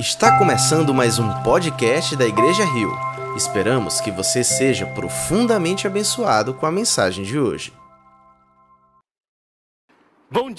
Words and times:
Está 0.00 0.38
começando 0.38 0.94
mais 0.94 1.18
um 1.18 1.30
podcast 1.42 2.16
da 2.16 2.26
Igreja 2.26 2.64
Rio. 2.64 2.90
Esperamos 3.36 4.00
que 4.00 4.10
você 4.10 4.42
seja 4.42 4.86
profundamente 4.86 5.86
abençoado 5.86 6.54
com 6.54 6.64
a 6.64 6.72
mensagem 6.72 7.22
de 7.22 7.38
hoje. 7.38 7.70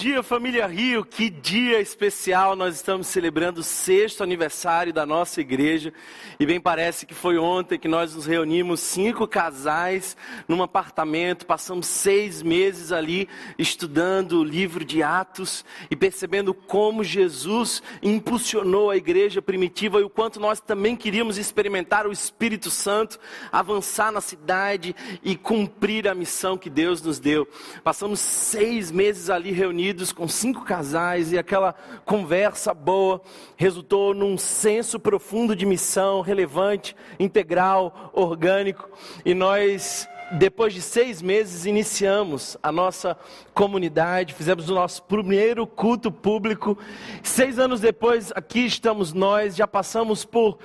Dia, 0.01 0.23
família 0.23 0.65
Rio. 0.65 1.05
Que 1.05 1.29
dia 1.29 1.79
especial! 1.79 2.55
Nós 2.55 2.73
estamos 2.73 3.05
celebrando 3.05 3.59
o 3.59 3.63
sexto 3.63 4.23
aniversário 4.23 4.91
da 4.91 5.05
nossa 5.05 5.39
igreja. 5.39 5.93
E 6.39 6.45
bem 6.47 6.59
parece 6.59 7.05
que 7.05 7.13
foi 7.13 7.37
ontem 7.37 7.77
que 7.77 7.87
nós 7.87 8.15
nos 8.15 8.25
reunimos, 8.25 8.79
cinco 8.79 9.27
casais, 9.27 10.17
num 10.47 10.63
apartamento. 10.63 11.45
Passamos 11.45 11.85
seis 11.85 12.41
meses 12.41 12.91
ali 12.91 13.29
estudando 13.59 14.39
o 14.39 14.43
livro 14.43 14.83
de 14.83 15.03
Atos 15.03 15.63
e 15.91 15.95
percebendo 15.95 16.51
como 16.51 17.03
Jesus 17.03 17.83
impulsionou 18.01 18.89
a 18.89 18.97
igreja 18.97 19.39
primitiva 19.39 19.99
e 19.99 20.03
o 20.03 20.09
quanto 20.09 20.39
nós 20.39 20.59
também 20.59 20.95
queríamos 20.95 21.37
experimentar 21.37 22.07
o 22.07 22.11
Espírito 22.11 22.71
Santo, 22.71 23.19
avançar 23.51 24.11
na 24.11 24.19
cidade 24.19 24.95
e 25.21 25.35
cumprir 25.35 26.07
a 26.07 26.15
missão 26.15 26.57
que 26.57 26.71
Deus 26.71 27.03
nos 27.03 27.19
deu. 27.19 27.47
Passamos 27.83 28.19
seis 28.19 28.89
meses 28.89 29.29
ali 29.29 29.51
reunidos 29.51 29.90
com 30.13 30.27
cinco 30.27 30.63
casais 30.63 31.31
e 31.31 31.37
aquela 31.37 31.73
conversa 32.05 32.73
boa 32.73 33.21
resultou 33.57 34.13
num 34.13 34.37
senso 34.37 34.99
profundo 34.99 35.55
de 35.55 35.65
missão, 35.65 36.21
relevante, 36.21 36.95
integral, 37.19 38.11
orgânico. 38.13 38.89
E 39.25 39.33
nós 39.33 40.07
depois 40.31 40.73
de 40.73 40.81
seis 40.81 41.21
meses, 41.21 41.65
iniciamos 41.65 42.57
a 42.63 42.71
nossa 42.71 43.17
comunidade, 43.53 44.33
fizemos 44.33 44.69
o 44.69 44.73
nosso 44.73 45.03
primeiro 45.03 45.67
culto 45.67 46.09
público. 46.09 46.77
Seis 47.21 47.59
anos 47.59 47.81
depois, 47.81 48.31
aqui 48.33 48.65
estamos 48.65 49.11
nós, 49.11 49.55
já 49.55 49.67
passamos 49.67 50.23
por 50.23 50.57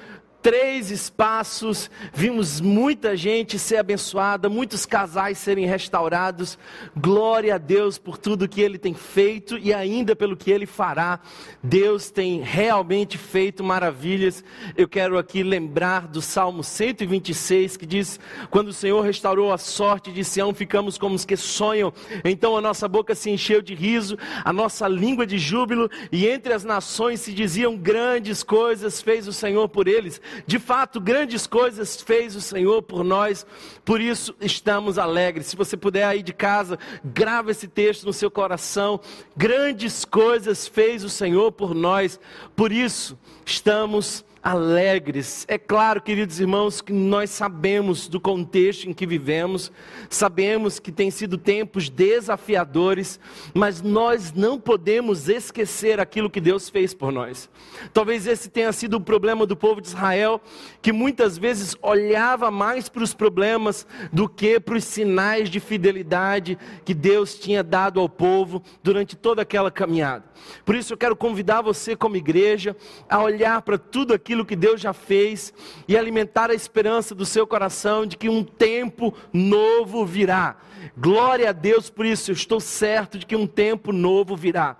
três 0.46 0.92
espaços, 0.92 1.90
vimos 2.14 2.60
muita 2.60 3.16
gente 3.16 3.58
ser 3.58 3.78
abençoada, 3.78 4.48
muitos 4.48 4.86
casais 4.86 5.38
serem 5.38 5.66
restaurados. 5.66 6.56
Glória 6.96 7.56
a 7.56 7.58
Deus 7.58 7.98
por 7.98 8.16
tudo 8.16 8.48
que 8.48 8.60
Ele 8.60 8.78
tem 8.78 8.94
feito 8.94 9.58
e 9.58 9.74
ainda 9.74 10.14
pelo 10.14 10.36
que 10.36 10.52
Ele 10.52 10.64
fará. 10.64 11.18
Deus 11.60 12.12
tem 12.12 12.42
realmente 12.42 13.18
feito 13.18 13.64
maravilhas. 13.64 14.44
Eu 14.76 14.86
quero 14.86 15.18
aqui 15.18 15.42
lembrar 15.42 16.06
do 16.06 16.22
Salmo 16.22 16.62
126 16.62 17.76
que 17.76 17.84
diz: 17.84 18.20
Quando 18.48 18.68
o 18.68 18.72
Senhor 18.72 19.00
restaurou 19.00 19.52
a 19.52 19.58
sorte 19.58 20.12
de 20.12 20.22
Sião, 20.22 20.54
ficamos 20.54 20.96
como 20.96 21.16
os 21.16 21.24
que 21.24 21.36
sonham. 21.36 21.92
Então 22.24 22.56
a 22.56 22.60
nossa 22.60 22.86
boca 22.86 23.16
se 23.16 23.30
encheu 23.30 23.60
de 23.60 23.74
riso, 23.74 24.16
a 24.44 24.52
nossa 24.52 24.86
língua 24.86 25.26
de 25.26 25.38
júbilo, 25.38 25.90
e 26.12 26.28
entre 26.28 26.52
as 26.52 26.62
nações 26.62 27.18
se 27.18 27.32
diziam 27.32 27.76
grandes 27.76 28.44
coisas 28.44 29.02
fez 29.02 29.26
o 29.26 29.32
Senhor 29.32 29.68
por 29.68 29.88
eles. 29.88 30.20
De 30.46 30.58
fato, 30.58 31.00
grandes 31.00 31.46
coisas 31.46 32.00
fez 32.00 32.34
o 32.34 32.40
Senhor 32.40 32.82
por 32.82 33.04
nós, 33.04 33.46
por 33.84 34.00
isso 34.00 34.34
estamos 34.40 34.98
alegres. 34.98 35.46
Se 35.46 35.56
você 35.56 35.76
puder 35.76 36.04
aí 36.04 36.22
de 36.22 36.32
casa, 36.32 36.78
grava 37.04 37.50
esse 37.50 37.68
texto 37.68 38.04
no 38.04 38.12
seu 38.12 38.30
coração. 38.30 39.00
Grandes 39.36 40.04
coisas 40.04 40.66
fez 40.66 41.04
o 41.04 41.08
Senhor 41.08 41.52
por 41.52 41.74
nós, 41.74 42.18
por 42.54 42.72
isso 42.72 43.18
estamos 43.44 44.18
alegres. 44.18 44.35
É 45.48 45.58
claro, 45.58 46.00
queridos 46.00 46.38
irmãos, 46.38 46.80
que 46.80 46.92
nós 46.92 47.30
sabemos 47.30 48.06
do 48.06 48.20
contexto 48.20 48.88
em 48.88 48.92
que 48.92 49.04
vivemos, 49.04 49.72
sabemos 50.08 50.78
que 50.78 50.92
tem 50.92 51.10
sido 51.10 51.36
tempos 51.36 51.88
desafiadores, 51.88 53.18
mas 53.52 53.82
nós 53.82 54.32
não 54.32 54.56
podemos 54.56 55.28
esquecer 55.28 55.98
aquilo 55.98 56.30
que 56.30 56.40
Deus 56.40 56.70
fez 56.70 56.94
por 56.94 57.10
nós. 57.10 57.50
Talvez 57.92 58.24
esse 58.28 58.48
tenha 58.48 58.70
sido 58.72 58.98
o 58.98 59.00
problema 59.00 59.44
do 59.46 59.56
povo 59.56 59.80
de 59.80 59.88
Israel, 59.88 60.40
que 60.80 60.92
muitas 60.92 61.36
vezes 61.36 61.74
olhava 61.82 62.48
mais 62.48 62.88
para 62.88 63.02
os 63.02 63.12
problemas 63.12 63.84
do 64.12 64.28
que 64.28 64.60
para 64.60 64.76
os 64.76 64.84
sinais 64.84 65.50
de 65.50 65.58
fidelidade 65.58 66.56
que 66.84 66.94
Deus 66.94 67.34
tinha 67.36 67.64
dado 67.64 67.98
ao 67.98 68.08
povo 68.08 68.62
durante 68.80 69.16
toda 69.16 69.42
aquela 69.42 69.72
caminhada. 69.72 70.24
Por 70.64 70.76
isso 70.76 70.92
eu 70.92 70.96
quero 70.96 71.16
convidar 71.16 71.62
você 71.62 71.96
como 71.96 72.16
igreja 72.16 72.76
a 73.08 73.20
olhar 73.20 73.60
para 73.62 73.76
tudo 73.76 74.14
aquilo 74.14 74.35
aquilo 74.36 74.44
que 74.44 74.56
Deus 74.56 74.80
já 74.80 74.92
fez 74.92 75.52
e 75.88 75.96
alimentar 75.96 76.50
a 76.50 76.54
esperança 76.54 77.14
do 77.14 77.24
seu 77.24 77.46
coração 77.46 78.04
de 78.04 78.16
que 78.16 78.28
um 78.28 78.44
tempo 78.44 79.14
novo 79.32 80.04
virá. 80.04 80.56
Glória 80.96 81.48
a 81.48 81.52
Deus 81.52 81.88
por 81.88 82.04
isso, 82.04 82.30
eu 82.30 82.34
estou 82.34 82.60
certo 82.60 83.18
de 83.18 83.24
que 83.24 83.34
um 83.34 83.46
tempo 83.46 83.92
novo 83.92 84.36
virá. 84.36 84.76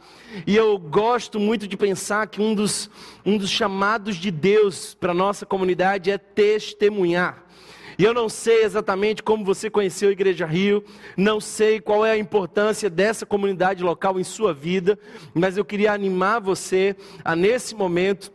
E 0.47 0.55
eu 0.55 0.79
gosto 0.79 1.41
muito 1.41 1.67
de 1.67 1.77
pensar 1.77 2.27
que 2.27 2.41
um 2.41 2.55
dos, 2.55 2.91
um 3.25 3.39
dos 3.39 3.49
chamados 3.49 4.17
de 4.17 4.31
Deus 4.31 4.95
para 4.95 5.13
a 5.13 5.15
nossa 5.15 5.47
comunidade 5.47 6.11
é 6.11 6.19
testemunhar. 6.19 7.47
E 7.99 8.05
eu 8.05 8.13
não 8.13 8.29
sei 8.29 8.63
exatamente 8.63 9.23
como 9.23 9.43
você 9.43 9.71
conheceu 9.71 10.11
a 10.11 10.13
Igreja 10.13 10.45
Rio, 10.45 10.85
não 11.17 11.41
sei 11.41 11.81
qual 11.81 12.05
é 12.05 12.11
a 12.11 12.19
importância 12.19 12.91
dessa 12.91 13.25
comunidade 13.25 13.83
local 13.83 14.21
em 14.21 14.25
sua 14.25 14.53
vida, 14.53 14.99
mas 15.33 15.57
eu 15.57 15.65
queria 15.65 15.95
animar 15.95 16.41
você 16.41 16.95
a, 17.25 17.35
nesse 17.35 17.75
momento, 17.75 18.31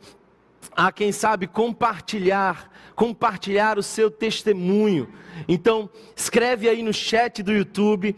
a 0.76 0.92
quem 0.92 1.12
sabe 1.12 1.48
compartilhar, 1.48 2.72
compartilhar 2.96 3.78
o 3.78 3.84
seu 3.84 4.10
testemunho. 4.12 5.10
Então, 5.48 5.90
escreve 6.16 6.70
aí 6.70 6.82
no 6.84 6.94
chat 6.94 7.42
do 7.42 7.52
YouTube 7.52 8.16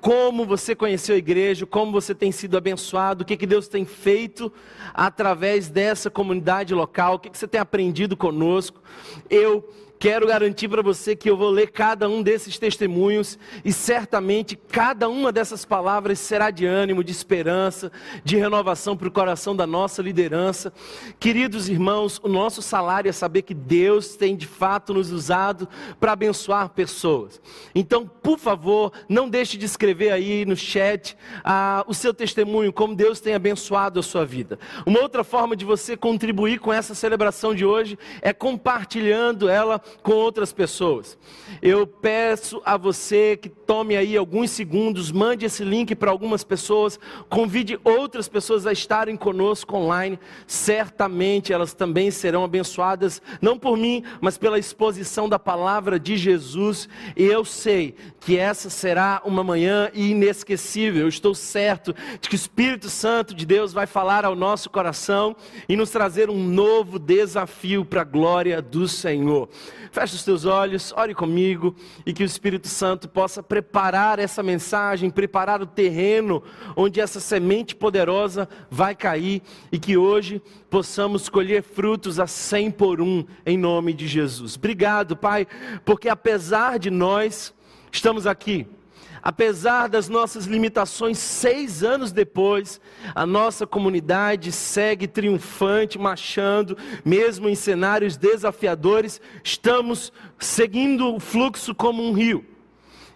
como 0.00 0.44
você 0.44 0.74
conheceu 0.74 1.14
a 1.14 1.18
igreja, 1.18 1.66
como 1.66 1.90
você 1.90 2.14
tem 2.14 2.30
sido 2.30 2.56
abençoado, 2.56 3.22
o 3.22 3.26
que, 3.26 3.36
que 3.36 3.46
Deus 3.46 3.66
tem 3.66 3.84
feito 3.84 4.52
através 4.94 5.68
dessa 5.68 6.08
comunidade 6.08 6.74
local, 6.74 7.14
o 7.14 7.18
que, 7.18 7.30
que 7.30 7.36
você 7.36 7.48
tem 7.48 7.60
aprendido 7.60 8.16
conosco. 8.16 8.80
Eu 9.28 9.68
Quero 9.98 10.26
garantir 10.26 10.68
para 10.68 10.82
você 10.82 11.16
que 11.16 11.28
eu 11.28 11.36
vou 11.36 11.48
ler 11.48 11.70
cada 11.70 12.06
um 12.08 12.22
desses 12.22 12.58
testemunhos 12.58 13.38
e 13.64 13.72
certamente 13.72 14.54
cada 14.54 15.08
uma 15.08 15.32
dessas 15.32 15.64
palavras 15.64 16.18
será 16.18 16.50
de 16.50 16.66
ânimo, 16.66 17.02
de 17.02 17.10
esperança, 17.10 17.90
de 18.22 18.36
renovação 18.36 18.94
para 18.94 19.08
o 19.08 19.10
coração 19.10 19.56
da 19.56 19.66
nossa 19.66 20.02
liderança. 20.02 20.70
Queridos 21.18 21.68
irmãos, 21.70 22.20
o 22.22 22.28
nosso 22.28 22.60
salário 22.60 23.08
é 23.08 23.12
saber 23.12 23.42
que 23.42 23.54
Deus 23.54 24.16
tem 24.16 24.36
de 24.36 24.46
fato 24.46 24.92
nos 24.92 25.10
usado 25.10 25.66
para 25.98 26.12
abençoar 26.12 26.68
pessoas. 26.70 27.40
Então, 27.74 28.06
por 28.06 28.38
favor, 28.38 28.92
não 29.08 29.30
deixe 29.30 29.56
de 29.56 29.64
escrever 29.64 30.12
aí 30.12 30.44
no 30.44 30.56
chat 30.56 31.16
ah, 31.42 31.84
o 31.88 31.94
seu 31.94 32.12
testemunho, 32.12 32.72
como 32.72 32.94
Deus 32.94 33.18
tem 33.18 33.34
abençoado 33.34 33.98
a 33.98 34.02
sua 34.02 34.26
vida. 34.26 34.58
Uma 34.84 35.00
outra 35.00 35.24
forma 35.24 35.56
de 35.56 35.64
você 35.64 35.96
contribuir 35.96 36.60
com 36.60 36.72
essa 36.72 36.94
celebração 36.94 37.54
de 37.54 37.64
hoje 37.64 37.98
é 38.20 38.32
compartilhando 38.32 39.48
ela 39.48 39.80
com 40.02 40.12
outras 40.12 40.52
pessoas. 40.52 41.18
Eu 41.60 41.86
peço 41.86 42.60
a 42.64 42.76
você 42.76 43.36
que 43.36 43.48
tome 43.48 43.96
aí 43.96 44.16
alguns 44.16 44.50
segundos, 44.50 45.10
mande 45.10 45.46
esse 45.46 45.64
link 45.64 45.94
para 45.94 46.10
algumas 46.10 46.44
pessoas, 46.44 46.98
convide 47.28 47.78
outras 47.84 48.28
pessoas 48.28 48.66
a 48.66 48.72
estarem 48.72 49.16
conosco 49.16 49.76
online. 49.76 50.18
Certamente 50.46 51.52
elas 51.52 51.72
também 51.72 52.10
serão 52.10 52.44
abençoadas, 52.44 53.20
não 53.40 53.58
por 53.58 53.76
mim, 53.76 54.02
mas 54.20 54.38
pela 54.38 54.58
exposição 54.58 55.28
da 55.28 55.38
palavra 55.38 55.98
de 55.98 56.16
Jesus. 56.16 56.88
E 57.16 57.24
eu 57.24 57.44
sei 57.44 57.94
que 58.20 58.36
essa 58.36 58.70
será 58.70 59.22
uma 59.24 59.42
manhã 59.42 59.90
inesquecível. 59.94 61.02
Eu 61.02 61.08
estou 61.08 61.34
certo 61.34 61.94
de 62.20 62.28
que 62.28 62.34
o 62.34 62.36
Espírito 62.36 62.88
Santo 62.88 63.34
de 63.34 63.46
Deus 63.46 63.72
vai 63.72 63.86
falar 63.86 64.24
ao 64.24 64.36
nosso 64.36 64.70
coração 64.70 65.34
e 65.68 65.76
nos 65.76 65.90
trazer 65.90 66.30
um 66.30 66.42
novo 66.42 66.98
desafio 66.98 67.84
para 67.84 68.02
a 68.02 68.04
glória 68.04 68.60
do 68.60 68.88
Senhor. 68.88 69.48
Feche 69.90 70.14
os 70.14 70.24
teus 70.24 70.44
olhos, 70.44 70.92
ore 70.96 71.14
comigo 71.14 71.74
e 72.04 72.12
que 72.12 72.22
o 72.22 72.26
Espírito 72.26 72.68
Santo 72.68 73.08
possa 73.08 73.42
preparar 73.42 74.18
essa 74.18 74.42
mensagem, 74.42 75.10
preparar 75.10 75.62
o 75.62 75.66
terreno 75.66 76.42
onde 76.76 77.00
essa 77.00 77.20
semente 77.20 77.74
poderosa 77.74 78.48
vai 78.70 78.94
cair 78.94 79.42
e 79.70 79.78
que 79.78 79.96
hoje 79.96 80.42
possamos 80.70 81.28
colher 81.28 81.62
frutos 81.62 82.20
a 82.20 82.26
cem 82.26 82.70
por 82.70 83.00
um 83.00 83.24
em 83.44 83.56
nome 83.56 83.92
de 83.92 84.06
Jesus. 84.06 84.56
Obrigado, 84.56 85.16
Pai, 85.16 85.46
porque 85.84 86.08
apesar 86.08 86.78
de 86.78 86.90
nós, 86.90 87.54
estamos 87.92 88.26
aqui 88.26 88.66
Apesar 89.26 89.88
das 89.88 90.08
nossas 90.08 90.44
limitações, 90.44 91.18
seis 91.18 91.82
anos 91.82 92.12
depois, 92.12 92.80
a 93.12 93.26
nossa 93.26 93.66
comunidade 93.66 94.52
segue 94.52 95.08
triunfante, 95.08 95.98
marchando, 95.98 96.78
mesmo 97.04 97.48
em 97.48 97.56
cenários 97.56 98.16
desafiadores, 98.16 99.20
estamos 99.42 100.12
seguindo 100.38 101.12
o 101.12 101.18
fluxo 101.18 101.74
como 101.74 102.04
um 102.04 102.12
rio. 102.12 102.46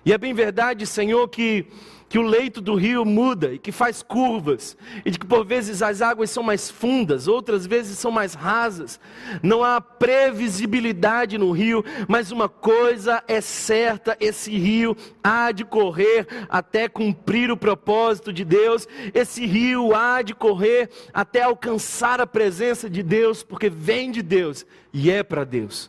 E 0.04 0.12
é 0.12 0.18
bem 0.18 0.34
verdade, 0.34 0.84
Senhor, 0.84 1.28
que 1.28 1.66
que 2.10 2.18
o 2.18 2.22
leito 2.22 2.60
do 2.60 2.74
rio 2.74 3.04
muda 3.04 3.54
e 3.54 3.58
que 3.58 3.70
faz 3.70 4.02
curvas, 4.02 4.76
e 5.04 5.12
de 5.12 5.18
que 5.18 5.24
por 5.24 5.46
vezes 5.46 5.80
as 5.80 6.02
águas 6.02 6.28
são 6.28 6.42
mais 6.42 6.68
fundas, 6.68 7.28
outras 7.28 7.64
vezes 7.64 7.98
são 7.98 8.10
mais 8.10 8.34
rasas. 8.34 8.98
Não 9.40 9.62
há 9.62 9.80
previsibilidade 9.80 11.38
no 11.38 11.52
rio, 11.52 11.84
mas 12.08 12.32
uma 12.32 12.48
coisa 12.48 13.22
é 13.28 13.40
certa: 13.40 14.16
esse 14.18 14.50
rio 14.58 14.96
há 15.22 15.52
de 15.52 15.64
correr 15.64 16.26
até 16.48 16.88
cumprir 16.88 17.48
o 17.48 17.56
propósito 17.56 18.32
de 18.32 18.44
Deus, 18.44 18.88
esse 19.14 19.46
rio 19.46 19.94
há 19.94 20.20
de 20.20 20.34
correr 20.34 20.90
até 21.14 21.42
alcançar 21.42 22.20
a 22.20 22.26
presença 22.26 22.90
de 22.90 23.04
Deus, 23.04 23.44
porque 23.44 23.70
vem 23.70 24.10
de 24.10 24.20
Deus 24.20 24.66
e 24.92 25.12
é 25.12 25.22
para 25.22 25.44
Deus. 25.44 25.88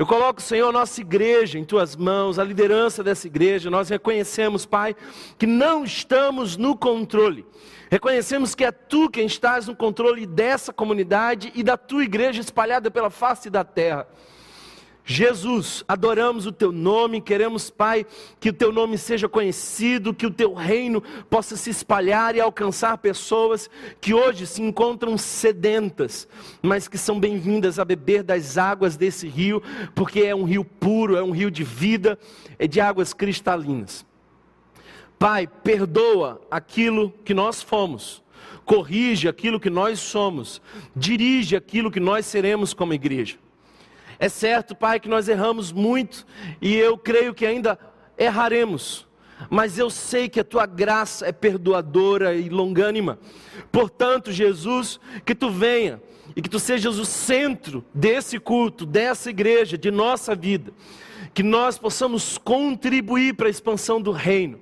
Eu 0.00 0.06
coloco, 0.06 0.40
Senhor, 0.40 0.72
nossa 0.72 0.98
igreja 1.02 1.58
em 1.58 1.62
tuas 1.62 1.94
mãos, 1.94 2.38
a 2.38 2.42
liderança 2.42 3.04
dessa 3.04 3.26
igreja. 3.26 3.68
Nós 3.68 3.90
reconhecemos, 3.90 4.64
Pai, 4.64 4.96
que 5.36 5.46
não 5.46 5.84
estamos 5.84 6.56
no 6.56 6.74
controle. 6.74 7.44
Reconhecemos 7.90 8.54
que 8.54 8.64
é 8.64 8.72
tu 8.72 9.10
quem 9.10 9.26
estás 9.26 9.66
no 9.66 9.76
controle 9.76 10.24
dessa 10.24 10.72
comunidade 10.72 11.52
e 11.54 11.62
da 11.62 11.76
tua 11.76 12.02
igreja 12.02 12.40
espalhada 12.40 12.90
pela 12.90 13.10
face 13.10 13.50
da 13.50 13.62
terra. 13.62 14.08
Jesus, 15.12 15.84
adoramos 15.88 16.46
o 16.46 16.52
teu 16.52 16.70
nome, 16.70 17.20
queremos, 17.20 17.68
Pai, 17.68 18.06
que 18.38 18.50
o 18.50 18.52
teu 18.52 18.70
nome 18.70 18.96
seja 18.96 19.28
conhecido, 19.28 20.14
que 20.14 20.24
o 20.24 20.30
teu 20.30 20.54
reino 20.54 21.02
possa 21.28 21.56
se 21.56 21.68
espalhar 21.68 22.36
e 22.36 22.40
alcançar 22.40 22.96
pessoas 22.96 23.68
que 24.00 24.14
hoje 24.14 24.46
se 24.46 24.62
encontram 24.62 25.18
sedentas, 25.18 26.28
mas 26.62 26.86
que 26.86 26.96
são 26.96 27.18
bem-vindas 27.18 27.80
a 27.80 27.84
beber 27.84 28.22
das 28.22 28.56
águas 28.56 28.96
desse 28.96 29.26
rio, 29.26 29.60
porque 29.96 30.20
é 30.20 30.32
um 30.32 30.44
rio 30.44 30.64
puro, 30.64 31.16
é 31.16 31.22
um 31.24 31.32
rio 31.32 31.50
de 31.50 31.64
vida, 31.64 32.16
é 32.56 32.68
de 32.68 32.80
águas 32.80 33.12
cristalinas. 33.12 34.06
Pai, 35.18 35.48
perdoa 35.48 36.40
aquilo 36.48 37.12
que 37.24 37.34
nós 37.34 37.60
fomos, 37.60 38.22
corrige 38.64 39.26
aquilo 39.26 39.58
que 39.58 39.70
nós 39.70 39.98
somos, 39.98 40.62
dirige 40.94 41.56
aquilo 41.56 41.90
que 41.90 41.98
nós 41.98 42.26
seremos 42.26 42.72
como 42.72 42.94
igreja. 42.94 43.38
É 44.22 44.28
certo, 44.28 44.74
Pai, 44.74 45.00
que 45.00 45.08
nós 45.08 45.28
erramos 45.28 45.72
muito 45.72 46.26
e 46.60 46.76
eu 46.76 46.98
creio 46.98 47.32
que 47.32 47.46
ainda 47.46 47.78
erraremos, 48.18 49.08
mas 49.48 49.78
eu 49.78 49.88
sei 49.88 50.28
que 50.28 50.38
a 50.38 50.44
tua 50.44 50.66
graça 50.66 51.26
é 51.26 51.32
perdoadora 51.32 52.34
e 52.34 52.50
longânima. 52.50 53.18
Portanto, 53.72 54.30
Jesus, 54.30 55.00
que 55.24 55.34
tu 55.34 55.48
venha 55.48 56.02
e 56.36 56.42
que 56.42 56.50
tu 56.50 56.58
sejas 56.58 56.98
o 56.98 57.06
centro 57.06 57.82
desse 57.94 58.38
culto, 58.38 58.84
dessa 58.84 59.30
igreja, 59.30 59.78
de 59.78 59.90
nossa 59.90 60.34
vida, 60.34 60.70
que 61.32 61.42
nós 61.42 61.78
possamos 61.78 62.36
contribuir 62.36 63.34
para 63.34 63.46
a 63.46 63.50
expansão 63.50 64.02
do 64.02 64.12
reino. 64.12 64.60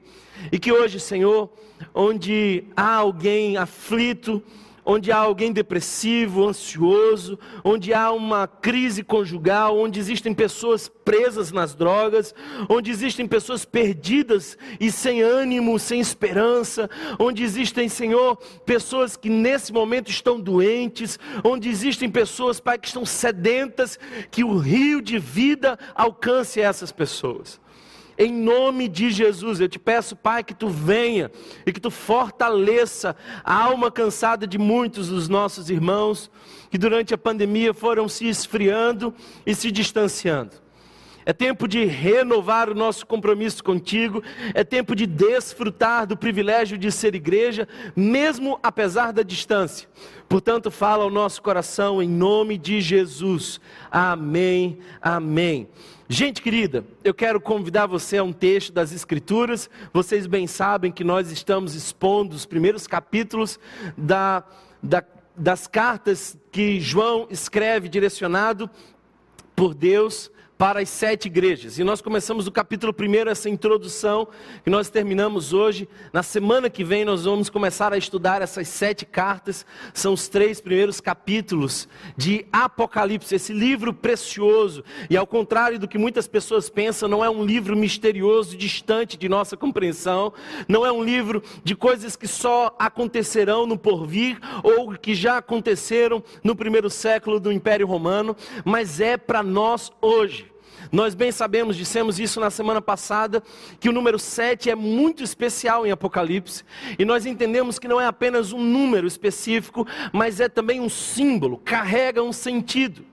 E 0.53 0.59
que 0.61 0.71
hoje, 0.71 1.01
Senhor, 1.01 1.51
onde 1.93 2.63
há 2.77 2.95
alguém 2.95 3.57
aflito, 3.57 4.41
onde 4.91 5.13
há 5.13 5.19
alguém 5.19 5.53
depressivo, 5.53 6.49
ansioso, 6.49 7.39
onde 7.63 7.93
há 7.93 8.11
uma 8.11 8.49
crise 8.49 9.05
conjugal, 9.05 9.79
onde 9.79 10.01
existem 10.01 10.33
pessoas 10.33 10.89
presas 10.89 11.53
nas 11.53 11.75
drogas, 11.75 12.35
onde 12.71 12.91
existem 12.91 13.29
pessoas 13.29 13.67
perdidas 13.67 14.57
e 14.81 14.91
sem 14.91 15.21
ânimo, 15.21 15.79
sem 15.79 16.01
esperança, 16.01 16.89
onde 17.19 17.45
existem, 17.45 17.87
Senhor, 17.87 18.37
pessoas 18.65 19.15
que 19.15 19.29
nesse 19.29 19.75
momento 19.75 20.11
estão 20.11 20.41
doentes, 20.41 21.19
onde 21.45 21.69
existem 21.69 22.11
pessoas, 22.11 22.59
Pai, 22.59 22.79
que 22.79 22.87
estão 22.87 23.05
sedentas, 23.05 23.99
que 24.31 24.43
o 24.43 24.57
rio 24.57 25.03
de 25.03 25.19
vida 25.19 25.79
alcance 25.95 26.63
essas 26.63 26.91
pessoas. 26.91 27.61
Em 28.19 28.33
nome 28.33 28.89
de 28.89 29.11
Jesus, 29.11 29.61
eu 29.61 29.69
te 29.69 29.79
peço, 29.79 30.17
Pai, 30.17 30.43
que 30.43 30.53
tu 30.53 30.69
venha 30.69 31.31
e 31.65 31.73
que 31.73 31.81
tu 31.81 31.89
fortaleça 31.89 33.15
a 33.45 33.55
alma 33.55 33.93
cansada 33.93 34.45
de 34.45 34.59
muitos 34.59 35.09
dos 35.09 35.29
nossos 35.29 35.71
irmãos 35.71 36.29
que 36.69 36.77
durante 36.77 37.15
a 37.15 37.19
pandemia 37.19 37.73
foram 37.73 38.09
se 38.09 38.27
esfriando 38.27 39.15
e 39.47 39.55
se 39.55 39.71
distanciando. 39.71 40.68
É 41.29 41.33
tempo 41.35 41.69
de 41.69 41.85
renovar 41.85 42.71
o 42.71 42.75
nosso 42.75 43.05
compromisso 43.07 43.63
contigo, 43.63 44.23
é 44.55 44.65
tempo 44.65 44.97
de 44.97 45.07
desfrutar 45.07 46.07
do 46.07 46.17
privilégio 46.17 46.79
de 46.79 46.91
ser 46.91 47.15
igreja, 47.15 47.69
mesmo 47.95 48.59
apesar 48.63 49.13
da 49.13 49.23
distância. 49.23 49.87
Portanto, 50.27 50.71
fala 50.71 51.05
ao 51.05 51.11
nosso 51.11 51.43
coração 51.43 52.03
em 52.03 52.09
nome 52.09 52.57
de 52.57 52.81
Jesus. 52.81 53.61
Amém. 53.91 54.79
Amém. 55.03 55.69
Gente 56.09 56.41
querida, 56.41 56.83
eu 57.05 57.13
quero 57.13 57.39
convidar 57.43 57.85
você 57.85 58.17
a 58.17 58.25
um 58.25 58.33
texto 58.33 58.73
das 58.73 58.91
Escrituras. 58.91 59.69
Vocês 59.93 60.27
bem 60.27 60.47
sabem 60.47 60.91
que 60.91 61.05
nós 61.05 61.31
estamos 61.31 61.75
expondo 61.75 62.35
os 62.35 62.47
primeiros 62.47 62.87
capítulos 62.87 63.61
da, 63.99 64.43
da, 64.83 65.05
das 65.37 65.67
cartas 65.67 66.39
que 66.51 66.81
João 66.81 67.27
escreve, 67.29 67.87
direcionado 67.87 68.71
por 69.55 69.75
Deus 69.75 70.31
para 70.59 70.81
as 70.81 70.89
sete 70.89 71.27
igrejas. 71.27 71.79
E 71.79 71.85
nós 71.85 72.03
começamos 72.03 72.49
o 72.49 72.53
capítulo 72.53 72.93
1, 72.93 73.31
essa 73.31 73.49
introdução, 73.49 74.27
que 74.65 74.69
nós 74.69 74.91
terminamos 74.91 75.53
hoje. 75.53 75.89
Na 76.13 76.25
semana 76.25 76.69
que 76.69 76.83
vem 76.83 77.05
nós 77.05 77.25
vamos 77.25 77.49
começar 77.49 77.93
a 77.93 77.97
estudar 77.97 78.43
essas 78.43 78.67
sete 78.67 79.07
cartas. 79.07 79.65
São 79.95 80.13
os 80.13 80.27
três 80.27 80.61
primeiros 80.61 81.01
capítulos 81.01 81.89
de 82.17 82.45
Apocalipse, 82.53 83.37
esse 83.37 83.53
livro 83.53 83.95
precioso. 83.95 84.83
E 85.09 85.17
ao 85.17 85.29
contrário 85.29 85.79
do 85.79 85.87
que 85.87 85.97
muitas 85.97 86.27
pessoas 86.27 86.69
pensam, 86.69 87.09
não 87.09 87.25
é 87.25 87.31
um 87.31 87.45
livro 87.45 87.77
misterioso, 87.77 88.57
distante 88.57 89.17
de 89.17 89.29
nossa 89.29 89.57
compreensão. 89.57 90.33
Não 90.67 90.85
é 90.85 90.91
um 90.91 91.05
livro 91.05 91.41
de 91.63 91.77
coisas 91.77 92.17
que 92.17 92.27
só 92.27 92.75
acontecerão 92.81 93.65
no 93.65 93.79
porvir 93.79 94.41
ou 94.65 94.91
que 94.99 95.15
já 95.15 95.39
aconteceram 95.39 96.21
no 96.43 96.57
primeiro 96.57 96.91
século 96.91 97.39
do 97.39 97.53
Império 97.53 97.87
Romano, 97.87 98.35
mas 98.65 99.01
é 99.01 99.17
para 99.17 99.41
nós 99.41 99.93
hoje. 100.03 100.48
Nós 100.91 101.15
bem 101.15 101.31
sabemos, 101.33 101.77
dissemos 101.77 102.19
isso 102.19 102.41
na 102.41 102.51
semana 102.51 102.81
passada, 102.81 103.43
que 103.81 103.89
o 103.89 103.93
número 103.93 104.19
7 104.19 104.71
é 104.71 104.75
muito 104.75 105.23
especial 105.23 105.87
em 105.87 105.91
Apocalipse, 105.91 106.65
e 106.99 107.05
nós 107.05 107.27
entendemos 107.27 107.79
que 107.79 107.89
não 107.89 108.01
é 108.01 108.07
apenas 108.07 108.53
um 108.53 108.63
número 108.63 109.07
específico, 109.07 109.87
mas 110.13 110.41
é 110.41 110.49
também 110.49 110.81
um 110.81 110.89
símbolo, 110.89 111.59
carrega 111.59 112.23
um 112.23 112.33
sentido. 112.33 113.08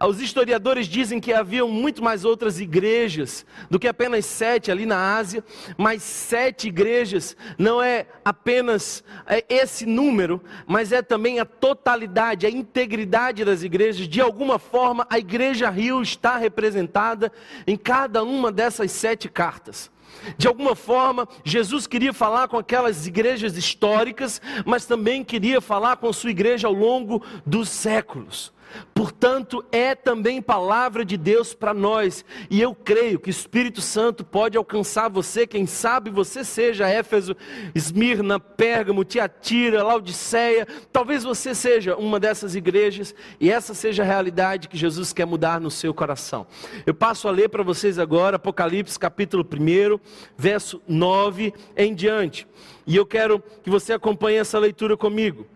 Os 0.00 0.20
historiadores 0.20 0.86
dizem 0.86 1.20
que 1.20 1.32
haviam 1.32 1.68
muito 1.68 2.02
mais 2.02 2.24
outras 2.24 2.60
igrejas 2.60 3.46
do 3.70 3.78
que 3.78 3.88
apenas 3.88 4.26
sete 4.26 4.70
ali 4.70 4.86
na 4.86 5.16
Ásia, 5.16 5.44
mas 5.76 6.02
sete 6.02 6.68
igrejas 6.68 7.36
não 7.58 7.82
é 7.82 8.06
apenas 8.24 9.04
é, 9.26 9.44
esse 9.48 9.86
número, 9.86 10.42
mas 10.66 10.92
é 10.92 11.02
também 11.02 11.40
a 11.40 11.44
totalidade, 11.44 12.46
a 12.46 12.50
integridade 12.50 13.44
das 13.44 13.62
igrejas. 13.62 14.08
De 14.08 14.20
alguma 14.20 14.58
forma, 14.58 15.06
a 15.08 15.18
Igreja 15.18 15.70
Rio 15.70 16.02
está 16.02 16.36
representada 16.36 17.32
em 17.66 17.76
cada 17.76 18.22
uma 18.22 18.50
dessas 18.50 18.90
sete 18.92 19.28
cartas. 19.28 19.90
De 20.38 20.46
alguma 20.46 20.74
forma, 20.74 21.28
Jesus 21.44 21.86
queria 21.86 22.12
falar 22.12 22.48
com 22.48 22.56
aquelas 22.56 23.06
igrejas 23.06 23.56
históricas, 23.56 24.40
mas 24.64 24.86
também 24.86 25.24
queria 25.24 25.60
falar 25.60 25.96
com 25.96 26.08
a 26.08 26.12
sua 26.12 26.30
igreja 26.30 26.66
ao 26.66 26.72
longo 26.72 27.22
dos 27.44 27.68
séculos. 27.68 28.52
Portanto, 28.94 29.64
é 29.70 29.94
também 29.94 30.42
palavra 30.42 31.04
de 31.04 31.16
Deus 31.16 31.54
para 31.54 31.72
nós, 31.72 32.24
e 32.50 32.60
eu 32.60 32.74
creio 32.74 33.18
que 33.18 33.28
o 33.28 33.30
Espírito 33.30 33.80
Santo 33.80 34.24
pode 34.24 34.56
alcançar 34.56 35.08
você, 35.08 35.46
quem 35.46 35.66
sabe 35.66 36.10
você 36.10 36.44
seja 36.44 36.88
Éfeso, 36.88 37.36
Esmirna, 37.74 38.38
Pérgamo, 38.40 39.04
Tiatira, 39.04 39.82
Laodiceia, 39.82 40.66
talvez 40.92 41.24
você 41.24 41.54
seja 41.54 41.96
uma 41.96 42.18
dessas 42.18 42.54
igrejas, 42.54 43.14
e 43.40 43.50
essa 43.50 43.74
seja 43.74 44.02
a 44.02 44.06
realidade 44.06 44.68
que 44.68 44.76
Jesus 44.76 45.12
quer 45.12 45.26
mudar 45.26 45.60
no 45.60 45.70
seu 45.70 45.94
coração. 45.94 46.46
Eu 46.86 46.94
passo 46.94 47.28
a 47.28 47.30
ler 47.30 47.48
para 47.48 47.62
vocês 47.62 47.98
agora 47.98 48.36
Apocalipse 48.36 48.98
capítulo 48.98 49.44
1, 49.44 49.98
verso 50.36 50.82
9 50.86 51.52
em 51.76 51.94
diante, 51.94 52.46
e 52.86 52.96
eu 52.96 53.06
quero 53.06 53.42
que 53.62 53.70
você 53.70 53.92
acompanhe 53.92 54.38
essa 54.38 54.58
leitura 54.58 54.96
comigo. 54.96 55.46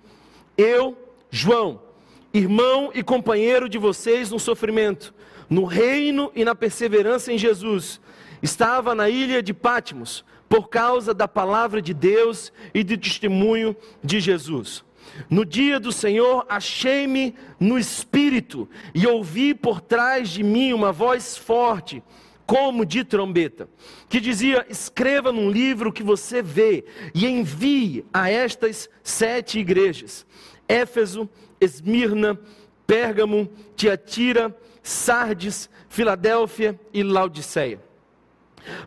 Eu, 0.57 0.97
João, 1.31 1.88
irmão 2.33 2.91
e 2.95 3.03
companheiro 3.03 3.69
de 3.69 3.79
vocês 3.79 4.31
no 4.31 4.39
sofrimento, 4.39 5.15
no 5.49 5.65
reino 5.65 6.31
e 6.35 6.45
na 6.45 6.55
perseverança 6.55 7.33
em 7.33 7.39
Jesus. 7.39 8.01
Estava 8.43 8.95
na 8.95 9.09
ilha 9.09 9.43
de 9.43 9.53
Pátimos 9.53 10.25
por 10.49 10.69
causa 10.69 11.13
da 11.13 11.29
palavra 11.29 11.83
de 11.83 11.93
Deus 11.93 12.53
e 12.73 12.83
do 12.83 12.97
testemunho 12.97 13.77
de 14.03 14.21
Jesus. 14.21 14.85
No 15.29 15.45
dia 15.45 15.81
do 15.81 15.91
Senhor, 15.91 16.45
achei-me 16.49 17.35
no 17.59 17.79
espírito 17.79 18.69
e 18.95 19.07
ouvi 19.07 19.55
por 19.55 19.81
trás 19.81 20.29
de 20.31 20.43
mim 20.43 20.73
uma 20.73 20.93
voz 20.93 21.37
forte, 21.37 22.03
como 22.47 22.87
de 22.87 23.05
trombeta, 23.05 23.69
que 24.09 24.21
dizia: 24.21 24.67
Escreva 24.69 25.33
num 25.33 25.51
livro 25.51 25.93
que 25.93 26.03
você 26.03 26.41
vê 26.41 26.85
e 27.15 27.27
envie 27.27 28.05
a 28.13 28.31
estas 28.31 28.89
sete 29.03 29.59
igrejas: 29.59 30.27
Éfeso, 30.69 31.29
Esmirna, 31.61 32.38
Pérgamo, 32.87 33.49
Tiatira, 33.77 34.57
Sardes, 34.83 35.69
Filadélfia 35.88 36.79
e 36.93 37.03
Laodiceia. 37.03 37.81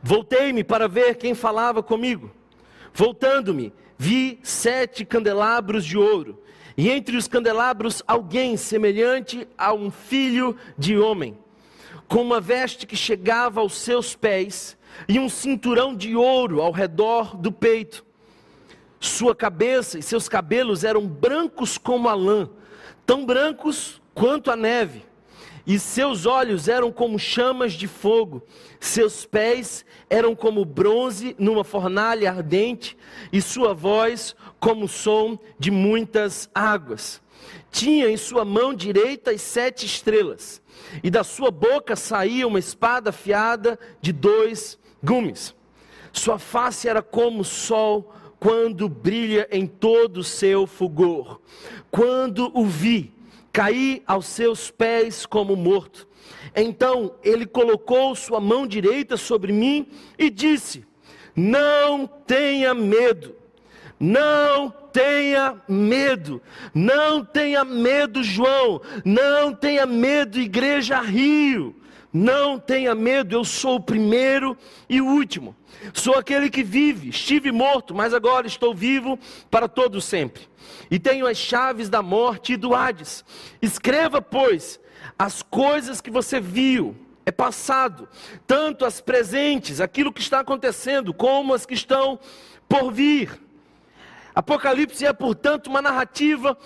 Voltei-me 0.02 0.64
para 0.64 0.88
ver 0.88 1.16
quem 1.16 1.34
falava 1.34 1.82
comigo. 1.82 2.32
Voltando-me, 2.94 3.74
vi 3.98 4.40
sete 4.44 5.06
candelabros 5.06 5.86
de 5.86 5.98
ouro, 5.98 6.42
e 6.76 6.90
entre 6.90 7.16
os 7.18 7.28
candelabros 7.28 8.02
alguém 8.08 8.58
semelhante 8.58 9.48
a 9.58 9.74
um 9.74 9.92
filho 9.92 10.56
de 10.78 10.98
homem, 10.98 11.38
com 12.08 12.22
uma 12.22 12.42
veste 12.42 12.88
que 12.88 12.96
chegava 12.96 13.62
aos 13.62 13.76
seus 13.76 14.16
pés 14.16 14.78
e 15.08 15.20
um 15.20 15.30
cinturão 15.30 15.96
de 15.96 16.16
ouro 16.16 16.62
ao 16.62 16.72
redor 16.72 17.38
do 17.38 17.52
peito. 17.52 18.06
Sua 19.00 19.36
cabeça 19.36 19.98
e 19.98 20.04
seus 20.04 20.28
cabelos 20.30 20.84
eram 20.84 21.08
brancos 21.08 21.78
como 21.78 22.08
a 22.08 22.14
lã, 22.14 22.50
tão 23.12 23.26
brancos 23.26 24.02
quanto 24.14 24.50
a 24.50 24.56
neve 24.56 25.04
e 25.68 25.78
seus 25.78 26.26
olhos 26.26 26.70
eram 26.70 26.94
como 26.94 27.20
chamas 27.20 27.74
de 27.74 27.86
fogo, 27.86 28.42
seus 28.80 29.26
pés 29.26 29.84
eram 30.10 30.34
como 30.34 30.64
bronze 30.64 31.36
numa 31.38 31.66
fornalha 31.66 32.32
ardente, 32.32 32.98
e 33.30 33.42
sua 33.42 33.74
voz 33.74 34.34
como 34.62 34.86
o 34.86 34.88
som 34.88 35.38
de 35.60 35.70
muitas 35.70 36.50
águas. 36.56 37.22
Tinha 37.70 38.10
em 38.10 38.16
sua 38.16 38.46
mão 38.46 38.74
direita 38.74 39.32
as 39.32 39.42
sete 39.42 39.86
estrelas, 39.86 40.62
e 41.04 41.12
da 41.12 41.26
sua 41.26 41.52
boca 41.52 41.98
saía 41.98 42.48
uma 42.48 42.60
espada 42.60 43.10
afiada 43.10 43.78
de 44.02 44.14
dois 44.14 44.80
gumes. 45.04 45.54
Sua 46.14 46.40
face 46.40 46.88
era 46.88 47.02
como 47.02 47.42
o 47.42 47.46
sol 47.46 48.14
quando 48.42 48.90
brilha 48.90 49.48
em 49.52 49.68
todo 49.68 50.18
o 50.18 50.24
seu 50.24 50.66
fulgor. 50.66 51.40
Quando 51.92 52.52
o 52.58 52.66
vi, 52.66 53.14
caí 53.54 54.02
aos 54.08 54.26
seus 54.26 54.72
pés 54.72 55.28
como 55.28 55.56
morto. 55.56 56.08
Então 56.56 57.14
ele 57.24 57.46
colocou 57.46 58.16
sua 58.16 58.40
mão 58.40 58.66
direita 58.66 59.16
sobre 59.16 59.54
mim 59.54 59.86
e 60.18 60.28
disse: 60.32 60.84
Não 61.36 62.08
tenha 62.08 62.74
medo, 62.74 63.36
não 64.00 64.72
tenha 64.92 65.62
medo, 65.68 66.42
não 66.74 67.24
tenha 67.24 67.64
medo, 67.64 68.24
João, 68.24 68.82
não 69.06 69.54
tenha 69.54 69.86
medo, 69.86 70.40
Igreja 70.40 71.00
Rio, 71.00 71.76
não 72.14 72.60
tenha 72.60 72.94
medo, 72.94 73.36
eu 73.36 73.44
sou 73.46 73.76
o 73.76 73.84
primeiro 73.84 74.58
e 74.90 75.02
o 75.02 75.06
último. 75.06 75.56
Sou 75.94 76.16
aquele 76.16 76.50
que 76.50 76.64
vive, 76.64 77.10
estive 77.10 77.52
morto, 77.52 77.96
mas 77.96 78.14
agora 78.14 78.48
estou 78.48 78.74
vivo 78.74 79.18
para 79.50 79.68
todo 79.68 80.02
sempre 80.02 80.52
e 80.90 81.00
tenho 81.00 81.26
as 81.26 81.38
chaves 81.38 81.90
da 81.90 82.02
morte 82.02 82.54
e 82.54 82.58
do 82.58 82.76
Hades. 82.76 83.24
Escreva, 83.62 84.22
pois, 84.22 84.80
as 85.18 85.42
coisas 85.42 86.02
que 86.02 86.12
você 86.12 86.40
viu, 86.40 86.96
é 87.26 87.32
passado, 87.32 88.10
tanto 88.46 88.84
as 88.84 89.00
presentes, 89.00 89.80
aquilo 89.80 90.12
que 90.12 90.22
está 90.22 90.40
acontecendo, 90.40 91.14
como 91.14 91.54
as 91.54 91.66
que 91.66 91.74
estão 91.74 92.20
por 92.68 92.92
vir. 92.92 93.40
Apocalipse 94.34 95.06
é, 95.06 95.14
portanto, 95.14 95.68
uma 95.68 95.82
narrativa 95.82 96.58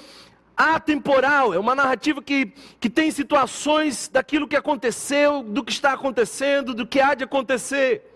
atemporal, 0.56 1.54
é 1.54 1.60
uma 1.60 1.76
narrativa 1.76 2.22
que, 2.22 2.54
que 2.80 2.90
tem 2.90 3.12
situações 3.12 4.08
daquilo 4.08 4.48
que 4.48 4.56
aconteceu, 4.56 5.44
do 5.44 5.64
que 5.64 5.72
está 5.72 5.94
acontecendo, 5.94 6.74
do 6.74 6.88
que 6.88 7.00
há 7.00 7.14
de 7.14 7.24
acontecer. 7.24 8.12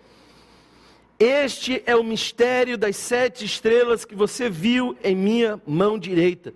Este 1.20 1.84
é 1.86 1.96
o 1.96 2.04
mistério 2.04 2.78
das 2.78 2.96
sete 2.96 3.44
estrelas 3.44 4.06
que 4.06 4.16
você 4.16 4.50
viu 4.50 4.98
em 5.04 5.16
minha 5.16 5.62
mão 5.66 6.00
direita, 6.00 6.54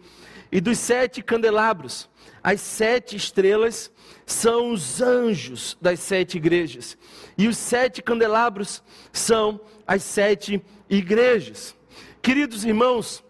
e 0.51 0.61
dos 0.61 0.77
sete 0.77 1.21
candelabros. 1.21 2.09
As 2.41 2.61
sete 2.61 3.15
estrelas 3.15 3.91
são 4.25 4.71
os 4.71 5.01
anjos 5.01 5.77
das 5.81 5.99
sete 5.99 6.37
igrejas, 6.37 6.97
e 7.37 7.47
os 7.47 7.57
sete 7.57 8.01
candelabros 8.01 8.83
são 9.11 9.59
as 9.87 10.03
sete 10.03 10.61
igrejas. 10.89 11.75
Queridos 12.21 12.63
irmãos, 12.63 13.22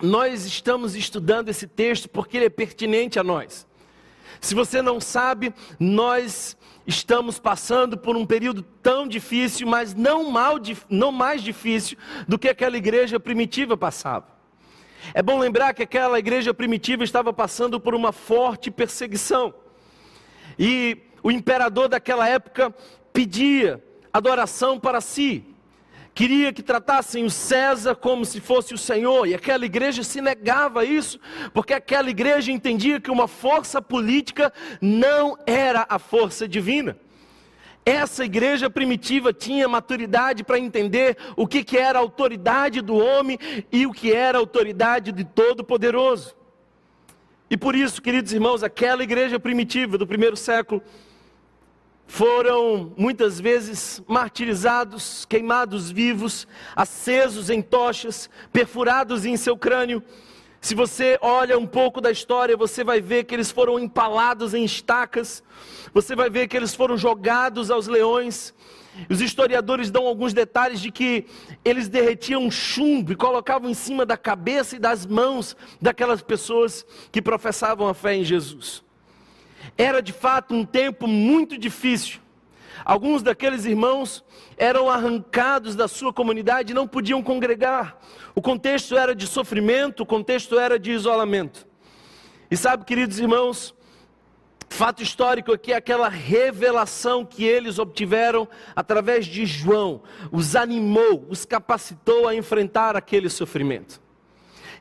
nós 0.00 0.44
estamos 0.44 0.94
estudando 0.94 1.48
esse 1.48 1.66
texto 1.66 2.08
porque 2.08 2.36
ele 2.36 2.46
é 2.46 2.50
pertinente 2.50 3.18
a 3.18 3.24
nós. 3.24 3.66
Se 4.40 4.54
você 4.54 4.82
não 4.82 5.00
sabe, 5.00 5.54
nós 5.80 6.56
estamos 6.86 7.38
passando 7.38 7.96
por 7.96 8.16
um 8.16 8.26
período 8.26 8.62
tão 8.82 9.08
difícil, 9.08 9.66
mas 9.66 9.94
não, 9.94 10.30
mal, 10.30 10.56
não 10.88 11.10
mais 11.10 11.42
difícil 11.42 11.96
do 12.28 12.38
que 12.38 12.48
aquela 12.48 12.76
igreja 12.76 13.18
primitiva 13.18 13.76
passava. 13.76 14.26
É 15.14 15.22
bom 15.22 15.38
lembrar 15.38 15.74
que 15.74 15.82
aquela 15.82 16.18
igreja 16.18 16.52
primitiva 16.52 17.04
estava 17.04 17.32
passando 17.32 17.80
por 17.80 17.94
uma 17.94 18.12
forte 18.12 18.70
perseguição. 18.70 19.54
E 20.58 20.98
o 21.22 21.30
imperador 21.30 21.88
daquela 21.88 22.28
época 22.28 22.74
pedia 23.12 23.82
adoração 24.12 24.78
para 24.78 25.00
si 25.00 25.44
queria 26.16 26.50
que 26.50 26.62
tratassem 26.62 27.26
o 27.26 27.30
César 27.30 27.94
como 27.94 28.24
se 28.24 28.40
fosse 28.40 28.72
o 28.72 28.78
Senhor, 28.78 29.26
e 29.26 29.34
aquela 29.34 29.66
igreja 29.66 30.02
se 30.02 30.22
negava 30.22 30.80
a 30.80 30.84
isso, 30.84 31.20
porque 31.52 31.74
aquela 31.74 32.08
igreja 32.08 32.50
entendia 32.50 32.98
que 32.98 33.10
uma 33.10 33.28
força 33.28 33.82
política 33.82 34.50
não 34.80 35.36
era 35.46 35.84
a 35.86 35.98
força 35.98 36.48
divina. 36.48 36.96
Essa 37.84 38.24
igreja 38.24 38.70
primitiva 38.70 39.30
tinha 39.30 39.68
maturidade 39.68 40.42
para 40.42 40.58
entender 40.58 41.18
o 41.36 41.46
que, 41.46 41.62
que 41.62 41.76
era 41.76 41.98
a 41.98 42.02
autoridade 42.02 42.80
do 42.80 42.96
homem 42.96 43.38
e 43.70 43.86
o 43.86 43.92
que 43.92 44.10
era 44.10 44.38
a 44.38 44.40
autoridade 44.40 45.12
de 45.12 45.22
Todo-Poderoso. 45.22 46.34
E 47.50 47.58
por 47.58 47.76
isso, 47.76 48.00
queridos 48.00 48.32
irmãos, 48.32 48.64
aquela 48.64 49.02
igreja 49.02 49.38
primitiva 49.38 49.98
do 49.98 50.06
primeiro 50.06 50.34
século 50.34 50.82
foram 52.06 52.92
muitas 52.96 53.40
vezes 53.40 54.02
martirizados, 54.06 55.26
queimados 55.26 55.90
vivos, 55.90 56.46
acesos 56.74 57.50
em 57.50 57.60
tochas, 57.60 58.30
perfurados 58.52 59.24
em 59.24 59.36
seu 59.36 59.56
crânio. 59.56 60.02
Se 60.60 60.74
você 60.74 61.18
olha 61.20 61.58
um 61.58 61.66
pouco 61.66 62.00
da 62.00 62.10
história, 62.10 62.56
você 62.56 62.82
vai 62.82 63.00
ver 63.00 63.24
que 63.24 63.34
eles 63.34 63.50
foram 63.50 63.78
empalados 63.78 64.54
em 64.54 64.64
estacas, 64.64 65.42
você 65.92 66.16
vai 66.16 66.30
ver 66.30 66.48
que 66.48 66.56
eles 66.56 66.74
foram 66.74 66.96
jogados 66.96 67.70
aos 67.70 67.86
leões. 67.86 68.54
Os 69.10 69.20
historiadores 69.20 69.90
dão 69.90 70.06
alguns 70.06 70.32
detalhes 70.32 70.80
de 70.80 70.90
que 70.90 71.26
eles 71.64 71.86
derretiam 71.86 72.50
chumbo 72.50 73.12
e 73.12 73.16
colocavam 73.16 73.68
em 73.68 73.74
cima 73.74 74.06
da 74.06 74.16
cabeça 74.16 74.76
e 74.76 74.78
das 74.78 75.04
mãos 75.04 75.54
daquelas 75.80 76.22
pessoas 76.22 76.86
que 77.12 77.20
professavam 77.20 77.86
a 77.88 77.94
fé 77.94 78.14
em 78.14 78.24
Jesus. 78.24 78.85
Era 79.76 80.00
de 80.00 80.12
fato 80.12 80.54
um 80.54 80.64
tempo 80.64 81.06
muito 81.06 81.58
difícil. 81.58 82.20
Alguns 82.84 83.22
daqueles 83.22 83.64
irmãos 83.64 84.24
eram 84.56 84.88
arrancados 84.88 85.74
da 85.74 85.88
sua 85.88 86.12
comunidade 86.12 86.72
e 86.72 86.74
não 86.74 86.86
podiam 86.86 87.22
congregar. 87.22 87.98
O 88.34 88.42
contexto 88.42 88.96
era 88.96 89.14
de 89.14 89.26
sofrimento, 89.26 90.02
o 90.02 90.06
contexto 90.06 90.58
era 90.58 90.78
de 90.78 90.92
isolamento. 90.92 91.66
E 92.50 92.56
sabe, 92.56 92.84
queridos 92.84 93.18
irmãos, 93.18 93.74
fato 94.68 95.02
histórico 95.02 95.52
aqui 95.52 95.72
é 95.72 95.76
aquela 95.76 96.08
revelação 96.08 97.24
que 97.24 97.44
eles 97.44 97.78
obtiveram 97.78 98.46
através 98.74 99.26
de 99.26 99.46
João, 99.46 100.02
os 100.30 100.54
animou, 100.54 101.26
os 101.28 101.44
capacitou 101.44 102.28
a 102.28 102.34
enfrentar 102.34 102.94
aquele 102.94 103.30
sofrimento. 103.30 104.00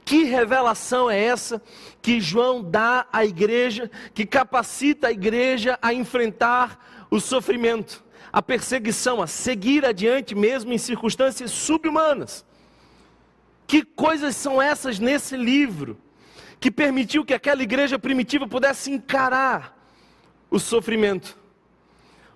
Que 0.06 0.24
revelação 0.24 1.10
é 1.10 1.20
essa 1.20 1.60
que 2.00 2.22
João 2.22 2.64
dá 2.64 3.08
à 3.12 3.26
igreja, 3.26 3.90
que 4.14 4.24
capacita 4.24 5.08
a 5.08 5.12
igreja 5.12 5.80
a 5.82 5.92
enfrentar 5.92 7.08
o 7.10 7.20
sofrimento, 7.20 8.04
a 8.32 8.40
perseguição, 8.40 9.20
a 9.20 9.26
seguir 9.26 9.84
adiante 9.84 10.36
mesmo 10.36 10.72
em 10.72 10.78
circunstâncias 10.78 11.50
subhumanas? 11.50 12.46
Que 13.66 13.84
coisas 13.84 14.36
são 14.36 14.62
essas 14.62 15.00
nesse 15.00 15.36
livro 15.36 15.98
que 16.60 16.70
permitiu 16.70 17.26
que 17.26 17.34
aquela 17.34 17.64
igreja 17.64 17.98
primitiva 17.98 18.48
pudesse 18.48 18.92
encarar 18.92 19.76
o 20.52 20.60
sofrimento? 20.60 21.36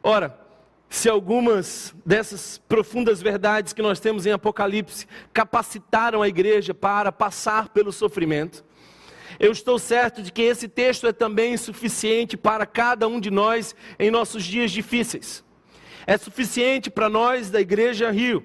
Ora, 0.01 0.48
se 0.89 1.07
algumas 1.07 1.93
dessas 2.03 2.57
profundas 2.67 3.21
verdades 3.21 3.73
que 3.73 3.81
nós 3.81 3.99
temos 3.99 4.25
em 4.25 4.31
Apocalipse 4.31 5.07
capacitaram 5.31 6.21
a 6.21 6.27
igreja 6.27 6.73
para 6.73 7.11
passar 7.11 7.69
pelo 7.69 7.91
sofrimento, 7.91 8.65
eu 9.39 9.51
estou 9.51 9.77
certo 9.77 10.23
de 10.23 10.31
que 10.31 10.41
esse 10.41 10.67
texto 10.67 11.05
é 11.05 11.13
também 11.13 11.55
suficiente 11.55 12.35
para 12.35 12.65
cada 12.65 13.07
um 13.07 13.19
de 13.19 13.29
nós 13.29 13.75
em 13.99 14.09
nossos 14.09 14.43
dias 14.43 14.71
difíceis. 14.71 15.43
É 16.07 16.17
suficiente 16.17 16.89
para 16.89 17.07
nós 17.07 17.51
da 17.51 17.61
Igreja 17.61 18.09
Rio. 18.09 18.43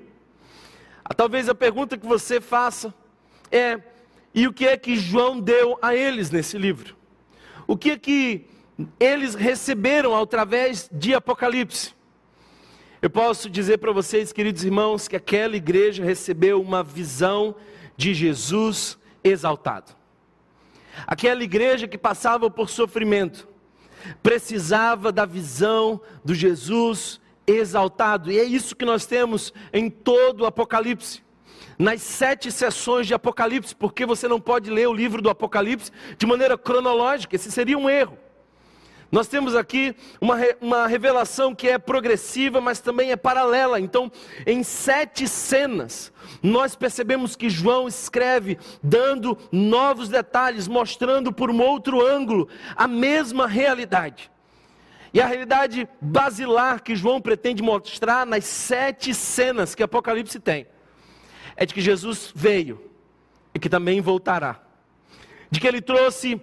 Ah, 1.03 1.15
talvez 1.15 1.49
a 1.49 1.55
pergunta 1.55 1.97
que 1.97 2.07
você 2.07 2.41
faça 2.41 2.95
é: 3.51 3.81
e 4.35 4.47
o 4.47 4.53
que 4.53 4.67
é 4.67 4.77
que 4.77 4.97
João 4.97 5.41
deu 5.41 5.79
a 5.81 5.97
eles 5.97 6.31
nesse 6.31 6.59
livro? 6.59 6.95
O 7.67 7.77
que 7.77 7.93
é 7.93 7.99
que 7.99 8.47
eles 9.01 9.35
receberam 9.35 10.15
através 10.15 10.91
de 10.93 11.15
Apocalipse? 11.15 11.95
Eu 13.05 13.11
posso 13.11 13.51
dizer 13.51 13.77
para 13.77 13.93
vocês, 13.93 14.33
queridos 14.33 14.65
irmãos, 14.65 15.07
que 15.07 15.15
aquela 15.15 15.55
igreja 15.55 16.03
recebeu 16.03 16.59
uma 16.59 16.83
visão 16.83 17.55
de 17.99 18.15
Jesus 18.15 18.97
exaltado. 19.23 19.93
Aquela 21.07 21.45
igreja 21.45 21.87
que 21.87 21.99
passava 21.99 22.51
por 22.51 22.71
sofrimento, 22.71 23.47
precisava 24.23 25.13
da 25.13 25.27
visão 25.27 26.01
do 26.25 26.35
Jesus 26.35 27.21
exaltado, 27.47 28.33
e 28.33 28.39
é 28.39 28.45
isso 28.45 28.75
que 28.75 28.87
nós 28.87 29.05
temos 29.05 29.53
em 29.71 29.91
todo 29.91 30.41
o 30.41 30.47
Apocalipse. 30.47 31.23
nas 31.79 32.01
sete 32.01 32.51
sessões 32.51 33.07
de 33.07 33.13
Apocalipse, 33.13 33.77
porque 33.77 34.07
você 34.07 34.27
não 34.27 34.41
pode 34.41 34.71
ler 34.71 34.89
o 34.89 34.95
livro 34.95 35.21
do 35.21 35.29
Apocalipse 35.29 35.93
de 36.17 36.25
maneira 36.25 36.57
cronológica, 36.57 37.37
esse 37.37 37.53
seria 37.53 37.77
um 37.77 37.91
erro. 37.91 38.24
Nós 39.15 39.29
temos 39.29 39.55
aqui 39.55 39.95
uma, 40.21 40.37
uma 40.61 40.87
revelação 40.89 41.55
que 41.55 41.69
é 41.69 41.79
progressiva, 41.79 42.61
mas 42.61 42.81
também 42.81 43.13
é 43.13 43.17
paralela. 43.17 43.79
Então, 43.79 44.11
em 44.45 44.65
sete 44.65 45.29
cenas, 45.29 46.13
nós 46.43 46.75
percebemos 46.75 47.37
que 47.37 47.49
João 47.49 47.87
escreve 47.87 48.59
dando 48.83 49.39
novos 49.53 50.09
detalhes, 50.09 50.67
mostrando 50.67 51.33
por 51.33 51.49
um 51.49 51.61
outro 51.63 52.05
ângulo 52.05 52.49
a 52.75 52.89
mesma 52.89 53.47
realidade. 53.47 54.33
E 55.13 55.21
a 55.21 55.27
realidade 55.27 55.89
basilar 56.01 56.83
que 56.83 56.97
João 56.97 57.21
pretende 57.21 57.63
mostrar 57.63 58.27
nas 58.27 58.45
sete 58.45 59.15
cenas 59.15 59.77
que 59.77 59.85
Apocalipse 59.85 60.41
tem 60.41 60.67
é 61.55 61.65
de 61.65 61.73
que 61.73 61.81
Jesus 61.81 62.33
veio 62.35 62.91
e 63.55 63.61
que 63.61 63.69
também 63.69 64.01
voltará, 64.01 64.61
de 65.53 65.61
que 65.61 65.69
ele 65.69 65.81
trouxe 65.81 66.43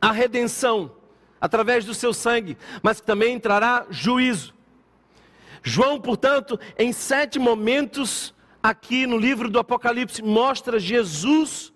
a 0.00 0.12
redenção 0.12 0.96
através 1.40 1.84
do 1.84 1.94
seu 1.94 2.12
sangue, 2.12 2.56
mas 2.82 3.00
que 3.00 3.06
também 3.06 3.38
trará 3.38 3.86
juízo. 3.90 4.54
João, 5.62 6.00
portanto, 6.00 6.58
em 6.78 6.92
sete 6.92 7.38
momentos 7.38 8.34
aqui 8.62 9.06
no 9.06 9.18
livro 9.18 9.50
do 9.50 9.58
Apocalipse, 9.58 10.22
mostra 10.22 10.78
Jesus 10.78 11.72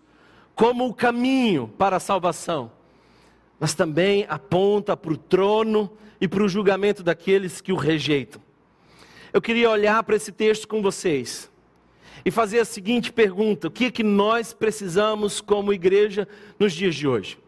como 0.54 0.86
o 0.86 0.94
caminho 0.94 1.68
para 1.78 1.96
a 1.96 2.00
salvação, 2.00 2.70
mas 3.58 3.74
também 3.74 4.26
aponta 4.28 4.96
para 4.96 5.12
o 5.12 5.16
trono 5.16 5.90
e 6.20 6.28
para 6.28 6.42
o 6.42 6.48
julgamento 6.48 7.02
daqueles 7.02 7.60
que 7.60 7.72
o 7.72 7.76
rejeitam. 7.76 8.40
Eu 9.32 9.40
queria 9.40 9.70
olhar 9.70 10.02
para 10.02 10.16
esse 10.16 10.30
texto 10.30 10.68
com 10.68 10.82
vocês 10.82 11.50
e 12.24 12.30
fazer 12.30 12.60
a 12.60 12.64
seguinte 12.64 13.12
pergunta: 13.12 13.68
o 13.68 13.70
que 13.70 13.86
é 13.86 13.90
que 13.90 14.02
nós 14.02 14.52
precisamos 14.52 15.40
como 15.40 15.72
igreja 15.72 16.28
nos 16.58 16.72
dias 16.72 16.94
de 16.94 17.08
hoje? 17.08 17.41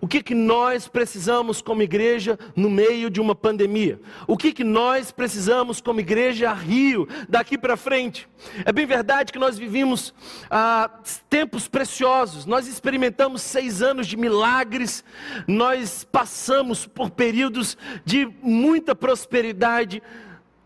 O 0.00 0.06
que, 0.06 0.22
que 0.22 0.34
nós 0.34 0.86
precisamos 0.86 1.60
como 1.60 1.82
igreja 1.82 2.38
no 2.54 2.70
meio 2.70 3.10
de 3.10 3.20
uma 3.20 3.34
pandemia? 3.34 4.00
O 4.26 4.36
que, 4.36 4.52
que 4.52 4.62
nós 4.62 5.10
precisamos 5.10 5.80
como 5.80 5.98
igreja 6.00 6.52
Rio 6.52 7.08
daqui 7.28 7.58
para 7.58 7.76
frente? 7.76 8.28
É 8.64 8.70
bem 8.70 8.86
verdade 8.86 9.32
que 9.32 9.38
nós 9.38 9.58
vivimos 9.58 10.14
ah, 10.48 10.88
tempos 11.28 11.66
preciosos, 11.66 12.46
nós 12.46 12.68
experimentamos 12.68 13.42
seis 13.42 13.82
anos 13.82 14.06
de 14.06 14.16
milagres, 14.16 15.04
nós 15.48 16.04
passamos 16.04 16.86
por 16.86 17.10
períodos 17.10 17.76
de 18.04 18.26
muita 18.40 18.94
prosperidade 18.94 20.00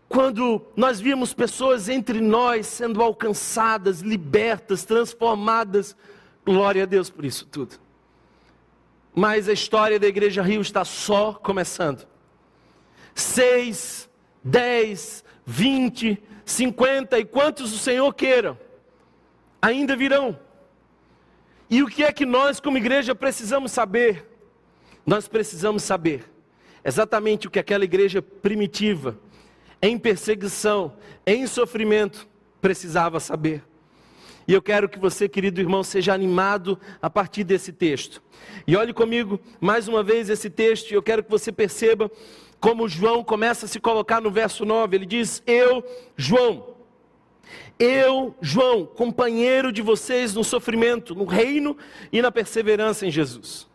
quando 0.07 0.61
nós 0.75 0.99
vimos 0.99 1.33
pessoas 1.33 1.89
entre 1.89 2.21
nós 2.21 2.67
sendo 2.67 3.01
alcançadas, 3.01 4.01
libertas, 4.01 4.85
transformadas. 4.85 5.95
Glória 6.45 6.83
a 6.83 6.85
Deus 6.85 7.09
por 7.09 7.25
isso 7.25 7.47
tudo. 7.47 7.79
Mas 9.15 9.47
a 9.47 9.53
história 9.53 9.99
da 9.99 10.07
Igreja 10.07 10.41
Rio 10.41 10.61
está 10.61 10.83
só 10.83 11.33
começando. 11.33 12.07
Seis, 13.13 14.09
dez, 14.43 15.23
vinte, 15.45 16.21
cinquenta 16.43 17.19
e 17.19 17.25
quantos 17.25 17.73
o 17.73 17.77
Senhor 17.77 18.11
queira, 18.13 18.59
ainda 19.61 19.95
virão. 19.95 20.39
E 21.69 21.83
o 21.83 21.87
que 21.87 22.03
é 22.03 22.11
que 22.11 22.25
nós, 22.25 22.59
como 22.59 22.77
igreja, 22.77 23.13
precisamos 23.13 23.71
saber? 23.71 24.29
Nós 25.05 25.27
precisamos 25.27 25.83
saber 25.83 26.31
exatamente 26.83 27.47
o 27.47 27.51
que 27.51 27.59
aquela 27.59 27.83
igreja 27.83 28.21
primitiva, 28.21 29.17
em 29.81 29.97
perseguição, 29.97 30.93
em 31.25 31.45
sofrimento, 31.47 32.27
precisava 32.61 33.19
saber. 33.19 33.63
E 34.47 34.53
eu 34.53 34.61
quero 34.61 34.89
que 34.89 34.99
você, 34.99 35.29
querido 35.29 35.61
irmão, 35.61 35.83
seja 35.83 36.13
animado 36.13 36.79
a 37.01 37.09
partir 37.09 37.43
desse 37.43 37.71
texto. 37.71 38.21
E 38.67 38.75
olhe 38.75 38.93
comigo 38.93 39.39
mais 39.59 39.87
uma 39.87 40.03
vez 40.03 40.29
esse 40.29 40.49
texto, 40.49 40.91
e 40.91 40.93
eu 40.93 41.03
quero 41.03 41.23
que 41.23 41.31
você 41.31 41.51
perceba 41.51 42.11
como 42.59 42.87
João 42.87 43.23
começa 43.23 43.65
a 43.65 43.69
se 43.69 43.79
colocar 43.79 44.21
no 44.21 44.31
verso 44.31 44.65
9. 44.65 44.95
Ele 44.95 45.05
diz: 45.05 45.41
Eu, 45.45 45.83
João, 46.15 46.75
eu, 47.79 48.35
João, 48.41 48.85
companheiro 48.85 49.71
de 49.71 49.81
vocês 49.81 50.33
no 50.33 50.43
sofrimento, 50.43 51.15
no 51.15 51.25
reino 51.25 51.77
e 52.11 52.21
na 52.21 52.31
perseverança 52.31 53.05
em 53.05 53.11
Jesus. 53.11 53.67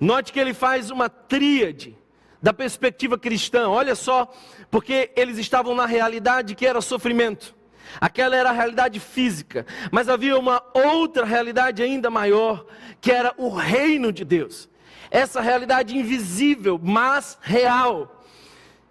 Note 0.00 0.32
que 0.32 0.40
ele 0.40 0.54
faz 0.54 0.90
uma 0.90 1.08
tríade 1.08 1.96
da 2.42 2.52
perspectiva 2.52 3.16
cristã, 3.16 3.68
olha 3.68 3.94
só, 3.94 4.30
porque 4.70 5.10
eles 5.16 5.38
estavam 5.38 5.74
na 5.74 5.86
realidade 5.86 6.54
que 6.54 6.66
era 6.66 6.80
sofrimento. 6.80 7.54
Aquela 8.00 8.36
era 8.36 8.50
a 8.50 8.52
realidade 8.52 8.98
física, 8.98 9.66
mas 9.90 10.08
havia 10.08 10.38
uma 10.38 10.62
outra 10.72 11.24
realidade 11.24 11.82
ainda 11.82 12.10
maior, 12.10 12.66
que 13.00 13.10
era 13.10 13.34
o 13.36 13.48
reino 13.48 14.12
de 14.12 14.24
Deus. 14.24 14.68
Essa 15.10 15.40
realidade 15.40 15.96
invisível, 15.96 16.80
mas 16.82 17.38
real. 17.40 18.22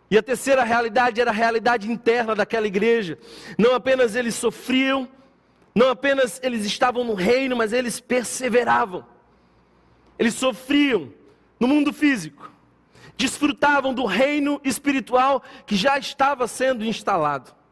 E 0.09 0.17
a 0.17 0.23
terceira 0.23 0.63
realidade 0.63 1.19
era 1.19 1.31
a 1.31 1.33
realidade 1.33 1.91
interna 1.91 2.35
daquela 2.35 2.67
igreja. 2.67 3.17
Não 3.57 3.73
apenas 3.73 4.15
eles 4.15 4.35
sofriam, 4.35 5.09
não 5.75 5.89
apenas 5.89 6.39
eles 6.43 6.65
estavam 6.65 7.03
no 7.03 7.13
reino, 7.13 7.55
mas 7.55 7.73
eles 7.73 7.99
perseveravam. 7.99 9.05
Eles 10.17 10.35
sofriam 10.35 11.11
no 11.59 11.67
mundo 11.67 11.91
físico, 11.91 12.51
desfrutavam 13.17 13.93
do 13.93 14.05
reino 14.05 14.61
espiritual 14.63 15.43
que 15.65 15.75
já 15.75 15.97
estava 15.97 16.47
sendo 16.47 16.85
instalado 16.85 17.62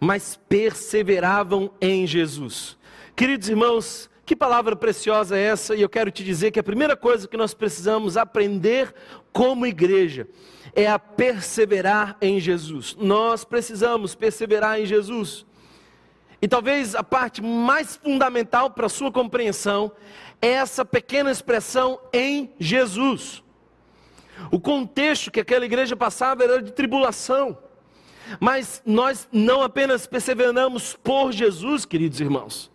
mas 0.00 0.38
perseveravam 0.48 1.70
em 1.80 2.06
Jesus. 2.06 2.76
Queridos 3.16 3.48
irmãos, 3.48 4.08
que 4.24 4.36
palavra 4.36 4.76
preciosa 4.76 5.36
é 5.36 5.42
essa? 5.42 5.74
E 5.74 5.82
eu 5.82 5.88
quero 5.88 6.10
te 6.10 6.22
dizer 6.22 6.50
que 6.50 6.60
a 6.60 6.62
primeira 6.62 6.96
coisa 6.96 7.26
que 7.26 7.36
nós 7.36 7.54
precisamos 7.54 8.16
aprender 8.16 8.94
como 9.32 9.66
igreja 9.66 10.28
é 10.74 10.86
a 10.86 10.98
perseverar 10.98 12.16
em 12.20 12.38
Jesus. 12.38 12.94
Nós 12.98 13.44
precisamos 13.44 14.14
perseverar 14.14 14.78
em 14.78 14.86
Jesus. 14.86 15.46
E 16.40 16.46
talvez 16.46 16.94
a 16.94 17.02
parte 17.02 17.42
mais 17.42 17.96
fundamental 17.96 18.70
para 18.70 18.86
a 18.86 18.90
sua 18.90 19.10
compreensão 19.10 19.90
é 20.40 20.48
essa 20.48 20.84
pequena 20.84 21.30
expressão 21.30 21.98
em 22.12 22.52
Jesus. 22.60 23.42
O 24.50 24.60
contexto 24.60 25.30
que 25.30 25.40
aquela 25.40 25.64
igreja 25.64 25.96
passava 25.96 26.44
era 26.44 26.62
de 26.62 26.72
tribulação. 26.72 27.58
Mas 28.40 28.82
nós 28.84 29.28
não 29.32 29.62
apenas 29.62 30.06
perseveramos 30.06 30.94
por 31.02 31.32
Jesus, 31.32 31.84
queridos 31.84 32.20
irmãos, 32.20 32.70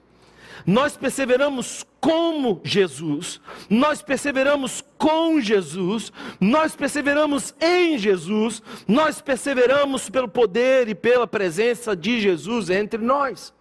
nós 0.66 0.96
perseveramos 0.96 1.86
como 2.00 2.62
Jesus, 2.63 3.39
nós 3.70 4.02
perseveramos 4.02 4.84
com 4.98 5.39
Jesus, 5.39 6.12
nós 6.39 6.76
perseveramos 6.76 7.54
em 7.62 7.98
Jesus, 7.98 8.62
nós 8.88 9.22
perseveramos 9.22 10.10
pelo 10.10 10.28
poder 10.28 10.88
e 10.89 10.96
pela 10.96 11.28
presença 11.28 11.96
de 11.96 12.20
Jesus 12.20 12.70
entre 12.70 13.02
nós. 13.02 13.54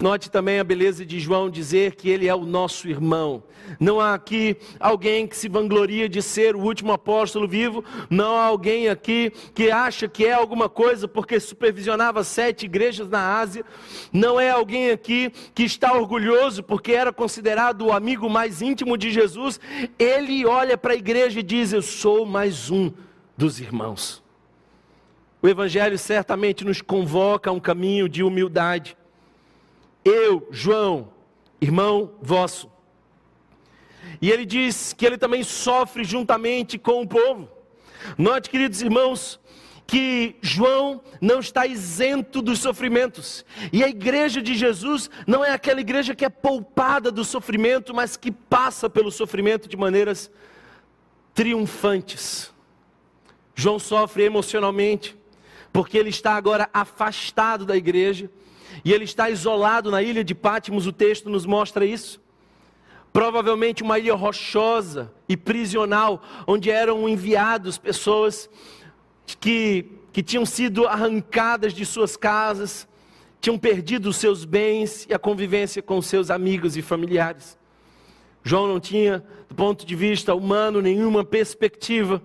Note 0.00 0.30
também 0.30 0.60
a 0.60 0.64
beleza 0.64 1.04
de 1.04 1.18
João 1.18 1.50
dizer 1.50 1.96
que 1.96 2.08
ele 2.08 2.28
é 2.28 2.34
o 2.34 2.46
nosso 2.46 2.88
irmão. 2.88 3.42
Não 3.80 4.00
há 4.00 4.14
aqui 4.14 4.56
alguém 4.78 5.26
que 5.26 5.36
se 5.36 5.48
vangloria 5.48 6.08
de 6.08 6.22
ser 6.22 6.54
o 6.54 6.60
último 6.60 6.92
apóstolo 6.92 7.48
vivo, 7.48 7.84
não 8.08 8.36
há 8.36 8.44
alguém 8.44 8.88
aqui 8.88 9.32
que 9.52 9.72
acha 9.72 10.06
que 10.06 10.24
é 10.24 10.32
alguma 10.32 10.68
coisa 10.68 11.08
porque 11.08 11.40
supervisionava 11.40 12.22
sete 12.22 12.66
igrejas 12.66 13.08
na 13.08 13.38
Ásia, 13.40 13.64
não 14.12 14.38
é 14.38 14.50
alguém 14.50 14.90
aqui 14.90 15.32
que 15.52 15.64
está 15.64 15.92
orgulhoso 15.92 16.62
porque 16.62 16.92
era 16.92 17.12
considerado 17.12 17.86
o 17.86 17.92
amigo 17.92 18.30
mais 18.30 18.62
íntimo 18.62 18.96
de 18.96 19.10
Jesus. 19.10 19.58
Ele 19.98 20.46
olha 20.46 20.78
para 20.78 20.92
a 20.92 20.96
igreja 20.96 21.40
e 21.40 21.42
diz: 21.42 21.72
Eu 21.72 21.82
sou 21.82 22.24
mais 22.24 22.70
um 22.70 22.92
dos 23.36 23.58
irmãos. 23.58 24.22
O 25.42 25.48
Evangelho 25.48 25.98
certamente 25.98 26.64
nos 26.64 26.80
convoca 26.80 27.50
a 27.50 27.52
um 27.52 27.60
caminho 27.60 28.08
de 28.08 28.22
humildade 28.22 28.96
eu, 30.04 30.46
João, 30.50 31.12
irmão 31.60 32.14
vosso. 32.20 32.70
E 34.20 34.30
ele 34.30 34.44
diz 34.44 34.92
que 34.92 35.04
ele 35.04 35.18
também 35.18 35.42
sofre 35.42 36.04
juntamente 36.04 36.78
com 36.78 37.02
o 37.02 37.06
povo. 37.06 37.48
Note, 38.16 38.48
queridos 38.48 38.80
irmãos, 38.80 39.38
que 39.86 40.36
João 40.42 41.02
não 41.20 41.40
está 41.40 41.66
isento 41.66 42.42
dos 42.42 42.58
sofrimentos. 42.58 43.44
E 43.72 43.82
a 43.82 43.88
igreja 43.88 44.42
de 44.42 44.54
Jesus 44.54 45.10
não 45.26 45.44
é 45.44 45.50
aquela 45.50 45.80
igreja 45.80 46.14
que 46.14 46.24
é 46.24 46.28
poupada 46.28 47.10
do 47.10 47.24
sofrimento, 47.24 47.94
mas 47.94 48.16
que 48.16 48.30
passa 48.30 48.88
pelo 48.90 49.10
sofrimento 49.10 49.68
de 49.68 49.76
maneiras 49.76 50.30
triunfantes. 51.34 52.52
João 53.54 53.78
sofre 53.78 54.24
emocionalmente, 54.24 55.16
porque 55.72 55.96
ele 55.96 56.10
está 56.10 56.34
agora 56.34 56.68
afastado 56.72 57.64
da 57.64 57.76
igreja 57.76 58.30
e 58.84 58.92
ele 58.92 59.04
está 59.04 59.28
isolado 59.30 59.90
na 59.90 60.02
ilha 60.02 60.24
de 60.24 60.34
Pátimos, 60.34 60.86
o 60.86 60.92
texto 60.92 61.28
nos 61.28 61.46
mostra 61.46 61.84
isso. 61.84 62.20
Provavelmente 63.12 63.82
uma 63.82 63.98
ilha 63.98 64.14
rochosa 64.14 65.12
e 65.28 65.36
prisional, 65.36 66.22
onde 66.46 66.70
eram 66.70 67.08
enviados 67.08 67.78
pessoas 67.78 68.48
que, 69.40 69.86
que 70.12 70.22
tinham 70.22 70.46
sido 70.46 70.86
arrancadas 70.86 71.72
de 71.72 71.84
suas 71.84 72.16
casas, 72.16 72.86
tinham 73.40 73.58
perdido 73.58 74.08
os 74.08 74.16
seus 74.16 74.44
bens 74.44 75.06
e 75.08 75.14
a 75.14 75.18
convivência 75.18 75.82
com 75.82 76.00
seus 76.02 76.30
amigos 76.30 76.76
e 76.76 76.82
familiares. 76.82 77.58
João 78.42 78.66
não 78.66 78.80
tinha, 78.80 79.24
do 79.48 79.54
ponto 79.54 79.84
de 79.84 79.94
vista 79.94 80.34
humano, 80.34 80.80
nenhuma 80.80 81.24
perspectiva. 81.24 82.22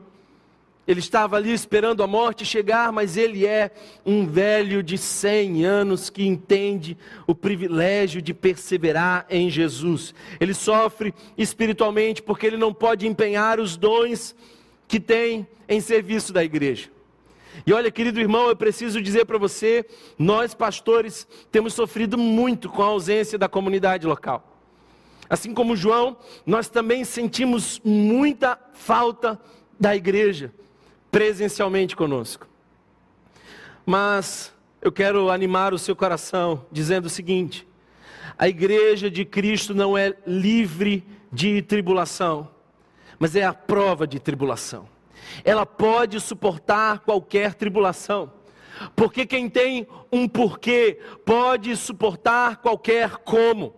Ele 0.86 1.00
estava 1.00 1.38
ali 1.38 1.54
esperando 1.54 2.04
a 2.04 2.08
morte 2.08 2.46
chegar, 2.46 2.92
mas 2.92 3.16
ele 3.16 3.46
é 3.46 3.72
um 4.06 4.28
velho 4.28 4.84
de 4.84 4.98
100 4.98 5.64
anos 5.64 6.10
que 6.10 6.26
entende 6.26 6.98
o 7.26 7.34
privilégio 7.34 8.22
de 8.22 8.34
perseverar 8.34 9.26
em 9.30 9.50
Jesus. 9.50 10.14
Ele 10.42 10.54
sofre 10.54 11.14
espiritualmente 11.38 12.22
porque 12.22 12.46
ele 12.46 12.58
não 12.58 12.74
pode 12.74 13.08
empenhar 13.08 13.62
os 13.62 13.78
dons 13.78 14.36
que 14.86 15.00
tem 15.00 15.48
em 15.70 15.80
serviço 15.80 16.34
da 16.34 16.44
igreja. 16.44 16.90
E 17.66 17.72
olha, 17.72 17.90
querido 17.90 18.20
irmão, 18.20 18.50
eu 18.50 18.56
preciso 18.56 19.02
dizer 19.02 19.26
para 19.26 19.38
você: 19.38 19.86
nós 20.20 20.54
pastores 20.54 21.26
temos 21.50 21.74
sofrido 21.74 22.18
muito 22.18 22.68
com 22.68 22.82
a 22.82 22.88
ausência 22.88 23.38
da 23.38 23.48
comunidade 23.48 24.06
local. 24.06 24.50
Assim 25.30 25.54
como 25.54 25.78
João, 25.78 26.18
nós 26.46 26.68
também 26.68 27.06
sentimos 27.06 27.80
muita 27.86 28.60
falta 28.74 29.40
da 29.80 29.96
igreja 29.96 30.52
presencialmente 31.14 31.96
conosco. 31.96 32.48
Mas 33.86 34.52
eu 34.82 34.92
quero 34.92 35.30
animar 35.30 35.72
o 35.72 35.78
seu 35.78 35.96
coração 35.96 36.66
dizendo 36.72 37.06
o 37.06 37.10
seguinte: 37.10 37.68
a 38.36 38.50
igreja 38.50 39.12
de 39.12 39.24
Cristo 39.24 39.76
não 39.76 39.96
é 39.96 40.16
livre 40.26 41.06
de 41.32 41.62
tribulação, 41.62 42.50
mas 43.20 43.36
é 43.36 43.44
a 43.44 43.54
prova 43.54 44.08
de 44.08 44.20
tribulação. 44.20 44.90
Ela 45.46 45.68
pode 45.68 46.20
suportar 46.20 47.00
qualquer 47.00 47.54
tribulação. 47.54 48.34
Porque 48.96 49.24
quem 49.28 49.48
tem 49.48 49.88
um 50.12 50.28
porquê 50.28 51.00
pode 51.24 51.76
suportar 51.78 52.58
qualquer 52.58 53.18
como. 53.18 53.76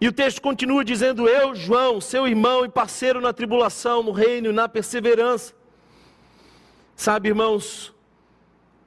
E 0.00 0.08
o 0.08 0.12
texto 0.12 0.40
continua 0.40 0.82
dizendo: 0.82 1.28
Eu, 1.28 1.54
João, 1.54 2.00
seu 2.00 2.26
irmão 2.26 2.64
e 2.64 2.68
parceiro 2.70 3.20
na 3.20 3.34
tribulação, 3.34 4.02
no 4.02 4.10
reino 4.10 4.48
e 4.48 4.52
na 4.54 4.66
perseverança, 4.66 5.52
Sabe, 6.96 7.28
irmãos, 7.28 7.92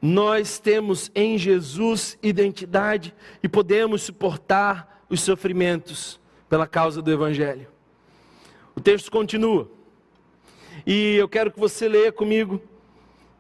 nós 0.02 0.60
temos 0.60 1.12
em 1.14 1.38
Jesus 1.38 2.18
identidade 2.24 3.14
e 3.44 3.50
podemos 3.50 4.04
suportar 4.04 5.04
os 5.10 5.22
sofrimentos 5.22 6.20
pela 6.50 6.66
causa 6.66 7.02
do 7.02 7.12
Evangelho. 7.12 7.68
O 8.76 8.80
texto 8.80 9.12
continua, 9.12 9.70
e 10.86 11.16
eu 11.16 11.28
quero 11.28 11.52
que 11.52 11.60
você 11.60 11.88
leia 11.88 12.12
comigo, 12.12 12.62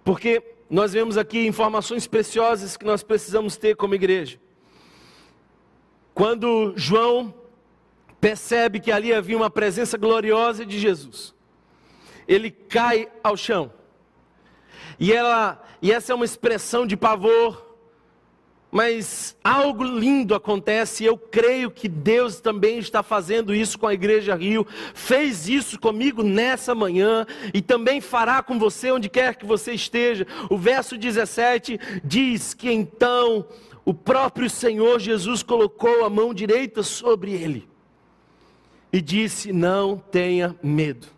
porque 0.03 0.43
nós 0.69 0.93
vemos 0.93 1.17
aqui 1.17 1.45
informações 1.45 2.07
preciosas 2.07 2.75
que 2.75 2.85
nós 2.85 3.03
precisamos 3.03 3.55
ter 3.55 3.75
como 3.75 3.95
igreja. 3.95 4.39
Quando 6.13 6.73
João 6.75 7.33
percebe 8.19 8.79
que 8.79 8.91
ali 8.91 9.13
havia 9.13 9.37
uma 9.37 9.49
presença 9.49 9.97
gloriosa 9.97 10.65
de 10.65 10.79
Jesus, 10.79 11.33
ele 12.27 12.51
cai 12.51 13.07
ao 13.23 13.37
chão 13.37 13.76
e, 14.99 15.13
ela, 15.13 15.63
e 15.81 15.91
essa 15.91 16.11
é 16.11 16.15
uma 16.15 16.25
expressão 16.25 16.85
de 16.85 16.97
pavor, 16.97 17.65
mas 18.71 19.35
algo 19.43 19.83
lindo 19.83 20.35
acontece, 20.35 21.03
e 21.03 21.07
eu 21.07 21.17
creio 21.17 21.71
que 21.71 21.87
Deus 21.87 22.39
também 22.41 22.79
está 22.79 23.01
fazendo 23.01 23.55
isso 23.55 23.79
com 23.79 23.87
a 23.87 23.93
Igreja 23.93 24.35
Rio, 24.35 24.67
fez 24.93 25.47
isso 25.47 25.79
comigo 25.79 26.21
nessa 26.21 26.75
manhã, 26.75 27.25
e 27.53 27.61
também 27.61 28.01
fará 28.01 28.43
com 28.43 28.59
você 28.59 28.91
onde 28.91 29.09
quer 29.09 29.35
que 29.35 29.45
você 29.45 29.73
esteja. 29.73 30.27
O 30.49 30.57
verso 30.57 30.97
17 30.97 31.79
diz 32.03 32.53
que 32.53 32.69
então 32.69 33.47
o 33.85 33.93
próprio 33.93 34.49
Senhor 34.49 34.99
Jesus 34.99 35.41
colocou 35.41 36.03
a 36.03 36.09
mão 36.09 36.33
direita 36.33 36.83
sobre 36.83 37.31
ele 37.31 37.67
e 38.91 39.01
disse: 39.01 39.53
Não 39.53 39.97
tenha 39.97 40.55
medo. 40.61 41.16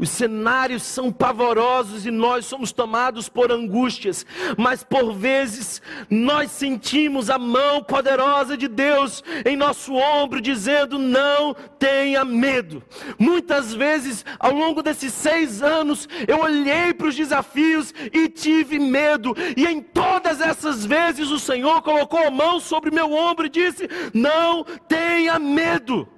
Os 0.00 0.08
cenários 0.08 0.82
são 0.82 1.12
pavorosos 1.12 2.06
e 2.06 2.10
nós 2.10 2.46
somos 2.46 2.72
tomados 2.72 3.28
por 3.28 3.52
angústias, 3.52 4.24
mas 4.56 4.82
por 4.82 5.12
vezes 5.12 5.82
nós 6.08 6.50
sentimos 6.50 7.28
a 7.28 7.38
mão 7.38 7.84
poderosa 7.84 8.56
de 8.56 8.66
Deus 8.66 9.22
em 9.44 9.56
nosso 9.56 9.92
ombro, 9.92 10.40
dizendo: 10.40 10.98
Não 10.98 11.52
tenha 11.78 12.24
medo. 12.24 12.82
Muitas 13.18 13.74
vezes, 13.74 14.24
ao 14.38 14.54
longo 14.54 14.82
desses 14.82 15.12
seis 15.12 15.62
anos, 15.62 16.08
eu 16.26 16.40
olhei 16.40 16.94
para 16.94 17.08
os 17.08 17.14
desafios 17.14 17.92
e 18.10 18.26
tive 18.26 18.78
medo, 18.78 19.36
e 19.54 19.66
em 19.66 19.82
todas 19.82 20.40
essas 20.40 20.86
vezes 20.86 21.30
o 21.30 21.38
Senhor 21.38 21.82
colocou 21.82 22.26
a 22.26 22.30
mão 22.30 22.58
sobre 22.58 22.90
meu 22.90 23.12
ombro 23.12 23.44
e 23.44 23.50
disse: 23.50 23.86
Não 24.14 24.64
tenha 24.88 25.38
medo. 25.38 26.08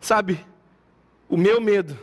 Sabe, 0.00 0.44
o 1.28 1.36
meu 1.36 1.60
medo 1.60 1.96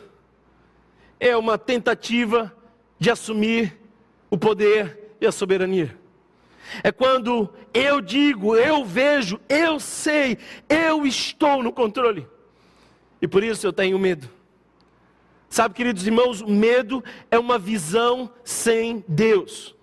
é 1.22 1.38
uma 1.38 1.56
tentativa 1.56 2.52
de 2.98 3.12
assumir 3.12 3.80
o 4.28 4.38
poder 4.38 5.16
e 5.22 5.28
a 5.28 5.32
soberania. 5.32 5.96
É 6.84 6.92
quando 6.92 7.54
eu 7.74 8.02
digo, 8.02 8.56
eu 8.56 8.84
vejo, 8.84 9.40
eu 9.48 9.80
sei, 9.80 10.40
eu 10.68 11.06
estou 11.06 11.62
no 11.62 11.72
controle. 11.72 12.28
E 13.22 13.28
por 13.28 13.44
isso 13.44 13.68
eu 13.68 13.72
tenho 13.72 14.00
medo. 14.00 14.28
Sabe, 15.48 15.76
queridos 15.76 16.08
irmãos, 16.08 16.42
o 16.42 16.50
medo 16.50 17.04
é 17.30 17.38
uma 17.38 17.60
visão 17.60 18.34
sem 18.44 19.06
Deus. 19.08 19.76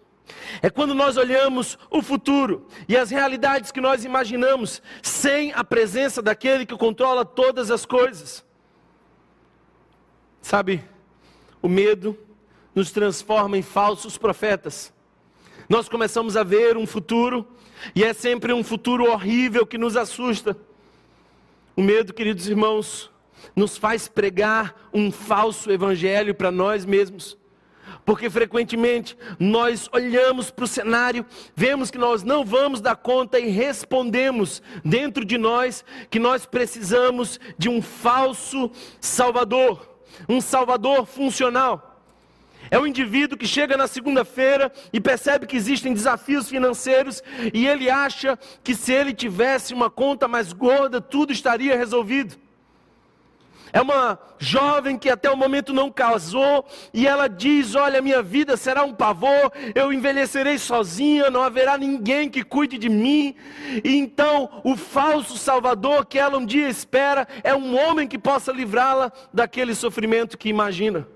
É 0.61 0.69
quando 0.69 0.95
nós 0.95 1.17
olhamos 1.17 1.79
o 1.89 2.03
futuro 2.03 2.67
e 2.89 2.97
as 2.97 3.11
realidades 3.11 3.71
que 3.71 3.81
nós 3.81 4.05
imaginamos 4.05 4.83
sem 5.03 5.53
a 5.53 5.63
presença 5.63 6.21
daquele 6.21 6.67
que 6.67 6.77
controla 6.77 7.25
todas 7.25 7.71
as 7.71 7.87
coisas. 7.87 8.45
Sabe, 10.41 10.83
o 11.63 11.69
medo 11.69 12.17
nos 12.75 12.91
transforma 12.91 13.57
em 13.59 13.63
falsos 13.63 14.17
profetas. 14.17 14.93
Nós 15.69 15.89
começamos 15.89 16.37
a 16.37 16.43
ver 16.43 16.77
um 16.77 16.87
futuro, 16.87 17.47
e 17.95 18.05
é 18.05 18.13
sempre 18.13 18.53
um 18.53 18.65
futuro 18.65 19.11
horrível 19.11 19.67
que 19.67 19.77
nos 19.77 19.97
assusta. 19.97 20.57
O 21.77 21.83
medo, 21.83 22.15
queridos 22.15 22.49
irmãos, 22.49 23.11
nos 23.55 23.77
faz 23.77 24.09
pregar 24.09 24.89
um 24.93 25.13
falso 25.13 25.71
evangelho 25.71 26.35
para 26.35 26.51
nós 26.51 26.85
mesmos. 26.85 27.37
Porque 28.05 28.31
frequentemente 28.31 29.17
nós 29.39 29.89
olhamos 29.93 30.51
para 30.51 30.65
o 30.65 30.69
cenário, 30.69 31.27
vemos 31.55 31.91
que 31.91 31.99
nós 31.99 32.23
não 32.23 32.45
vamos 32.45 32.81
dar 32.81 32.97
conta 32.97 33.39
e 33.39 33.51
respondemos 33.51 34.63
dentro 34.83 35.25
de 35.25 35.37
nós 35.37 35.85
que 36.09 36.19
nós 36.19 36.47
precisamos 36.47 37.39
de 37.59 37.69
um 37.69 37.83
falso 37.83 38.71
Salvador 39.01 39.98
um 40.29 40.41
salvador 40.41 41.07
funcional. 41.07 41.89
É 42.71 42.79
o 42.79 42.87
indivíduo 42.87 43.39
que 43.39 43.47
chega 43.47 43.77
na 43.77 43.87
segunda-feira 43.87 44.73
e 44.93 45.01
percebe 45.01 45.47
que 45.47 45.57
existem 45.57 45.95
desafios 45.95 46.49
financeiros 46.49 47.23
e 47.55 47.67
ele 47.67 47.89
acha 47.89 48.39
que 48.63 48.75
se 48.75 48.93
ele 48.93 49.15
tivesse 49.15 49.73
uma 49.73 49.89
conta 49.91 50.29
mais 50.29 50.53
gorda, 50.53 51.01
tudo 51.01 51.33
estaria 51.33 51.77
resolvido. 51.77 52.37
É 53.73 53.81
uma 53.81 54.19
jovem 54.39 54.97
que 54.99 55.11
até 55.11 55.31
o 55.31 55.37
momento 55.37 55.73
não 55.73 55.91
casou 55.91 56.65
e 56.93 57.07
ela 57.07 57.29
diz: 57.29 57.75
Olha, 57.75 58.03
minha 58.03 58.23
vida 58.23 58.57
será 58.57 58.85
um 58.85 58.95
pavor, 58.95 59.53
eu 59.75 59.93
envelhecerei 59.93 60.59
sozinha, 60.59 61.31
não 61.31 61.43
haverá 61.43 61.77
ninguém 61.77 62.29
que 62.29 62.43
cuide 62.43 62.79
de 62.79 62.89
mim. 62.89 63.35
E 63.85 63.97
então, 63.97 64.61
o 64.65 64.77
falso 64.77 65.37
Salvador 65.37 66.07
que 66.07 66.19
ela 66.19 66.39
um 66.39 66.47
dia 66.47 66.69
espera 66.69 67.27
é 67.43 67.55
um 67.55 67.77
homem 67.79 68.09
que 68.09 68.19
possa 68.19 68.53
livrá-la 68.53 69.13
daquele 69.33 69.75
sofrimento 69.75 70.39
que 70.39 70.49
imagina. 70.49 71.07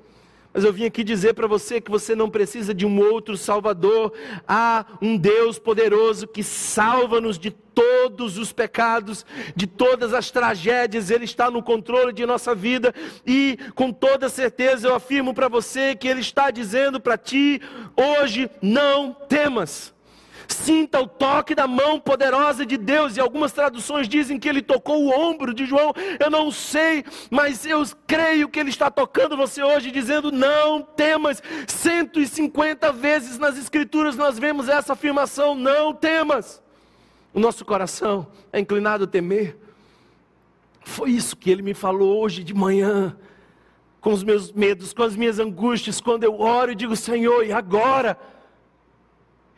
Mas 0.53 0.65
eu 0.65 0.73
vim 0.73 0.85
aqui 0.85 1.03
dizer 1.03 1.35
para 1.35 1.47
você 1.47 1.81
que 1.81 1.91
você 1.91 2.15
não 2.15 2.29
precisa 2.29 2.75
de 2.75 2.85
um 2.85 3.01
outro 3.01 3.37
Salvador. 3.37 4.13
Há 4.47 4.85
um 5.01 5.17
Deus 5.17 5.59
poderoso 5.59 6.27
que 6.27 6.43
salva-nos 6.43 7.39
de 7.39 7.51
todos 7.51 8.37
os 8.37 8.53
pecados, 8.53 9.25
de 9.57 9.67
todas 9.67 10.13
as 10.13 10.31
tragédias. 10.31 11.11
Ele 11.11 11.25
está 11.25 11.51
no 11.51 11.63
controle 11.63 12.13
de 12.13 12.27
nossa 12.27 12.55
vida 12.55 12.95
e, 13.27 13.59
com 13.75 13.91
toda 13.91 14.29
certeza, 14.29 14.89
eu 14.89 14.95
afirmo 14.95 15.33
para 15.33 15.49
você 15.49 15.95
que 15.97 16.07
Ele 16.07 16.21
está 16.21 16.51
dizendo 16.51 17.01
para 17.01 17.17
ti: 17.17 17.61
hoje 17.97 18.51
não 18.61 19.15
temas. 19.15 19.95
Sinta 20.49 21.01
o 21.01 21.07
toque 21.07 21.55
da 21.55 21.67
mão 21.67 21.99
poderosa 21.99 22.65
de 22.65 22.77
Deus. 22.77 23.17
E 23.17 23.21
algumas 23.21 23.53
traduções 23.53 24.09
dizem 24.09 24.39
que 24.39 24.49
ele 24.49 24.63
tocou 24.63 25.05
o 25.05 25.11
ombro 25.11 25.55
de 25.55 25.67
João. 25.67 25.93
Eu 26.19 26.31
não 26.31 26.51
sei, 26.51 27.05
mas 27.31 27.65
eu 27.67 27.83
creio 28.07 28.49
que 28.49 28.59
ele 28.61 28.71
está 28.71 28.91
tocando 28.91 29.37
você 29.37 29.63
hoje, 29.63 29.91
dizendo: 29.91 30.31
Não 30.31 30.83
temas. 30.83 31.43
150 31.67 32.93
vezes 32.93 33.39
nas 33.39 33.57
Escrituras 33.59 34.17
nós 34.17 34.39
vemos 34.39 34.69
essa 34.69 34.93
afirmação: 34.93 35.55
Não 35.55 35.93
temas. 35.93 36.63
O 37.35 37.41
nosso 37.41 37.65
coração 37.65 38.27
é 38.53 38.61
inclinado 38.61 39.05
a 39.05 39.07
temer. 39.07 39.57
Foi 40.85 41.11
isso 41.11 41.37
que 41.37 41.51
ele 41.51 41.63
me 41.63 41.75
falou 41.75 42.21
hoje 42.21 42.45
de 42.45 42.53
manhã, 42.53 43.17
com 44.01 44.13
os 44.13 44.23
meus 44.23 44.53
medos, 44.53 44.93
com 44.93 45.03
as 45.03 45.17
minhas 45.17 45.39
angústias, 45.39 46.01
quando 46.01 46.25
eu 46.25 46.41
oro 46.41 46.73
e 46.73 46.75
digo: 46.75 46.95
Senhor, 46.97 47.45
e 47.47 47.53
agora? 47.53 48.19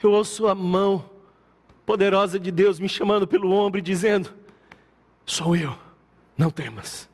Eu 0.06 0.12
ouço 0.12 0.46
a 0.46 0.54
mão 0.54 1.08
poderosa 1.86 2.38
de 2.38 2.50
Deus 2.50 2.78
me 2.78 2.88
chamando 2.88 3.26
pelo 3.26 3.50
ombro 3.50 3.78
e 3.78 3.82
dizendo: 3.82 4.32
Sou 5.24 5.56
eu, 5.56 5.76
não 6.36 6.50
temas. 6.50 7.08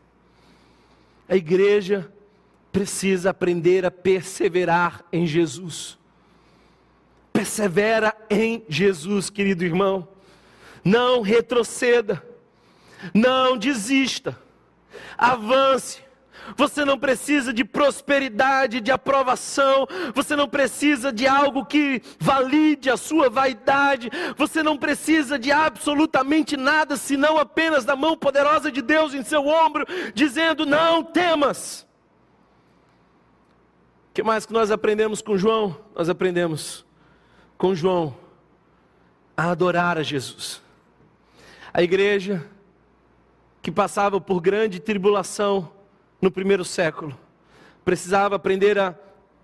A 1.28 1.36
igreja 1.36 2.12
precisa 2.72 3.30
aprender 3.30 3.84
a 3.84 3.90
perseverar 3.90 5.04
em 5.12 5.26
Jesus. 5.26 5.98
Persevera 7.32 8.14
em 8.28 8.64
Jesus, 8.68 9.30
querido 9.30 9.64
irmão. 9.64 10.08
Não 10.84 11.22
retroceda. 11.22 12.24
Não 13.14 13.56
desista. 13.56 14.38
Avance. 15.16 16.02
Você 16.56 16.84
não 16.84 16.98
precisa 16.98 17.52
de 17.52 17.64
prosperidade, 17.64 18.80
de 18.80 18.90
aprovação, 18.90 19.86
você 20.14 20.34
não 20.34 20.48
precisa 20.48 21.12
de 21.12 21.26
algo 21.26 21.64
que 21.64 22.02
valide 22.18 22.90
a 22.90 22.96
sua 22.96 23.28
vaidade, 23.28 24.10
você 24.36 24.62
não 24.62 24.76
precisa 24.76 25.38
de 25.38 25.52
absolutamente 25.52 26.56
nada, 26.56 26.96
senão 26.96 27.38
apenas 27.38 27.84
da 27.84 27.96
mão 27.96 28.16
poderosa 28.16 28.70
de 28.70 28.82
Deus 28.82 29.14
em 29.14 29.22
seu 29.22 29.46
ombro, 29.46 29.86
dizendo: 30.14 30.66
Não 30.66 31.02
temas. 31.02 31.86
O 34.10 34.12
que 34.12 34.22
mais 34.22 34.44
que 34.44 34.52
nós 34.52 34.70
aprendemos 34.70 35.22
com 35.22 35.38
João? 35.38 35.76
Nós 35.94 36.08
aprendemos 36.08 36.84
com 37.56 37.74
João 37.74 38.16
a 39.36 39.50
adorar 39.50 39.96
a 39.96 40.02
Jesus. 40.02 40.60
A 41.72 41.82
igreja 41.82 42.44
que 43.62 43.70
passava 43.70 44.20
por 44.20 44.40
grande 44.40 44.80
tribulação 44.80 45.70
no 46.20 46.30
primeiro 46.30 46.64
século 46.64 47.16
precisava 47.84 48.36
aprender 48.36 48.78
a 48.78 48.94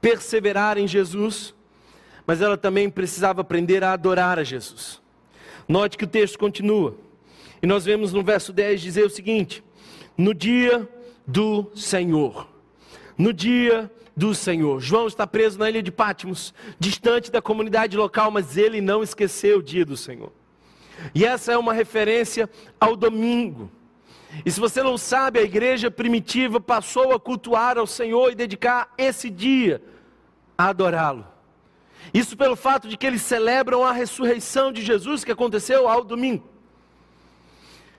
perseverar 0.01 0.79
em 0.79 0.87
Jesus, 0.87 1.55
mas 2.27 2.41
ela 2.41 2.57
também 2.57 2.89
precisava 2.89 3.41
aprender 3.41 3.83
a 3.83 3.93
adorar 3.93 4.39
a 4.39 4.45
Jesus. 4.45 5.01
Note 5.67 5.97
que 5.97 6.05
o 6.05 6.09
texto 6.09 6.39
continua, 6.39 6.97
e 7.62 7.67
nós 7.67 7.85
vemos 7.85 8.12
no 8.12 8.23
verso 8.23 8.53
10 8.53 8.81
dizer 8.81 9.05
o 9.05 9.11
seguinte: 9.11 9.65
No 10.17 10.35
dia 10.35 10.89
do 11.27 11.71
Senhor, 11.75 12.47
no 13.19 13.33
dia 13.33 13.91
do 14.17 14.35
Senhor. 14.35 14.81
João 14.81 15.07
está 15.07 15.27
preso 15.27 15.59
na 15.59 15.69
ilha 15.69 15.83
de 15.83 15.93
Pátimos, 15.93 16.55
distante 16.79 17.31
da 17.31 17.43
comunidade 17.43 17.97
local, 17.97 18.31
mas 18.31 18.57
ele 18.57 18.81
não 18.81 19.03
esqueceu 19.03 19.59
o 19.59 19.62
dia 19.62 19.85
do 19.85 19.97
Senhor. 19.97 20.33
E 21.15 21.25
essa 21.25 21.53
é 21.53 21.59
uma 21.59 21.75
referência 21.75 22.49
ao 22.81 22.97
domingo. 22.97 23.71
E 24.44 24.51
se 24.51 24.61
você 24.61 24.83
não 24.83 24.99
sabe, 24.99 25.38
a 25.38 25.42
igreja 25.42 25.90
primitiva 25.90 26.61
passou 26.61 27.12
a 27.12 27.20
cultuar 27.20 27.79
ao 27.79 27.87
Senhor 27.87 28.31
e 28.31 28.35
dedicar 28.35 28.92
esse 28.99 29.31
dia 29.31 29.83
a 30.57 30.68
adorá-lo. 30.68 31.27
Isso 32.12 32.37
pelo 32.37 32.57
fato 32.57 32.88
de 32.88 32.96
que 32.96 33.07
eles 33.07 33.22
celebram 33.22 33.85
a 33.85 33.92
ressurreição 33.92 34.72
de 34.72 34.83
Jesus 34.83 35.25
que 35.25 35.33
aconteceu 35.33 35.88
ao 35.88 36.05
domingo. 36.05 36.49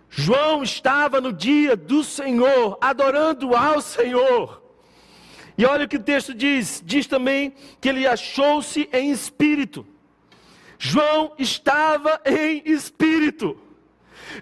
João 0.10 0.64
estava 0.64 1.20
no 1.20 1.34
dia 1.34 1.76
do 1.76 2.04
Senhor, 2.04 2.78
adorando 2.80 3.56
ao 3.56 3.82
Senhor. 3.82 4.62
E 5.58 5.66
olha 5.66 5.86
o 5.86 5.88
que 5.88 5.98
o 5.98 6.04
texto 6.04 6.34
diz: 6.34 6.82
diz 6.86 7.08
também 7.08 7.54
que 7.82 7.90
ele 7.90 8.08
achou-se 8.08 8.90
em 8.94 9.12
espírito. 9.12 9.86
João 10.80 11.34
estava 11.38 12.22
em 12.26 12.62
espírito. 12.66 13.58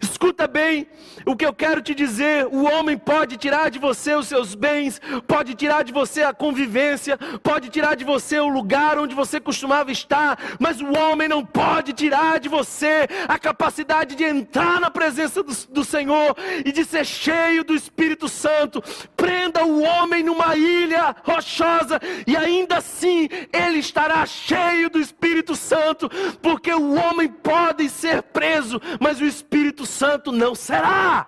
Escuta 0.02 0.48
bem 0.48 0.88
o 1.26 1.36
que 1.36 1.46
eu 1.46 1.54
quero 1.54 1.82
te 1.82 1.94
dizer: 1.94 2.46
o 2.48 2.64
homem 2.64 2.98
pode 2.98 3.38
tirar 3.38 3.70
de 3.70 3.80
você 3.80 4.16
os 4.16 4.28
seus 4.28 4.56
bens, 4.56 5.02
pode 5.28 5.54
tirar 5.56 5.84
de 5.84 5.92
você 5.92 6.24
a 6.24 6.34
convivência, 6.34 7.18
pode 7.42 7.70
tirar 7.70 7.96
de 7.96 8.04
você 8.04 8.40
o 8.40 8.48
lugar 8.48 8.98
onde 8.98 9.16
você 9.16 9.40
costumava 9.40 9.92
estar, 9.92 10.38
mas 10.60 10.82
o 10.82 10.94
homem 10.98 11.28
não 11.28 11.46
pode 11.46 11.94
tirar 11.94 12.40
de 12.40 12.50
você 12.50 13.08
a 13.28 13.38
capacidade 13.38 14.16
de 14.16 14.24
entrar 14.24 14.80
na 14.80 14.90
presença 14.90 15.42
do, 15.44 15.54
do 15.70 15.84
Senhor 15.84 16.36
e 16.64 16.72
de 16.72 16.86
ser 16.86 17.06
cheio 17.06 17.64
do 17.64 17.74
Espírito 17.74 18.28
Santo. 18.28 18.84
Prenda 19.16 19.66
o 19.66 19.82
homem 19.82 20.24
numa 20.24 20.56
ilha 20.56 21.16
rochosa 21.24 22.00
e 22.28 22.36
ainda 22.36 22.78
assim 22.78 23.28
ele 23.52 23.80
estará 23.80 24.26
cheio 24.26 24.90
do 24.90 25.00
Espírito 25.00 25.56
Santo, 25.56 26.10
porque 26.42 26.74
o 26.74 26.96
homem 26.96 27.28
pode 27.28 27.90
ser 27.90 28.22
preso, 28.22 28.82
mas 29.00 29.20
o 29.20 29.26
Espírito 29.26 29.75
Espírito 29.76 29.86
Santo 29.86 30.32
não 30.32 30.56
será. 30.56 31.28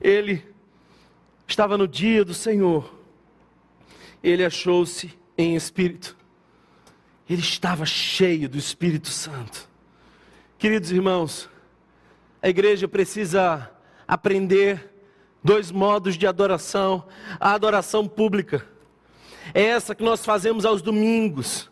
Ele 0.00 0.44
estava 1.46 1.78
no 1.78 1.86
dia 1.86 2.24
do 2.24 2.34
Senhor, 2.34 2.92
ele 4.22 4.44
achou-se 4.44 5.16
em 5.38 5.54
espírito, 5.54 6.16
ele 7.30 7.40
estava 7.40 7.86
cheio 7.86 8.48
do 8.48 8.58
Espírito 8.58 9.08
Santo. 9.08 9.68
Queridos 10.58 10.90
irmãos, 10.90 11.48
a 12.42 12.48
igreja 12.48 12.88
precisa 12.88 13.70
aprender 14.08 14.92
dois 15.42 15.70
modos 15.70 16.18
de 16.18 16.26
adoração: 16.26 17.06
a 17.38 17.52
adoração 17.52 18.08
pública, 18.08 18.66
é 19.54 19.62
essa 19.62 19.94
que 19.94 20.02
nós 20.02 20.24
fazemos 20.24 20.64
aos 20.64 20.82
domingos, 20.82 21.70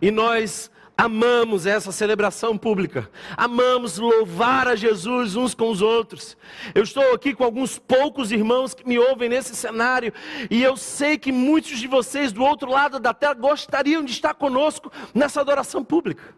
e 0.00 0.10
nós 0.12 0.70
Amamos 1.00 1.64
essa 1.64 1.92
celebração 1.92 2.58
pública, 2.58 3.08
amamos 3.36 3.98
louvar 3.98 4.66
a 4.66 4.74
Jesus 4.74 5.36
uns 5.36 5.54
com 5.54 5.70
os 5.70 5.80
outros. 5.80 6.36
Eu 6.74 6.82
estou 6.82 7.14
aqui 7.14 7.32
com 7.32 7.44
alguns 7.44 7.78
poucos 7.78 8.32
irmãos 8.32 8.74
que 8.74 8.84
me 8.84 8.98
ouvem 8.98 9.28
nesse 9.28 9.54
cenário, 9.54 10.12
e 10.50 10.60
eu 10.60 10.76
sei 10.76 11.16
que 11.16 11.30
muitos 11.30 11.78
de 11.78 11.86
vocês 11.86 12.32
do 12.32 12.42
outro 12.42 12.68
lado 12.68 12.98
da 12.98 13.14
tela 13.14 13.34
gostariam 13.34 14.02
de 14.02 14.10
estar 14.10 14.34
conosco 14.34 14.90
nessa 15.14 15.40
adoração 15.40 15.84
pública. 15.84 16.34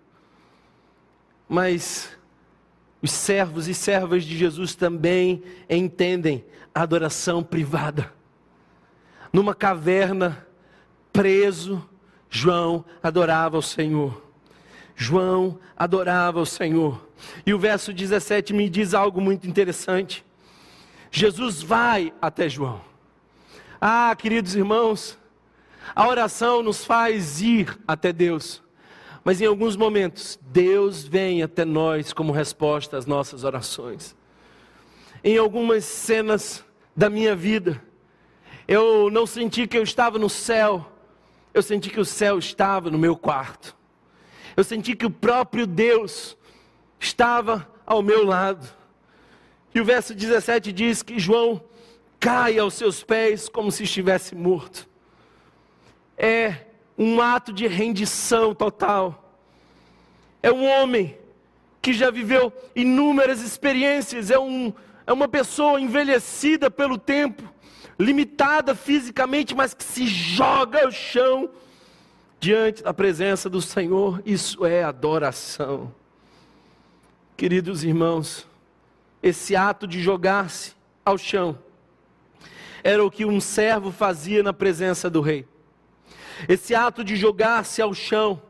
Mas 1.49 2.15
os 3.01 3.13
servos 3.13 3.67
e 3.67 3.73
servas 3.73 4.25
de 4.25 4.37
Jesus 4.37 4.75
também 4.75 5.43
entendem 5.71 6.45
a 6.75 6.83
adoração 6.83 7.43
privada. 7.43 8.13
Numa 9.33 9.55
caverna, 9.55 10.47
preso, 11.11 11.83
João 12.29 12.85
adorava 13.03 13.57
o 13.57 13.63
Senhor. 13.63 14.30
João 15.01 15.59
adorava 15.75 16.43
o 16.43 16.45
Senhor. 16.45 17.09
E 17.47 17.55
o 17.55 17.59
verso 17.59 17.91
17 17.91 18.53
me 18.53 18.69
diz 18.69 18.93
algo 18.93 19.19
muito 19.19 19.49
interessante. 19.49 20.23
Jesus 21.11 21.63
vai 21.63 22.13
até 22.21 22.51
João. 22.51 22.83
Ah, 23.81 24.15
queridos 24.15 24.55
irmãos, 24.55 25.17
a 25.95 26.07
oração 26.07 26.63
nos 26.63 26.85
faz 26.85 27.41
ir 27.41 27.79
até 27.89 28.13
Deus. 28.13 28.63
Mas 29.25 29.41
em 29.41 29.47
alguns 29.47 29.75
momentos, 29.75 30.39
Deus 30.43 31.03
vem 31.03 31.43
até 31.43 31.65
nós 31.65 32.13
como 32.13 32.31
resposta 32.31 32.99
às 32.99 33.07
nossas 33.07 33.43
orações. 33.43 34.15
Em 35.25 35.39
algumas 35.39 35.87
cenas 35.87 36.63
da 36.95 37.09
minha 37.09 37.35
vida, 37.35 37.83
eu 38.69 39.09
não 39.11 39.27
senti 39.27 39.67
que 39.67 39.79
eu 39.79 39.83
estava 39.83 40.19
no 40.19 40.29
céu, 40.29 40.93
eu 41.55 41.63
senti 41.63 41.89
que 41.89 42.01
o 42.01 42.05
céu 42.05 42.39
estava 42.39 42.91
no 42.91 42.99
meu 42.99 43.17
quarto 43.17 43.80
eu 44.61 44.65
senti 44.65 44.95
que 44.95 45.07
o 45.07 45.11
próprio 45.11 45.67
Deus 45.67 46.37
estava 46.99 47.67
ao 47.87 48.03
meu 48.03 48.25
lado. 48.25 48.69
E 49.75 49.81
o 49.81 49.85
verso 49.85 50.15
17 50.15 50.71
diz 50.71 51.03
que 51.03 51.19
João 51.19 51.63
cai 52.19 52.59
aos 52.59 52.75
seus 52.75 53.03
pés 53.03 53.49
como 53.49 53.73
se 53.73 53.85
estivesse 53.85 54.35
morto. 54.35 54.87
É 56.17 56.67
um 56.99 57.23
ato 57.23 57.55
de 57.55 57.67
rendição 57.67 58.55
total. 58.55 59.35
É 60.43 60.53
um 60.53 60.67
homem 60.67 61.17
que 61.81 61.95
já 61.95 62.11
viveu 62.11 62.53
inúmeras 62.77 63.41
experiências, 63.41 64.31
é, 64.31 64.39
um, 64.39 64.75
é 65.07 65.13
uma 65.13 65.27
pessoa 65.27 65.81
envelhecida 65.81 66.71
pelo 66.71 66.99
tempo, 66.99 67.43
limitada 67.99 68.75
fisicamente, 68.75 69.55
mas 69.55 69.73
que 69.73 69.83
se 69.83 70.07
joga 70.07 70.85
ao 70.85 70.93
chão 70.93 71.49
diante 72.41 72.83
da 72.83 72.95
presença 72.95 73.51
do 73.51 73.61
Senhor, 73.61 74.23
isso 74.25 74.65
é 74.65 74.83
adoração. 74.83 75.95
Queridos 77.37 77.85
irmãos, 77.85 78.49
esse 79.23 79.55
ato 79.55 79.87
de 79.87 80.01
jogar-se 80.01 80.73
ao 81.05 81.19
chão 81.19 81.59
era 82.83 83.05
o 83.05 83.11
que 83.11 83.27
um 83.27 83.41
servo 83.41 83.93
fazia 83.93 84.43
na 84.43 84.55
presença 84.55 85.11
do 85.11 85.21
rei. 85.21 85.47
Esse 86.49 86.75
ato 86.75 87.05
de 87.05 87.15
jogar-se 87.15 87.83
ao 87.83 87.93
chão 87.93 88.41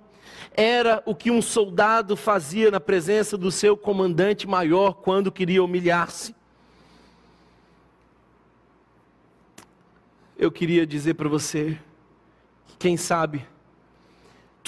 era 0.52 1.02
o 1.04 1.12
que 1.12 1.30
um 1.32 1.42
soldado 1.42 2.16
fazia 2.16 2.70
na 2.70 2.78
presença 2.78 3.36
do 3.36 3.50
seu 3.50 3.76
comandante 3.76 4.46
maior 4.46 4.94
quando 4.94 5.32
queria 5.32 5.64
humilhar-se. 5.64 6.32
Eu 10.38 10.52
queria 10.52 10.86
dizer 10.86 11.14
para 11.14 11.28
você, 11.28 11.76
quem 12.78 12.96
sabe, 12.96 13.44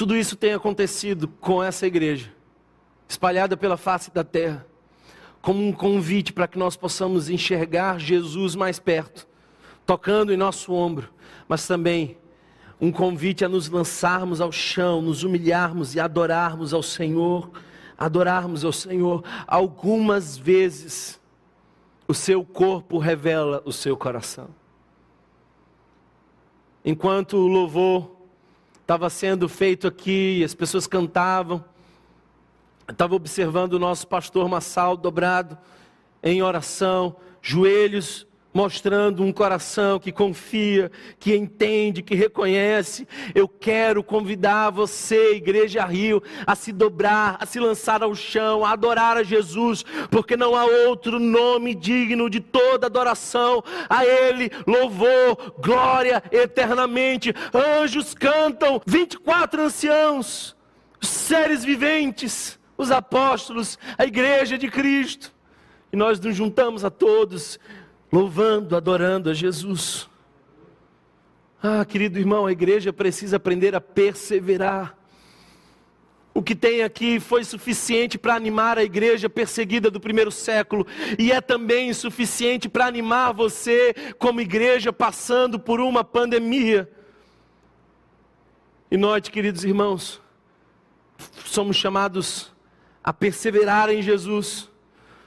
tudo 0.03 0.17
isso 0.17 0.35
tem 0.35 0.53
acontecido 0.53 1.29
com 1.29 1.63
essa 1.63 1.87
igreja, 1.87 2.35
espalhada 3.09 3.57
pela 3.57 3.77
face 3.77 4.11
da 4.11 4.25
terra, 4.25 4.67
como 5.41 5.65
um 5.65 5.73
convite 5.73 6.33
para 6.33 6.49
que 6.49 6.59
nós 6.59 6.77
possamos 6.77 7.31
enxergar 7.31 8.01
Jesus 8.01 8.57
mais 8.57 8.81
perto, 8.81 9.29
tocando 9.87 10.33
em 10.33 10.37
nosso 10.37 10.73
ombro, 10.73 11.09
mas 11.47 11.69
também 11.69 12.19
um 12.81 12.91
convite 12.91 13.45
a 13.45 13.49
nos 13.49 13.69
lançarmos 13.69 14.41
ao 14.41 14.51
chão, 14.51 15.01
nos 15.01 15.23
humilharmos 15.23 15.95
e 15.95 16.01
adorarmos 16.01 16.75
ao 16.75 16.83
Senhor, 16.83 17.49
adorarmos 17.97 18.65
ao 18.65 18.73
Senhor. 18.73 19.23
Algumas 19.47 20.37
vezes 20.37 21.21
o 22.09 22.13
seu 22.13 22.45
corpo 22.45 22.99
revela 22.99 23.63
o 23.65 23.73
seu 23.73 23.97
coração. 23.97 24.49
Enquanto 26.85 27.37
o 27.37 27.47
louvor 27.47 28.12
estava 28.83 29.09
sendo 29.09 29.49
feito 29.49 29.87
aqui, 29.87 30.43
as 30.45 30.55
pessoas 30.55 30.87
cantavam, 30.87 31.65
estava 32.89 33.15
observando 33.15 33.75
o 33.75 33.79
nosso 33.79 34.07
pastor 34.07 34.49
Massal 34.49 34.97
dobrado 34.97 35.57
em 36.23 36.43
oração, 36.43 37.17
joelhos 37.41 38.27
mostrando 38.53 39.23
um 39.23 39.33
coração 39.33 39.99
que 39.99 40.13
confia, 40.13 40.91
que 41.19 41.35
entende, 41.35 42.03
que 42.03 42.15
reconhece. 42.15 43.07
Eu 43.35 43.49
quero 43.49 44.03
convidar 44.03 44.71
você, 44.71 45.37
Igreja 45.37 45.85
Rio, 45.85 46.23
a 46.47 46.55
se 46.55 46.73
dobrar, 46.73 47.37
a 47.41 47.47
se 47.47 47.59
lançar 47.59 48.03
ao 48.03 48.15
chão, 48.15 48.65
a 48.65 48.73
adorar 48.73 49.17
a 49.17 49.23
Jesus, 49.23 49.85
porque 50.11 50.37
não 50.37 50.55
há 50.55 50.65
outro 50.65 51.19
nome 51.19 51.75
digno 51.75 52.29
de 52.29 52.41
toda 52.41 52.87
adoração. 52.87 53.63
A 53.89 54.05
Ele 54.05 54.51
louvor, 54.67 55.55
glória 55.59 56.23
eternamente. 56.31 57.35
Anjos 57.55 58.15
cantam, 58.15 58.81
24 58.87 59.63
anciãos, 59.63 60.57
os 61.01 61.09
seres 61.09 61.65
viventes, 61.65 62.59
os 62.77 62.91
apóstolos, 62.91 63.79
a 63.97 64.05
Igreja 64.05 64.59
de 64.59 64.69
Cristo. 64.69 65.33
E 65.93 65.97
nós 65.97 66.19
nos 66.19 66.35
juntamos 66.35 66.85
a 66.85 66.91
todos 66.91 67.59
louvando, 68.13 68.77
adorando 68.77 69.31
a 69.31 69.35
Jesus. 69.35 70.07
Ah, 71.63 71.85
querido 71.85 72.19
irmão, 72.19 72.45
a 72.45 72.53
igreja 72.53 72.93
precisa 72.93 73.37
aprender 73.37 73.75
a 73.75 73.81
perseverar. 73.81 74.99
O 76.35 76.43
que 76.43 76.55
tem 76.55 76.83
aqui 76.83 77.21
foi 77.21 77.45
suficiente 77.45 78.19
para 78.19 78.35
animar 78.35 78.79
a 78.79 78.85
igreja 78.85 79.29
perseguida 79.29 79.91
do 79.91 80.01
primeiro 80.01 80.31
século, 80.31 80.87
e 81.19 81.31
é 81.31 81.41
também 81.41 81.93
suficiente 81.93 82.69
para 82.69 82.87
animar 82.87 83.33
você, 83.33 83.95
como 84.19 84.41
igreja, 84.41 84.93
passando 84.93 85.59
por 85.59 85.81
uma 85.81 86.03
pandemia. 86.03 86.91
E 88.91 88.97
note, 88.97 89.31
queridos 89.31 89.65
irmãos, 89.65 90.21
somos 91.45 91.77
chamados 91.77 92.53
a 93.05 93.13
perseverar 93.13 93.91
em 93.91 94.03
Jesus, 94.03 94.71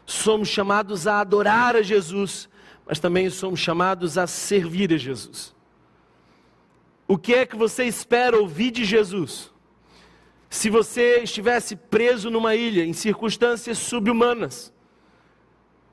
somos 0.06 0.50
chamados 0.50 1.08
a 1.08 1.20
adorar 1.20 1.76
a 1.76 1.82
Jesus, 1.82 2.50
mas 2.86 3.00
também 3.00 3.30
somos 3.30 3.60
chamados 3.60 4.18
a 4.18 4.28
servir 4.28 4.94
a 4.94 4.98
Jesus. 4.98 5.54
O 7.08 7.18
que 7.18 7.34
é 7.34 7.46
que 7.46 7.56
você 7.56 7.86
espera 7.86 8.38
ouvir 8.38 8.72
de 8.72 8.84
Jesus? 8.84 9.52
Se 10.50 10.70
você 10.70 11.20
estivesse 11.20 11.76
preso 11.76 12.30
numa 12.30 12.56
ilha, 12.56 12.84
em 12.84 12.94
circunstâncias 12.94 13.78
subhumanas, 13.78 14.74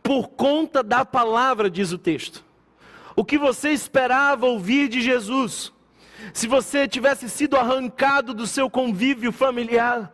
por 0.02 0.28
conta 0.28 0.83
da 0.83 1.05
palavra, 1.05 1.70
diz 1.70 1.92
o 1.92 1.98
texto, 1.98 2.44
o 3.14 3.24
que 3.24 3.38
você 3.38 3.70
esperava 3.70 4.46
ouvir 4.46 4.88
de 4.88 5.00
Jesus? 5.00 5.72
Se 6.33 6.46
você 6.46 6.87
tivesse 6.87 7.28
sido 7.28 7.57
arrancado 7.57 8.33
do 8.33 8.46
seu 8.46 8.70
convívio 8.70 9.33
familiar, 9.33 10.12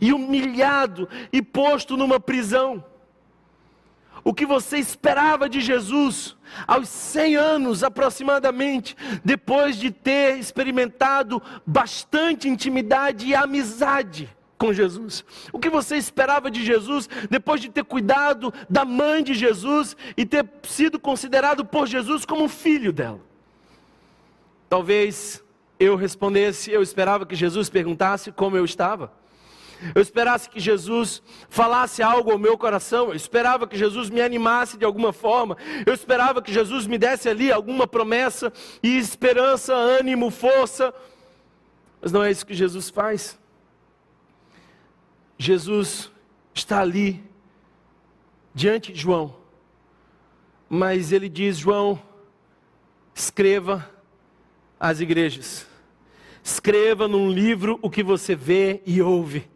e 0.00 0.12
humilhado 0.12 1.08
e 1.32 1.40
posto 1.40 1.96
numa 1.96 2.20
prisão, 2.20 2.84
o 4.28 4.34
que 4.34 4.44
você 4.44 4.76
esperava 4.76 5.48
de 5.48 5.58
Jesus 5.58 6.36
aos 6.66 6.86
100 6.86 7.36
anos 7.36 7.82
aproximadamente, 7.82 8.94
depois 9.24 9.76
de 9.76 9.90
ter 9.90 10.36
experimentado 10.36 11.40
bastante 11.66 12.46
intimidade 12.46 13.26
e 13.26 13.34
amizade 13.34 14.28
com 14.58 14.70
Jesus. 14.70 15.24
O 15.50 15.58
que 15.58 15.70
você 15.70 15.96
esperava 15.96 16.50
de 16.50 16.62
Jesus 16.62 17.08
depois 17.30 17.58
de 17.58 17.70
ter 17.70 17.84
cuidado 17.84 18.52
da 18.68 18.84
mãe 18.84 19.22
de 19.22 19.32
Jesus 19.32 19.96
e 20.14 20.26
ter 20.26 20.46
sido 20.62 21.00
considerado 21.00 21.64
por 21.64 21.86
Jesus 21.86 22.26
como 22.26 22.50
filho 22.50 22.92
dela? 22.92 23.20
Talvez 24.68 25.42
eu 25.80 25.96
respondesse, 25.96 26.70
eu 26.70 26.82
esperava 26.82 27.24
que 27.24 27.34
Jesus 27.34 27.70
perguntasse 27.70 28.30
como 28.30 28.58
eu 28.58 28.66
estava 28.66 29.10
eu 29.94 30.02
esperasse 30.02 30.48
que 30.50 30.60
Jesus 30.60 31.22
falasse 31.48 32.02
algo 32.02 32.30
ao 32.30 32.38
meu 32.38 32.58
coração, 32.58 33.08
eu 33.08 33.14
esperava 33.14 33.66
que 33.66 33.76
Jesus 33.76 34.10
me 34.10 34.20
animasse 34.20 34.76
de 34.76 34.84
alguma 34.84 35.12
forma, 35.12 35.56
eu 35.86 35.94
esperava 35.94 36.42
que 36.42 36.52
Jesus 36.52 36.86
me 36.86 36.98
desse 36.98 37.28
ali 37.28 37.52
alguma 37.52 37.86
promessa 37.86 38.52
e 38.82 38.98
esperança, 38.98 39.74
ânimo, 39.74 40.30
força, 40.30 40.92
mas 42.00 42.12
não 42.12 42.22
é 42.22 42.30
isso 42.30 42.46
que 42.46 42.54
Jesus 42.54 42.90
faz. 42.90 43.38
Jesus 45.36 46.10
está 46.52 46.80
ali, 46.80 47.22
diante 48.54 48.92
de 48.92 48.98
João, 48.98 49.36
mas 50.68 51.12
ele 51.12 51.28
diz: 51.28 51.56
João, 51.56 52.00
escreva 53.14 53.88
às 54.78 55.00
igrejas, 55.00 55.66
escreva 56.42 57.06
num 57.06 57.30
livro 57.30 57.78
o 57.82 57.88
que 57.88 58.02
você 58.02 58.34
vê 58.34 58.82
e 58.84 59.00
ouve. 59.00 59.48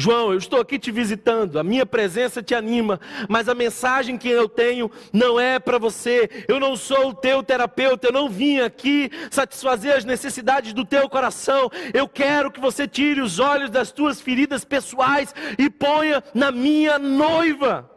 João, 0.00 0.30
eu 0.30 0.38
estou 0.38 0.60
aqui 0.60 0.78
te 0.78 0.92
visitando, 0.92 1.58
a 1.58 1.64
minha 1.64 1.84
presença 1.84 2.40
te 2.40 2.54
anima, 2.54 3.00
mas 3.28 3.48
a 3.48 3.54
mensagem 3.54 4.16
que 4.16 4.28
eu 4.28 4.48
tenho 4.48 4.88
não 5.12 5.40
é 5.40 5.58
para 5.58 5.76
você. 5.76 6.30
Eu 6.46 6.60
não 6.60 6.76
sou 6.76 7.08
o 7.08 7.14
teu 7.14 7.42
terapeuta, 7.42 8.06
eu 8.06 8.12
não 8.12 8.28
vim 8.28 8.60
aqui 8.60 9.10
satisfazer 9.28 9.96
as 9.96 10.04
necessidades 10.04 10.72
do 10.72 10.84
teu 10.84 11.08
coração. 11.08 11.68
Eu 11.92 12.06
quero 12.06 12.52
que 12.52 12.60
você 12.60 12.86
tire 12.86 13.20
os 13.20 13.40
olhos 13.40 13.70
das 13.70 13.90
tuas 13.90 14.20
feridas 14.20 14.64
pessoais 14.64 15.34
e 15.58 15.68
ponha 15.68 16.22
na 16.32 16.52
minha 16.52 16.96
noiva. 16.96 17.90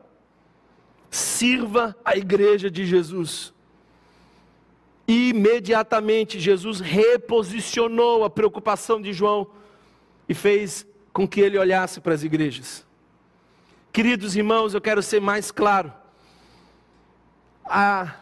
Sirva 1.11 1.95
a 2.03 2.17
igreja 2.17 2.71
de 2.71 2.83
Jesus. 2.83 3.53
E 5.07 5.29
imediatamente 5.29 6.39
Jesus 6.39 6.79
reposicionou 6.79 8.23
a 8.23 8.29
preocupação 8.29 8.99
de 8.99 9.13
João 9.13 9.51
e 10.27 10.33
fez 10.33 10.89
com 11.13 11.27
que 11.27 11.41
ele 11.41 11.57
olhasse 11.57 11.99
para 11.99 12.13
as 12.13 12.23
igrejas. 12.23 12.85
Queridos 13.91 14.35
irmãos, 14.35 14.73
eu 14.73 14.81
quero 14.81 15.01
ser 15.01 15.19
mais 15.19 15.51
claro. 15.51 15.91
A 17.65 18.15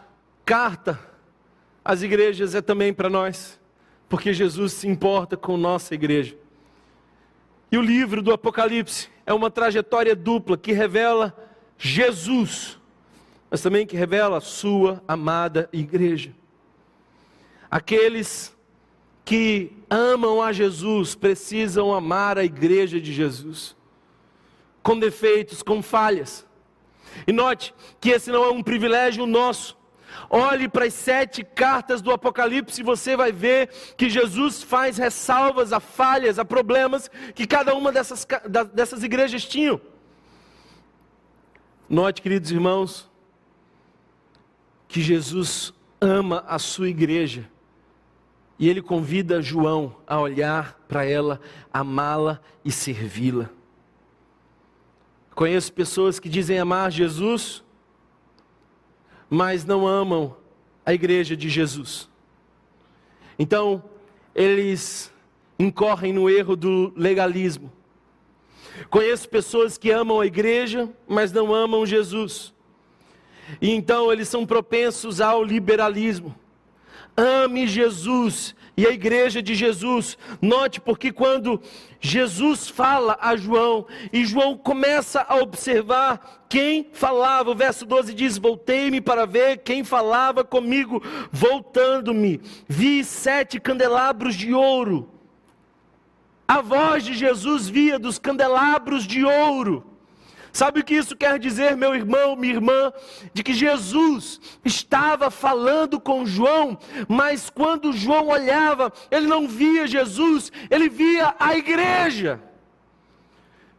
carta 0.43 0.99
às 1.86 2.02
igrejas 2.02 2.56
é 2.56 2.62
também 2.62 2.93
para 2.93 3.10
nós, 3.10 3.60
porque 4.08 4.34
Jesus 4.34 4.73
se 4.73 4.88
importa 4.88 5.38
com 5.38 5.58
nossa 5.58 5.93
igreja. 5.93 6.36
E 7.71 7.78
o 7.78 7.82
livro 7.82 8.21
do 8.21 8.34
Apocalipse 8.34 9.10
é 9.25 9.34
uma 9.34 9.52
trajetória 9.52 10.15
dupla 10.15 10.58
que 10.58 10.71
revela 10.71 11.36
Jesus, 11.78 12.80
mas 13.49 13.62
também 13.62 13.86
que 13.86 13.95
revela 13.95 14.38
a 14.38 14.41
sua 14.41 15.04
amada 15.08 15.69
igreja. 15.71 16.34
Aqueles 17.69 18.56
que 19.23 19.78
amam 19.89 20.41
a 20.41 20.52
Jesus 20.52 21.15
precisam 21.15 21.93
amar 21.93 22.38
a 22.38 22.43
igreja 22.43 22.99
de 23.02 23.12
Jesus, 23.12 23.75
com 24.84 24.97
defeitos, 24.99 25.63
com 25.63 25.82
falhas. 25.82 26.45
E 27.25 27.32
note 27.32 27.73
que 27.99 28.10
esse 28.10 28.32
não 28.32 28.43
é 28.43 28.52
um 28.52 28.62
privilégio 28.62 29.25
nosso. 29.25 29.78
Olhe 30.30 30.67
para 30.67 30.86
as 30.86 30.93
sete 30.93 31.43
cartas 31.43 32.02
do 32.02 32.12
Apocalipse 32.12 32.82
e 32.82 32.84
você 32.84 33.15
vai 33.15 33.32
ver 33.32 33.69
que 33.97 34.10
Jesus 34.10 34.62
faz 34.62 34.97
ressalvas 34.97 35.73
a 35.73 35.80
falhas, 35.80 36.38
a 36.38 36.45
problemas 36.45 37.10
que 37.34 37.47
cada 37.47 37.73
uma 37.73 37.91
dessas, 37.91 38.28
dessas 38.73 39.04
igrejas 39.04 39.45
tinham. 39.45 39.82
Note, 41.88 42.21
queridos 42.21 42.52
irmãos, 42.52 43.10
que 44.88 45.02
Jesus 45.02 45.73
ama 45.99 46.43
a 46.47 46.60
sua 46.60 46.89
igreja 46.89 47.49
e 48.59 48.67
ele 48.67 48.81
convida 48.81 49.41
João 49.41 49.95
a 50.05 50.19
olhar 50.19 50.77
para 50.85 51.05
ela, 51.05 51.39
amá-la 51.71 52.41
e 52.63 52.71
servi-la. 52.71 53.49
Conheço 55.33 55.71
pessoas 55.71 56.19
que 56.19 56.27
dizem 56.27 56.59
amar 56.59 56.91
Jesus, 56.91 57.63
mas 59.29 59.63
não 59.63 59.87
amam 59.87 60.35
a 60.85 60.93
igreja 60.93 61.37
de 61.37 61.47
Jesus. 61.47 62.09
Então, 63.37 63.81
eles 64.35 65.10
incorrem 65.57 66.12
no 66.12 66.29
erro 66.29 66.57
do 66.57 66.91
legalismo. 66.97 67.71
Conheço 68.89 69.29
pessoas 69.29 69.77
que 69.77 69.89
amam 69.89 70.19
a 70.19 70.25
igreja, 70.25 70.89
mas 71.07 71.31
não 71.31 71.53
amam 71.53 71.85
Jesus. 71.85 72.53
E 73.62 73.71
então 73.71 74.12
eles 74.12 74.27
são 74.27 74.45
propensos 74.45 75.21
ao 75.21 75.41
liberalismo 75.41 76.35
ame 77.19 77.67
Jesus 77.67 78.55
e 78.77 78.87
a 78.87 78.91
igreja 78.91 79.41
de 79.41 79.53
Jesus. 79.53 80.17
Note 80.41 80.79
porque 80.79 81.11
quando 81.11 81.61
Jesus 81.99 82.69
fala 82.69 83.17
a 83.19 83.35
João 83.35 83.85
e 84.13 84.25
João 84.25 84.57
começa 84.57 85.25
a 85.27 85.35
observar 85.35 86.45
quem 86.47 86.87
falava, 86.93 87.51
o 87.51 87.55
verso 87.55 87.85
12 87.85 88.13
diz: 88.13 88.37
Voltei-me 88.37 89.01
para 89.01 89.25
ver 89.25 89.57
quem 89.57 89.83
falava 89.83 90.45
comigo, 90.45 91.03
voltando-me, 91.29 92.39
vi 92.67 93.03
sete 93.03 93.59
candelabros 93.59 94.35
de 94.35 94.53
ouro. 94.53 95.09
A 96.47 96.61
voz 96.61 97.03
de 97.03 97.13
Jesus 97.13 97.67
via 97.67 97.99
dos 97.99 98.17
candelabros 98.17 99.05
de 99.05 99.23
ouro. 99.25 99.88
Sabe 100.60 100.81
o 100.81 100.83
que 100.83 100.93
isso 100.93 101.15
quer 101.15 101.39
dizer, 101.39 101.77
meu 101.77 101.95
irmão, 101.95 102.35
minha 102.35 102.55
irmã? 102.55 102.91
De 103.33 103.41
que 103.41 103.53
Jesus 103.53 104.41
estava 104.65 105.31
falando 105.31 106.01
com 106.01 106.25
João, 106.25 106.77
mas 107.07 107.49
quando 107.49 107.93
João 107.93 108.27
olhava, 108.27 108.91
ele 109.10 109.25
não 109.25 109.47
via 109.47 109.87
Jesus, 109.87 110.51
ele 110.69 110.89
via 110.89 111.33
a 111.39 111.55
igreja. 111.55 112.41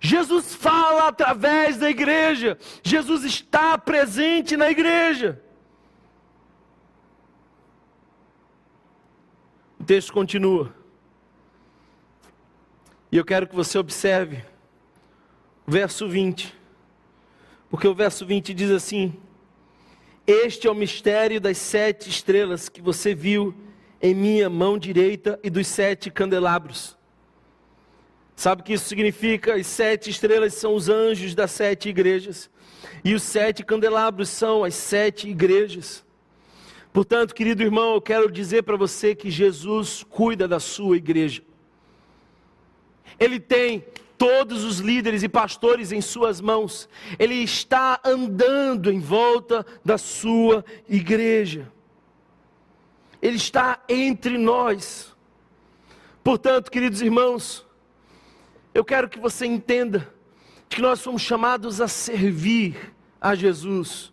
Jesus 0.00 0.54
fala 0.54 1.08
através 1.08 1.76
da 1.76 1.90
igreja, 1.90 2.56
Jesus 2.82 3.24
está 3.24 3.76
presente 3.76 4.56
na 4.56 4.70
igreja. 4.70 5.38
O 9.78 9.84
texto 9.84 10.14
continua. 10.14 10.74
E 13.12 13.18
eu 13.18 13.24
quero 13.26 13.46
que 13.46 13.54
você 13.54 13.76
observe 13.76 14.42
o 15.66 15.70
verso 15.70 16.08
20. 16.08 16.59
Porque 17.70 17.86
o 17.86 17.94
verso 17.94 18.26
20 18.26 18.52
diz 18.52 18.70
assim: 18.70 19.14
Este 20.26 20.66
é 20.66 20.70
o 20.70 20.74
mistério 20.74 21.40
das 21.40 21.56
sete 21.56 22.10
estrelas 22.10 22.68
que 22.68 22.82
você 22.82 23.14
viu 23.14 23.54
em 24.02 24.12
minha 24.12 24.50
mão 24.50 24.76
direita 24.76 25.38
e 25.42 25.48
dos 25.48 25.68
sete 25.68 26.10
candelabros. 26.10 26.98
Sabe 28.34 28.62
o 28.62 28.64
que 28.64 28.72
isso 28.72 28.86
significa? 28.86 29.54
As 29.54 29.66
sete 29.66 30.10
estrelas 30.10 30.54
são 30.54 30.74
os 30.74 30.88
anjos 30.88 31.34
das 31.34 31.50
sete 31.52 31.90
igrejas, 31.90 32.50
e 33.04 33.14
os 33.14 33.22
sete 33.22 33.62
candelabros 33.62 34.28
são 34.30 34.64
as 34.64 34.74
sete 34.74 35.28
igrejas. 35.28 36.04
Portanto, 36.92 37.34
querido 37.34 37.62
irmão, 37.62 37.94
eu 37.94 38.00
quero 38.00 38.32
dizer 38.32 38.62
para 38.62 38.76
você 38.76 39.14
que 39.14 39.30
Jesus 39.30 40.02
cuida 40.02 40.48
da 40.48 40.58
sua 40.58 40.96
igreja. 40.96 41.42
Ele 43.18 43.38
tem 43.38 43.84
todos 44.20 44.64
os 44.64 44.80
líderes 44.80 45.22
e 45.22 45.30
pastores 45.30 45.92
em 45.92 46.02
suas 46.02 46.42
mãos. 46.42 46.86
Ele 47.18 47.36
está 47.36 47.98
andando 48.04 48.92
em 48.92 49.00
volta 49.00 49.64
da 49.82 49.96
sua 49.96 50.62
igreja. 50.86 51.72
Ele 53.22 53.38
está 53.38 53.82
entre 53.88 54.36
nós. 54.36 55.16
Portanto, 56.22 56.70
queridos 56.70 57.00
irmãos, 57.00 57.66
eu 58.74 58.84
quero 58.84 59.08
que 59.08 59.18
você 59.18 59.46
entenda 59.46 60.12
que 60.68 60.82
nós 60.82 61.00
somos 61.00 61.22
chamados 61.22 61.80
a 61.80 61.88
servir 61.88 62.94
a 63.18 63.34
Jesus 63.34 64.12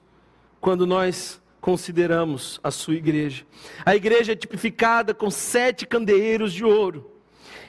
quando 0.61 0.87
nós 0.87 1.41
consideramos 1.59 2.61
a 2.63 2.71
sua 2.71 2.95
igreja. 2.95 3.45
A 3.85 3.93
igreja 3.93 4.31
é 4.31 4.35
tipificada 4.37 5.13
com 5.13 5.29
sete 5.29 5.85
candeeiros 5.85 6.53
de 6.53 6.63
ouro 6.63 7.16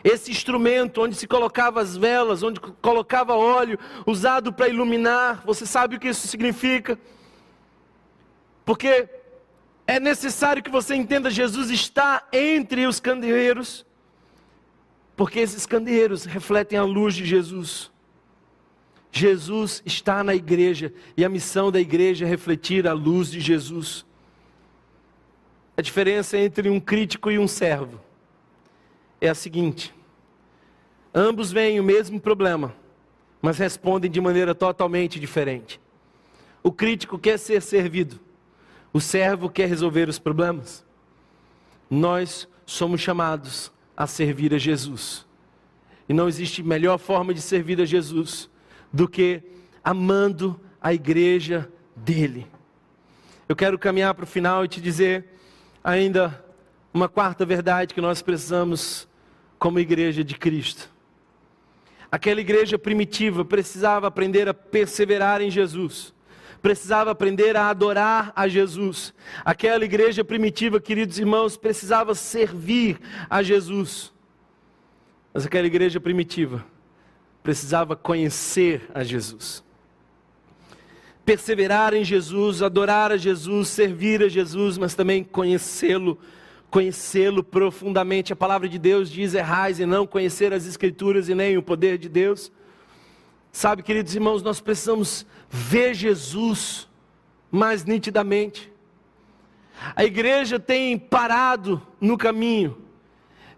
esse 0.03 0.31
instrumento 0.31 1.03
onde 1.03 1.15
se 1.15 1.27
colocava 1.27 1.81
as 1.81 1.97
velas, 1.97 2.43
onde 2.43 2.61
colocava 2.61 3.35
óleo, 3.35 3.79
usado 4.07 4.53
para 4.53 4.69
iluminar. 4.69 5.43
Você 5.45 5.67
sabe 5.67 5.97
o 5.97 6.01
que 6.01 6.09
isso 6.09 6.27
significa? 6.29 6.99
Porque 8.65 9.09
é 9.87 9.99
necessário 9.99 10.63
que 10.63 10.71
você 10.71 10.95
entenda: 10.95 11.31
Jesus 11.31 11.71
está 11.71 12.27
entre 12.33 12.87
os 12.87 13.01
candeeiros, 13.01 13.85
porque 15.17 15.41
esses 15.41 15.67
candeeiros 15.67 16.25
refletem 16.25 16.79
a 16.79 16.85
luz 16.85 17.15
de 17.15 17.25
Jesus. 17.25 17.91
Jesus 19.11 19.83
está 19.87 20.23
na 20.23 20.35
igreja 20.35 20.93
e 21.17 21.25
a 21.25 21.29
missão 21.29 21.73
da 21.73 21.81
igreja 21.81 22.27
é 22.27 22.29
refletir 22.29 22.87
a 22.87 22.93
luz 22.93 23.31
de 23.31 23.41
Jesus. 23.41 24.07
A 25.77 25.83
diferença 25.83 26.37
entre 26.37 26.69
um 26.69 26.79
crítico 26.79 27.31
e 27.31 27.39
um 27.39 27.49
servo 27.49 28.08
é 29.21 29.29
a 29.29 29.35
seguinte: 29.35 29.95
ambos 31.15 31.51
veem 31.51 31.81
o 31.81 31.85
mesmo 31.85 32.21
problema, 32.21 32.75
mas 33.41 33.59
respondem 33.59 34.11
de 34.11 34.21
maneira 34.21 34.55
totalmente 34.55 35.19
diferente. 35.19 35.81
O 36.63 36.73
crítico 36.73 37.19
quer 37.19 37.39
ser 37.39 37.63
servido, 37.63 38.21
o 38.93 39.01
servo 39.01 39.49
quer 39.49 39.69
resolver 39.69 40.09
os 40.09 40.19
problemas. 40.19 40.85
Nós 41.91 42.49
somos 42.67 43.01
chamados 43.01 43.73
a 43.97 44.07
servir 44.07 44.55
a 44.55 44.59
Jesus. 44.59 45.27
E 46.09 46.13
não 46.13 46.29
existe 46.29 46.63
melhor 46.63 46.99
forma 46.99 47.35
de 47.35 47.41
servir 47.41 47.81
a 47.81 47.85
Jesus 47.85 48.49
do 48.93 49.09
que 49.09 49.43
amando 49.83 50.61
a 50.81 50.93
igreja 50.93 51.71
dele. 51.97 52.47
Eu 53.49 53.57
quero 53.57 53.79
caminhar 53.79 54.15
para 54.15 54.25
o 54.25 54.27
final 54.27 54.65
e 54.65 54.69
te 54.69 54.81
dizer 54.81 55.27
ainda 55.83 56.45
uma 56.93 57.09
quarta 57.09 57.45
verdade 57.47 57.95
que 57.95 58.01
nós 58.01 58.21
precisamos 58.21 59.08
como 59.59 59.79
igreja 59.81 60.23
de 60.23 60.35
Cristo. 60.35 60.91
Aquela 62.11 62.41
igreja 62.41 62.79
primitiva 62.79 63.45
precisava 63.45 64.07
aprender 64.07 64.49
a 64.49 64.55
perseverar 64.55 65.43
em 65.43 65.51
Jesus, 65.51 66.15
precisava 66.63 67.11
aprender 67.11 67.57
a 67.57 67.69
adorar 67.69 68.33
a 68.35 68.49
Jesus. 68.49 69.13
Aquela 69.45 69.85
igreja 69.85 70.25
primitiva, 70.25 70.81
queridos 70.81 71.19
irmãos, 71.19 71.57
precisava 71.57 72.15
servir 72.15 72.99
a 73.29 73.43
Jesus. 73.43 74.13
Mas 75.35 75.45
aquela 75.45 75.67
igreja 75.67 76.01
primitiva 76.01 76.65
precisava 77.43 77.95
conhecer 77.95 78.89
a 78.95 79.05
Jesus. 79.05 79.63
Perseverar 81.25 81.93
em 81.93 82.03
Jesus, 82.03 82.63
adorar 82.63 83.13
a 83.13 83.19
Jesus, 83.19 83.69
servir 83.69 84.23
a 84.23 84.29
Jesus, 84.29 84.79
mas 84.79 84.95
também 84.95 85.23
conhecê-lo 85.23 86.19
conhecê-lo 86.71 87.43
profundamente. 87.43 88.33
A 88.33 88.37
palavra 88.37 88.69
de 88.69 88.79
Deus 88.79 89.11
diz: 89.11 89.35
errais 89.35 89.81
e 89.81 89.87
não 89.87 90.07
conhecer 90.07 90.53
as 90.53 90.67
Escrituras 90.67 91.29
e 91.29 91.35
nem 91.35 91.57
o 91.57 91.63
poder 91.63 91.99
de 91.99 92.09
Deus. 92.09 92.53
Sabe, 93.51 93.83
queridos 93.83 94.15
irmãos, 94.15 94.43
nós 94.43 94.61
precisamos 94.61 95.27
ver 95.49 95.95
Jesus 95.95 96.89
mais 97.51 97.85
nitidamente. 97.85 98.71
A 99.95 100.05
igreja 100.05 100.59
tem 100.59 100.99
parado 100.99 101.81
no 102.01 102.19
caminho, 102.19 102.77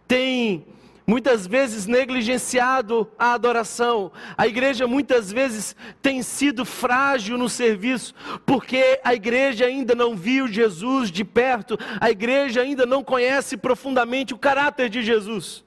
tem 0.06 0.66
muitas 1.06 1.46
vezes 1.46 1.86
negligenciado 1.86 3.10
a 3.18 3.32
adoração. 3.32 4.12
A 4.36 4.46
igreja 4.46 4.86
muitas 4.86 5.32
vezes 5.32 5.74
tem 6.00 6.22
sido 6.22 6.64
frágil 6.64 7.36
no 7.36 7.48
serviço, 7.48 8.14
porque 8.46 9.00
a 9.02 9.14
igreja 9.14 9.66
ainda 9.66 9.94
não 9.94 10.16
viu 10.16 10.46
Jesus 10.46 11.10
de 11.10 11.24
perto, 11.24 11.78
a 12.00 12.10
igreja 12.10 12.62
ainda 12.62 12.86
não 12.86 13.02
conhece 13.02 13.56
profundamente 13.56 14.34
o 14.34 14.38
caráter 14.38 14.88
de 14.88 15.02
Jesus. 15.02 15.64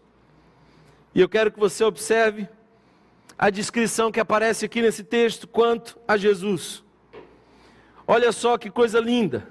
E 1.14 1.22
eu 1.22 1.30
quero 1.30 1.52
que 1.52 1.60
você 1.60 1.84
observe 1.84 2.48
a 3.38 3.50
descrição 3.50 4.12
que 4.12 4.20
aparece 4.20 4.66
aqui 4.66 4.82
nesse 4.82 5.04
texto 5.04 5.48
quanto 5.48 6.00
a 6.08 6.18
Jesus. 6.18 6.84
Olha 8.08 8.32
só 8.32 8.58
que 8.58 8.70
coisa 8.70 9.00
linda. 9.00 9.48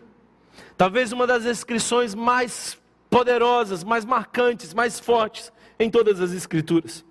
Talvez 0.76 1.12
uma 1.12 1.26
das 1.26 1.44
descrições 1.44 2.14
mais 2.14 2.78
poderosas, 3.08 3.84
mais 3.84 4.04
marcantes, 4.04 4.74
mais 4.74 4.98
fortes 4.98 5.52
em 5.82 5.90
todas 5.90 6.20
as 6.20 6.32
Escrituras. 6.32 7.04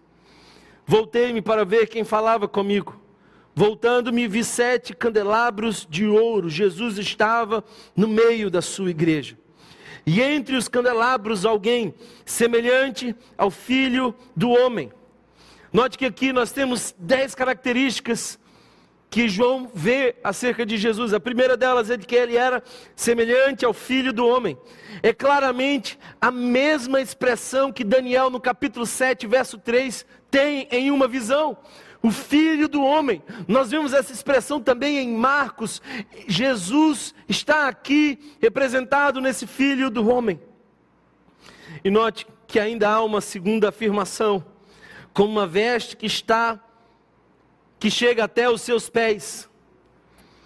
Voltei-me 0.85 1.41
para 1.41 1.63
ver 1.63 1.87
quem 1.87 2.03
falava 2.03 2.47
comigo. 2.47 2.99
Voltando-me, 3.53 4.27
vi 4.27 4.43
sete 4.43 4.93
candelabros 4.93 5.85
de 5.89 6.05
ouro. 6.07 6.49
Jesus 6.49 6.97
estava 6.97 7.63
no 7.95 8.07
meio 8.07 8.49
da 8.49 8.61
sua 8.61 8.89
igreja. 8.89 9.37
E 10.05 10.21
entre 10.21 10.55
os 10.55 10.67
candelabros, 10.67 11.45
alguém 11.45 11.93
semelhante 12.25 13.15
ao 13.37 13.51
filho 13.51 14.15
do 14.35 14.49
homem. 14.49 14.91
Note 15.71 15.97
que 15.97 16.05
aqui 16.05 16.33
nós 16.33 16.51
temos 16.51 16.95
dez 16.97 17.35
características 17.35 18.39
que 19.11 19.27
João 19.27 19.69
vê 19.73 20.15
acerca 20.23 20.65
de 20.65 20.77
Jesus. 20.77 21.13
A 21.13 21.19
primeira 21.19 21.57
delas 21.57 21.89
é 21.89 21.97
de 21.97 22.07
que 22.07 22.15
ele 22.15 22.37
era 22.37 22.63
semelhante 22.95 23.65
ao 23.65 23.73
filho 23.73 24.13
do 24.13 24.25
homem. 24.25 24.57
É 25.03 25.13
claramente 25.13 25.99
a 26.21 26.31
mesma 26.31 27.01
expressão 27.01 27.73
que 27.73 27.83
Daniel, 27.83 28.29
no 28.29 28.39
capítulo 28.39 28.85
7, 28.85 29.27
verso 29.27 29.57
3, 29.57 30.05
tem 30.31 30.65
em 30.71 30.91
uma 30.91 31.09
visão. 31.09 31.57
O 32.01 32.09
filho 32.09 32.69
do 32.69 32.81
homem. 32.81 33.21
Nós 33.49 33.69
vemos 33.69 33.91
essa 33.93 34.13
expressão 34.13 34.61
também 34.61 34.97
em 34.97 35.13
Marcos. 35.13 35.81
Jesus 36.25 37.13
está 37.27 37.67
aqui 37.67 38.17
representado 38.41 39.19
nesse 39.19 39.45
filho 39.45 39.89
do 39.89 40.09
homem. 40.09 40.39
E 41.83 41.91
note 41.91 42.25
que 42.47 42.61
ainda 42.61 42.89
há 42.89 43.03
uma 43.03 43.19
segunda 43.19 43.67
afirmação, 43.67 44.43
como 45.13 45.33
uma 45.33 45.45
veste 45.45 45.97
que 45.97 46.05
está 46.05 46.57
que 47.81 47.89
chega 47.89 48.25
até 48.25 48.47
os 48.47 48.61
seus 48.61 48.91
pés. 48.91 49.49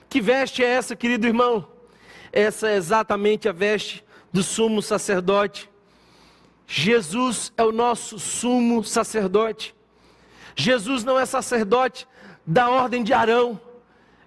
Que 0.10 0.22
veste 0.22 0.64
é 0.64 0.68
essa, 0.68 0.96
querido 0.96 1.28
irmão? 1.28 1.68
Essa 2.32 2.70
é 2.70 2.78
exatamente 2.78 3.50
a 3.50 3.52
veste 3.52 4.06
do 4.32 4.42
sumo 4.42 4.82
sacerdote. 4.82 5.70
Jesus 6.66 7.52
é 7.58 7.64
o 7.66 7.74
nosso 7.74 8.18
sumo 8.18 8.86
sacerdote. 8.86 9.76
Jesus 10.56 11.04
não 11.04 11.20
é 11.20 11.26
sacerdote 11.26 12.08
da 12.48 12.70
ordem 12.70 13.04
de 13.04 13.12
Arão. 13.12 13.60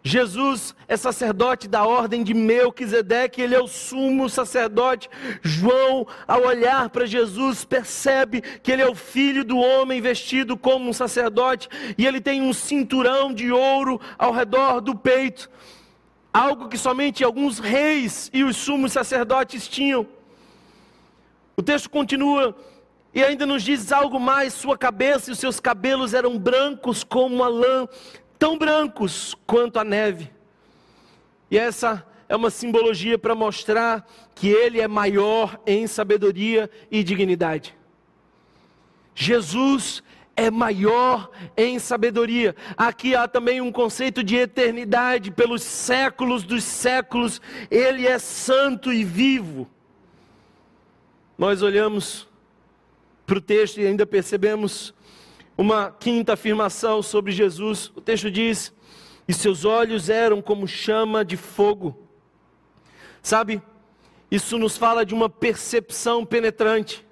Jesus 0.03 0.74
é 0.86 0.96
sacerdote 0.96 1.68
da 1.68 1.84
ordem 1.84 2.22
de 2.22 2.32
Melquisedeque, 2.32 3.42
ele 3.42 3.55
é 3.55 3.61
o 3.61 3.66
sumo 3.66 4.28
sacerdote. 4.28 5.11
João, 5.42 6.07
ao 6.26 6.44
olhar 6.44 6.88
para 6.90 7.07
Jesus, 7.07 7.64
percebe 7.64 8.40
que 8.40 8.70
ele 8.70 8.82
é 8.82 8.88
o 8.88 8.94
filho 8.94 9.44
do 9.44 9.59
homem 9.59 10.01
vestido 10.01 10.57
como 10.57 10.88
um 10.88 10.92
sacerdote 10.92 11.68
e 11.96 12.07
ele 12.07 12.20
tem 12.20 12.40
um 12.40 12.53
cinturão 12.53 13.34
de 13.34 13.51
ouro 13.51 14.01
ao 14.16 14.32
redor 14.32 14.80
do 14.80 14.94
peito, 14.94 15.51
algo 16.32 16.68
que 16.68 16.78
somente 16.78 17.24
alguns 17.24 17.59
reis 17.59 18.30
e 18.32 18.44
os 18.44 18.57
sumos 18.57 18.92
sacerdotes 18.92 19.66
tinham. 19.66 20.07
O 21.57 21.62
texto 21.62 21.90
continua 21.90 22.55
e 23.12 23.22
ainda 23.22 23.44
nos 23.44 23.64
diz 23.64 23.90
algo 23.90 24.20
mais: 24.20 24.55
sua 24.55 24.78
cabeça 24.78 25.28
e 25.28 25.32
os 25.32 25.38
seus 25.38 25.59
cabelos 25.59 26.14
eram 26.14 26.38
brancos 26.38 27.03
como 27.03 27.42
a 27.42 27.49
lã 27.49 27.88
tão 28.39 28.57
brancos 28.57 29.34
quanto 29.47 29.78
a 29.78 29.84
neve. 29.84 30.30
E 31.51 31.59
essa 31.59 32.07
é 32.28 32.36
uma 32.36 32.51
simbologia 32.51 33.18
para 33.18 33.34
mostrar 33.34 34.07
que 34.34 34.49
ele 34.49 34.80
é 34.80 34.86
maior 34.86 35.61
em 35.66 35.86
sabedoria 35.86 36.70
e 36.91 37.03
dignidade. 37.03 37.76
Jesus 39.14 40.03
é 40.36 40.51
maior 40.51 41.30
em 41.57 41.80
sabedoria. 41.80 42.55
Aqui 42.76 43.16
há 43.16 43.26
também 43.26 43.61
um 43.61 43.72
conceito 43.72 44.22
de 44.22 44.36
eternidade, 44.36 45.32
pelos 45.32 45.64
séculos 45.64 46.45
dos 46.45 46.62
séculos, 46.62 47.41
ele 47.68 48.07
é 48.07 48.20
santo 48.20 48.93
e 48.93 49.03
vivo. 49.03 49.68
Nós 51.36 51.61
olhamos 51.62 52.28
para 53.26 53.39
o 53.39 53.41
texto 53.41 53.80
e 53.80 53.86
ainda 53.86 54.07
percebemos 54.07 54.95
uma 55.59 55.91
quinta 55.91 56.35
afirmação 56.35 57.03
sobre 57.03 57.33
Jesus. 57.33 57.91
O 57.97 58.01
texto 58.01 58.31
diz: 58.31 58.73
E 59.27 59.35
seus 59.35 59.65
olhos 59.65 60.09
eram 60.09 60.41
como 60.41 60.69
chama 60.69 61.25
de 61.25 61.37
fogo. 61.37 61.99
Sabe, 63.21 63.61
isso 64.31 64.57
nos 64.57 64.77
fala 64.77 65.05
de 65.05 65.13
uma 65.13 65.29
percepção 65.29 66.25
penetrante. 66.25 67.05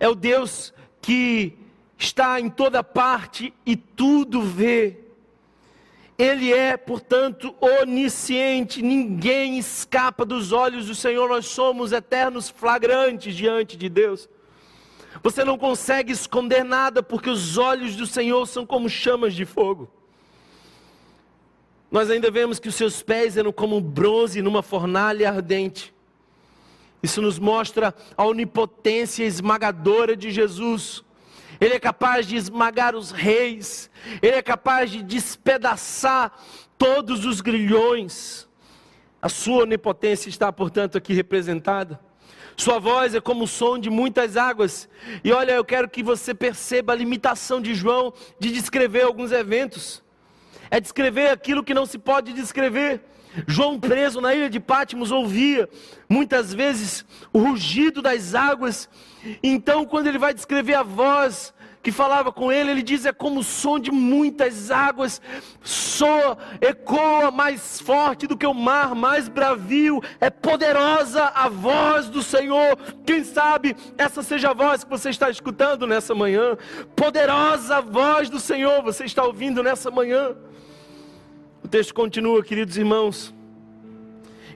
É 0.00 0.08
o 0.08 0.14
Deus 0.14 0.74
que 1.00 1.56
está 1.96 2.40
em 2.40 2.50
toda 2.50 2.82
parte 2.82 3.54
e 3.64 3.76
tudo 3.76 4.42
vê. 4.42 4.98
Ele 6.18 6.52
é, 6.52 6.76
portanto, 6.76 7.54
onisciente, 7.60 8.82
ninguém 8.82 9.58
escapa 9.58 10.24
dos 10.24 10.52
olhos 10.52 10.86
do 10.86 10.94
Senhor, 10.94 11.28
nós 11.28 11.46
somos 11.46 11.92
eternos 11.92 12.48
flagrantes 12.48 13.34
diante 13.34 13.76
de 13.76 13.88
Deus. 13.88 14.28
Você 15.22 15.44
não 15.44 15.56
consegue 15.56 16.12
esconder 16.12 16.64
nada, 16.64 17.02
porque 17.02 17.30
os 17.30 17.56
olhos 17.56 17.96
do 17.96 18.06
Senhor 18.06 18.46
são 18.46 18.66
como 18.66 18.88
chamas 18.88 19.34
de 19.34 19.44
fogo. 19.44 19.90
Nós 21.90 22.10
ainda 22.10 22.30
vemos 22.30 22.58
que 22.58 22.68
os 22.68 22.74
seus 22.74 23.02
pés 23.02 23.36
eram 23.36 23.52
como 23.52 23.80
bronze 23.80 24.42
numa 24.42 24.62
fornalha 24.62 25.28
ardente. 25.28 25.94
Isso 27.02 27.22
nos 27.22 27.38
mostra 27.38 27.94
a 28.16 28.24
onipotência 28.24 29.24
esmagadora 29.24 30.16
de 30.16 30.30
Jesus. 30.30 31.04
Ele 31.60 31.74
é 31.74 31.78
capaz 31.78 32.26
de 32.26 32.34
esmagar 32.34 32.96
os 32.96 33.10
reis, 33.10 33.88
ele 34.20 34.36
é 34.36 34.42
capaz 34.42 34.90
de 34.90 35.02
despedaçar 35.02 36.36
todos 36.76 37.24
os 37.24 37.40
grilhões. 37.40 38.48
A 39.22 39.28
sua 39.28 39.62
onipotência 39.62 40.28
está, 40.28 40.52
portanto, 40.52 40.98
aqui 40.98 41.14
representada. 41.14 42.00
Sua 42.56 42.78
voz 42.78 43.14
é 43.14 43.20
como 43.20 43.44
o 43.44 43.48
som 43.48 43.78
de 43.78 43.90
muitas 43.90 44.36
águas. 44.36 44.88
E 45.22 45.32
olha, 45.32 45.52
eu 45.52 45.64
quero 45.64 45.88
que 45.88 46.02
você 46.02 46.34
perceba 46.34 46.92
a 46.92 46.96
limitação 46.96 47.60
de 47.60 47.74
João 47.74 48.12
de 48.38 48.52
descrever 48.52 49.02
alguns 49.02 49.32
eventos. 49.32 50.02
É 50.70 50.80
descrever 50.80 51.28
aquilo 51.28 51.64
que 51.64 51.74
não 51.74 51.86
se 51.86 51.98
pode 51.98 52.32
descrever. 52.32 53.00
João, 53.46 53.80
preso 53.80 54.20
na 54.20 54.34
ilha 54.34 54.48
de 54.48 54.60
Pátimos, 54.60 55.10
ouvia 55.10 55.68
muitas 56.08 56.54
vezes 56.54 57.04
o 57.32 57.38
rugido 57.40 58.00
das 58.00 58.34
águas. 58.34 58.88
Então, 59.42 59.84
quando 59.84 60.06
ele 60.06 60.18
vai 60.18 60.32
descrever 60.32 60.74
a 60.74 60.82
voz 60.82 61.52
que 61.84 61.92
falava 61.92 62.32
com 62.32 62.50
ele, 62.50 62.70
ele 62.70 62.82
diz: 62.82 63.04
é 63.04 63.12
como 63.12 63.40
o 63.40 63.44
som 63.44 63.78
de 63.78 63.92
muitas 63.92 64.70
águas, 64.70 65.20
soa, 65.62 66.38
ecoa 66.58 67.30
mais 67.30 67.78
forte 67.78 68.26
do 68.26 68.38
que 68.38 68.46
o 68.46 68.54
mar, 68.54 68.94
mais 68.94 69.28
bravio, 69.28 70.02
é 70.18 70.30
poderosa 70.30 71.24
a 71.34 71.46
voz 71.46 72.08
do 72.08 72.22
Senhor. 72.22 72.78
Quem 73.04 73.22
sabe 73.22 73.76
essa 73.98 74.22
seja 74.22 74.50
a 74.50 74.54
voz 74.54 74.82
que 74.82 74.88
você 74.88 75.10
está 75.10 75.28
escutando 75.28 75.86
nessa 75.86 76.14
manhã, 76.14 76.56
poderosa 76.96 77.76
a 77.76 77.80
voz 77.82 78.30
do 78.30 78.40
Senhor, 78.40 78.82
você 78.82 79.04
está 79.04 79.22
ouvindo 79.22 79.62
nessa 79.62 79.90
manhã. 79.90 80.34
O 81.62 81.68
texto 81.68 81.92
continua, 81.92 82.42
queridos 82.42 82.78
irmãos. 82.78 83.34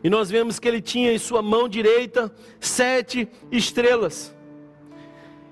E 0.02 0.08
nós 0.08 0.30
vemos 0.30 0.58
que 0.58 0.66
ele 0.66 0.80
tinha 0.80 1.12
em 1.12 1.18
sua 1.18 1.42
mão 1.42 1.68
direita 1.68 2.32
sete 2.58 3.28
estrelas. 3.52 4.34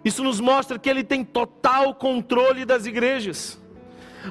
Isso 0.06 0.22
nos 0.22 0.38
mostra 0.38 0.78
que 0.78 0.88
ele 0.88 1.02
tem 1.02 1.24
total 1.24 1.92
controle 1.92 2.64
das 2.64 2.86
igrejas. 2.86 3.60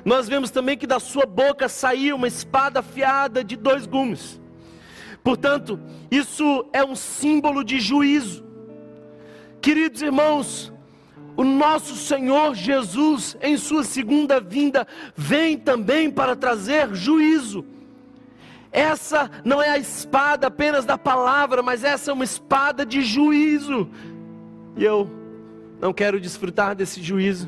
Nós 0.05 0.25
vemos 0.25 0.49
também 0.49 0.77
que 0.77 0.87
da 0.87 1.01
sua 1.01 1.25
boca 1.25 1.67
saiu 1.67 2.15
uma 2.15 2.29
espada 2.29 2.79
afiada 2.79 3.43
de 3.43 3.57
dois 3.57 3.85
gumes. 3.85 4.39
Portanto, 5.21 5.77
isso 6.09 6.65
é 6.71 6.81
um 6.81 6.95
símbolo 6.95 7.61
de 7.61 7.81
juízo. 7.81 8.45
Queridos 9.61 10.01
irmãos, 10.01 10.71
o 11.35 11.43
nosso 11.43 11.97
Senhor 11.97 12.55
Jesus, 12.55 13.35
em 13.41 13.57
sua 13.57 13.83
segunda 13.83 14.39
vinda, 14.39 14.87
vem 15.13 15.57
também 15.57 16.09
para 16.09 16.37
trazer 16.37 16.95
juízo. 16.95 17.65
Essa 18.71 19.29
não 19.43 19.61
é 19.61 19.71
a 19.71 19.77
espada 19.77 20.47
apenas 20.47 20.85
da 20.85 20.97
palavra, 20.97 21.61
mas 21.61 21.83
essa 21.83 22.11
é 22.11 22.13
uma 22.13 22.23
espada 22.23 22.85
de 22.85 23.01
juízo. 23.01 23.89
E 24.77 24.85
eu 24.85 25.24
não 25.85 25.93
quero 25.93 26.19
desfrutar 26.19 26.75
desse 26.75 26.99
juízo, 26.99 27.47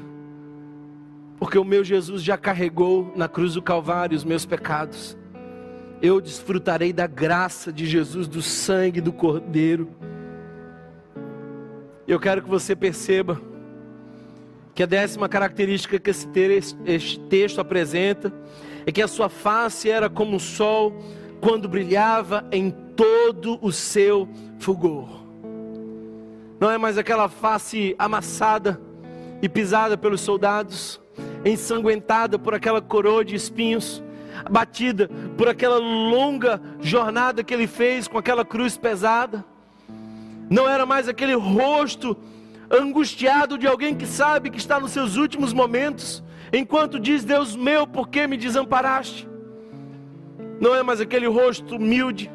porque 1.39 1.57
o 1.57 1.63
meu 1.63 1.83
Jesus 1.83 2.21
já 2.21 2.37
carregou 2.37 3.11
na 3.15 3.27
cruz 3.27 3.55
do 3.55 3.63
Calvário 3.63 4.15
os 4.15 4.23
meus 4.23 4.45
pecados. 4.45 5.17
Eu 6.03 6.21
desfrutarei 6.21 6.93
da 6.93 7.07
graça 7.07 7.73
de 7.73 7.87
Jesus, 7.87 8.27
do 8.27 8.43
sangue 8.43 9.01
do 9.01 9.11
Cordeiro. 9.11 9.89
Eu 12.07 12.19
quero 12.19 12.43
que 12.43 12.47
você 12.47 12.75
perceba 12.75 13.41
que 14.75 14.83
a 14.83 14.85
décima 14.85 15.27
característica 15.27 15.97
que 15.97 16.11
este 16.11 17.19
texto 17.21 17.59
apresenta 17.59 18.31
é 18.85 18.91
que 18.91 19.01
a 19.01 19.07
sua 19.07 19.29
face 19.29 19.89
era 19.89 20.11
como 20.11 20.35
o 20.35 20.39
sol 20.39 20.95
quando 21.41 21.67
brilhava 21.67 22.47
em 22.51 22.69
todo 22.95 23.57
o 23.63 23.71
seu 23.71 24.29
fulgor 24.59 25.16
não 26.59 26.71
é 26.71 26.77
mais 26.77 26.97
aquela 26.97 27.29
face 27.29 27.95
amassada 27.99 28.79
e 29.41 29.47
pisada 29.47 29.97
pelos 29.97 30.21
soldados, 30.21 30.99
ensanguentada 31.45 32.39
por 32.39 32.53
aquela 32.53 32.81
coroa 32.81 33.23
de 33.23 33.35
espinhos, 33.35 34.03
batida 34.49 35.09
por 35.37 35.47
aquela 35.47 35.77
longa 35.77 36.59
jornada 36.81 37.43
que 37.43 37.53
ele 37.53 37.67
fez 37.67 38.07
com 38.07 38.17
aquela 38.17 38.43
cruz 38.43 38.75
pesada. 38.75 39.45
Não 40.49 40.67
era 40.67 40.85
mais 40.85 41.07
aquele 41.07 41.35
rosto 41.35 42.17
angustiado 42.71 43.57
de 43.57 43.67
alguém 43.67 43.95
que 43.95 44.07
sabe 44.07 44.49
que 44.49 44.57
está 44.57 44.79
nos 44.79 44.91
seus 44.91 45.15
últimos 45.15 45.53
momentos, 45.53 46.23
enquanto 46.51 46.99
diz: 46.99 47.23
Deus 47.23 47.55
meu, 47.55 47.85
por 47.85 48.09
que 48.09 48.25
me 48.25 48.37
desamparaste? 48.37 49.27
Não 50.59 50.73
é 50.73 50.81
mais 50.81 50.99
aquele 50.99 51.27
rosto 51.27 51.75
humilde 51.75 52.31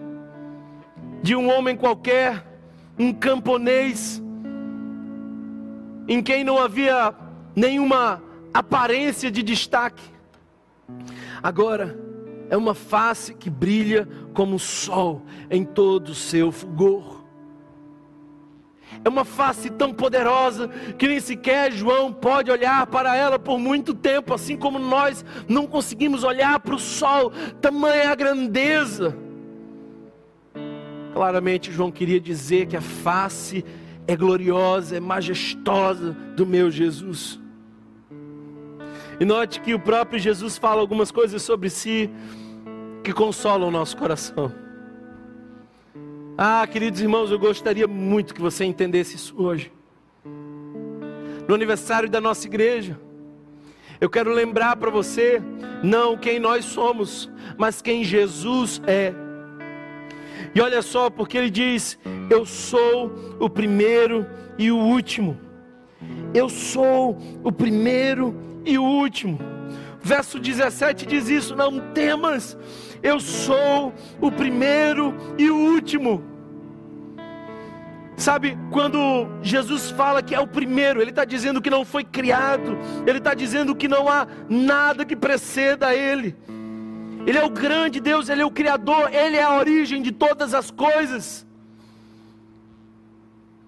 de 1.23 1.35
um 1.35 1.51
homem 1.51 1.77
qualquer 1.77 2.52
um 3.03 3.13
camponês 3.13 4.23
em 6.07 6.23
quem 6.23 6.45
não 6.45 6.59
havia 6.59 7.13
nenhuma 7.55 8.23
aparência 8.55 9.31
de 9.31 9.43
destaque. 9.43 10.03
Agora 11.43 11.99
é 12.49 12.57
uma 12.57 12.75
face 12.75 13.35
que 13.35 13.51
brilha 13.51 14.09
como 14.33 14.57
o 14.57 14.61
sol 14.61 15.23
em 15.51 15.65
todo 15.65 16.11
o 16.11 16.15
seu 16.15 16.53
fulgor. 16.53 17.23
É 19.05 19.09
uma 19.09 19.25
face 19.25 19.69
tão 19.71 19.93
poderosa 19.93 20.69
que 20.97 21.09
nem 21.09 21.19
sequer 21.19 21.73
João 21.73 22.13
pode 22.13 22.53
olhar 22.53 22.87
para 22.87 23.17
ela 23.17 23.39
por 23.39 23.59
muito 23.59 23.95
tempo, 23.95 24.33
assim 24.33 24.57
como 24.57 24.79
nós 24.79 25.25
não 25.49 25.67
conseguimos 25.67 26.23
olhar 26.23 26.61
para 26.61 26.75
o 26.75 26.79
sol, 26.79 27.33
tamanha 27.61 28.11
a 28.11 28.15
grandeza. 28.15 29.17
Claramente, 31.13 31.71
João 31.71 31.91
queria 31.91 32.21
dizer 32.21 32.67
que 32.67 32.77
a 32.77 32.81
face 32.81 33.65
é 34.07 34.17
gloriosa, 34.17 34.97
é 34.97 35.01
majestosa 35.01 36.13
do 36.37 36.47
meu 36.47 36.71
Jesus. 36.71 37.39
E 39.21 39.25
note 39.25 39.61
que 39.61 39.75
o 39.75 39.79
próprio 39.79 40.19
Jesus 40.19 40.59
fala 40.59 40.81
algumas 40.81 41.11
coisas 41.11 41.43
sobre 41.43 41.71
si 41.71 42.11
que 43.05 43.13
consolam 43.13 43.69
o 43.69 43.71
nosso 43.71 43.97
coração. 43.97 44.53
Ah, 46.37 46.67
queridos 46.67 47.01
irmãos, 47.01 47.31
eu 47.31 47.39
gostaria 47.39 47.87
muito 47.87 48.35
que 48.35 48.41
você 48.41 48.65
entendesse 48.65 49.17
isso 49.17 49.35
hoje. 49.41 49.71
No 51.47 51.55
aniversário 51.55 52.09
da 52.09 52.21
nossa 52.21 52.47
igreja, 52.47 52.99
eu 54.01 54.09
quero 54.09 54.33
lembrar 54.33 54.77
para 54.77 54.91
você, 54.91 55.41
não 55.83 56.17
quem 56.17 56.41
nós 56.41 56.65
somos, 56.65 57.31
mas 57.57 57.83
quem 57.83 58.03
Jesus 58.03 58.81
é. 58.87 59.15
E 60.55 60.61
olha 60.61 60.83
só, 60.83 61.09
porque 61.09 61.39
ele 61.39 61.51
diz: 61.51 61.99
Eu 62.31 62.45
sou 62.45 63.37
o 63.41 63.49
primeiro 63.49 64.27
e 64.59 64.71
o 64.71 64.77
último. 64.77 65.39
Eu 66.35 66.49
sou 66.49 67.19
o 67.43 67.53
primeiro 67.53 68.35
e 68.65 68.79
o 68.79 68.83
último. 68.83 69.39
Verso 70.01 70.39
17 70.39 71.07
diz 71.07 71.29
isso: 71.29 71.57
Não 71.57 71.93
temas, 71.93 72.57
eu 73.03 73.21
sou 73.21 73.93
o 74.21 74.31
primeiro 74.31 75.15
e 75.39 75.51
o 75.51 75.57
último. 75.57 76.23
Sabe, 78.17 78.57
quando 78.71 79.27
Jesus 79.43 79.91
fala 79.91 80.23
que 80.23 80.35
é 80.35 80.39
o 80.39 80.47
primeiro, 80.47 81.01
Ele 81.01 81.11
está 81.11 81.25
dizendo 81.25 81.61
que 81.61 81.71
não 81.71 81.85
foi 81.85 82.05
criado, 82.05 82.79
Ele 83.07 83.19
está 83.19 83.35
dizendo 83.35 83.75
que 83.75 83.89
não 83.89 84.09
há 84.09 84.27
nada 84.49 85.05
que 85.05 85.17
preceda 85.17 85.89
a 85.89 85.95
Ele. 85.95 86.37
Ele 87.27 87.39
é 87.39 87.45
o 87.45 87.51
grande 87.51 88.01
Deus, 88.01 88.29
Ele 88.29 88.43
é 88.43 88.47
o 88.47 88.51
Criador, 88.51 89.13
Ele 89.13 89.37
é 89.37 89.43
a 89.43 89.57
origem 89.57 90.03
de 90.03 90.13
todas 90.13 90.55
as 90.55 90.71
coisas. 90.71 91.47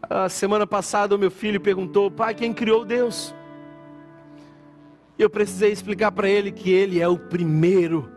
A 0.02 0.28
semana 0.28 0.66
passada 0.66 1.14
o 1.14 1.18
meu 1.18 1.30
filho 1.30 1.60
perguntou: 1.60 2.10
Pai, 2.10 2.34
quem 2.34 2.52
criou 2.52 2.84
Deus? 2.84 3.34
E 5.18 5.22
eu 5.22 5.30
precisei 5.30 5.70
explicar 5.70 6.10
para 6.12 6.28
ele 6.28 6.50
que 6.50 6.70
Ele 6.70 7.00
é 7.00 7.06
o 7.06 7.16
primeiro 7.16 8.12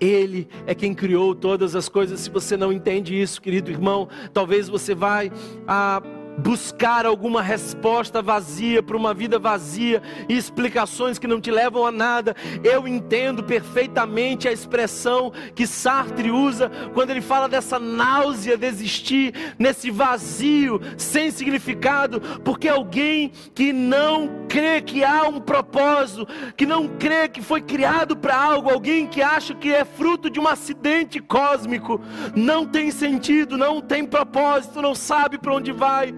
ele 0.00 0.48
é 0.66 0.74
quem 0.74 0.94
criou 0.94 1.34
todas 1.34 1.74
as 1.74 1.88
coisas. 1.88 2.20
Se 2.20 2.30
você 2.30 2.56
não 2.56 2.72
entende 2.72 3.18
isso, 3.18 3.40
querido 3.40 3.70
irmão, 3.70 4.08
talvez 4.32 4.68
você 4.68 4.94
vai 4.94 5.32
a 5.66 6.02
buscar 6.38 7.06
alguma 7.06 7.42
resposta 7.42 8.20
vazia 8.20 8.82
para 8.82 8.96
uma 8.96 9.14
vida 9.14 9.38
vazia 9.38 10.02
e 10.28 10.36
explicações 10.36 11.18
que 11.18 11.26
não 11.26 11.40
te 11.40 11.50
levam 11.50 11.86
a 11.86 11.90
nada. 11.90 12.34
Eu 12.62 12.86
entendo 12.86 13.42
perfeitamente 13.42 14.48
a 14.48 14.52
expressão 14.52 15.32
que 15.54 15.66
Sartre 15.66 16.30
usa 16.30 16.70
quando 16.94 17.10
ele 17.10 17.20
fala 17.20 17.48
dessa 17.48 17.78
náusea 17.78 18.56
de 18.56 18.66
existir 18.66 19.54
nesse 19.58 19.90
vazio 19.90 20.80
sem 20.96 21.30
significado, 21.30 22.20
porque 22.44 22.68
alguém 22.68 23.32
que 23.54 23.72
não 23.72 24.46
crê 24.48 24.80
que 24.80 25.04
há 25.04 25.22
um 25.28 25.40
propósito, 25.40 26.26
que 26.56 26.66
não 26.66 26.88
crê 26.88 27.28
que 27.28 27.42
foi 27.42 27.60
criado 27.60 28.16
para 28.16 28.36
algo, 28.36 28.70
alguém 28.70 29.06
que 29.06 29.22
acha 29.22 29.54
que 29.54 29.72
é 29.72 29.84
fruto 29.84 30.30
de 30.30 30.38
um 30.38 30.46
acidente 30.46 31.20
cósmico, 31.20 32.00
não 32.34 32.66
tem 32.66 32.90
sentido, 32.90 33.56
não 33.56 33.80
tem 33.80 34.04
propósito, 34.04 34.82
não 34.82 34.94
sabe 34.94 35.38
para 35.38 35.54
onde 35.54 35.72
vai 35.72 36.14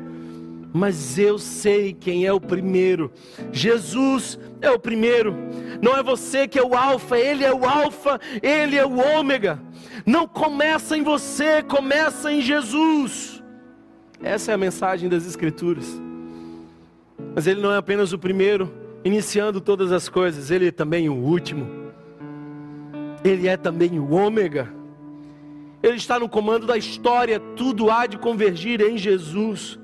mas 0.72 1.18
eu 1.18 1.38
sei 1.38 1.92
quem 1.92 2.26
é 2.26 2.32
o 2.32 2.40
primeiro. 2.40 3.10
Jesus 3.52 4.38
é 4.60 4.70
o 4.70 4.78
primeiro. 4.78 5.34
Não 5.80 5.96
é 5.96 6.02
você 6.02 6.46
que 6.46 6.58
é 6.58 6.62
o 6.62 6.74
alfa, 6.74 7.18
ele 7.18 7.44
é 7.44 7.52
o 7.52 7.64
alfa, 7.64 8.20
ele 8.42 8.76
é 8.76 8.84
o 8.84 8.98
ômega. 8.98 9.60
Não 10.04 10.26
começa 10.26 10.96
em 10.96 11.02
você, 11.02 11.62
começa 11.62 12.32
em 12.32 12.40
Jesus. 12.40 13.42
Essa 14.22 14.52
é 14.52 14.54
a 14.54 14.58
mensagem 14.58 15.08
das 15.08 15.26
escrituras. 15.26 16.00
Mas 17.34 17.46
ele 17.46 17.60
não 17.60 17.72
é 17.72 17.76
apenas 17.76 18.12
o 18.12 18.18
primeiro, 18.18 18.72
iniciando 19.04 19.60
todas 19.60 19.92
as 19.92 20.08
coisas, 20.08 20.50
ele 20.50 20.68
é 20.68 20.72
também 20.72 21.08
o 21.08 21.14
último. 21.14 21.66
Ele 23.24 23.48
é 23.48 23.56
também 23.56 23.98
o 23.98 24.10
ômega. 24.10 24.72
Ele 25.82 25.96
está 25.96 26.18
no 26.18 26.28
comando 26.28 26.66
da 26.66 26.76
história, 26.76 27.38
tudo 27.38 27.90
há 27.90 28.06
de 28.06 28.18
convergir 28.18 28.80
em 28.80 28.98
Jesus. 28.98 29.78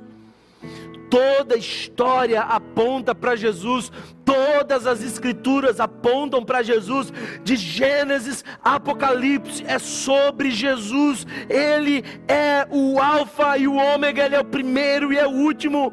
Toda 1.14 1.54
a 1.54 1.58
história 1.58 2.40
aponta 2.40 3.14
para 3.14 3.36
Jesus, 3.36 3.92
todas 4.24 4.84
as 4.84 5.00
escrituras 5.00 5.78
apontam 5.78 6.44
para 6.44 6.60
Jesus, 6.60 7.12
de 7.44 7.54
Gênesis 7.54 8.44
a 8.64 8.74
Apocalipse, 8.74 9.62
é 9.64 9.78
sobre 9.78 10.50
Jesus, 10.50 11.24
Ele 11.48 12.02
é 12.26 12.66
o 12.68 12.98
Alfa 12.98 13.56
e 13.56 13.68
o 13.68 13.76
Ômega, 13.76 14.24
Ele 14.24 14.34
é 14.34 14.40
o 14.40 14.44
primeiro 14.44 15.12
e 15.12 15.16
é 15.16 15.24
o 15.24 15.30
último. 15.30 15.92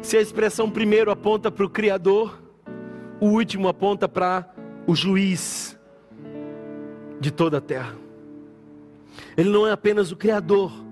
Se 0.00 0.16
a 0.16 0.22
expressão 0.22 0.70
primeiro 0.70 1.10
aponta 1.10 1.50
para 1.50 1.66
o 1.66 1.68
Criador, 1.68 2.42
o 3.20 3.26
último 3.26 3.68
aponta 3.68 4.08
para 4.08 4.48
o 4.86 4.94
juiz 4.94 5.78
de 7.20 7.30
toda 7.30 7.58
a 7.58 7.60
terra. 7.60 7.94
Ele 9.36 9.50
não 9.50 9.66
é 9.66 9.72
apenas 9.72 10.10
o 10.10 10.16
Criador, 10.16 10.83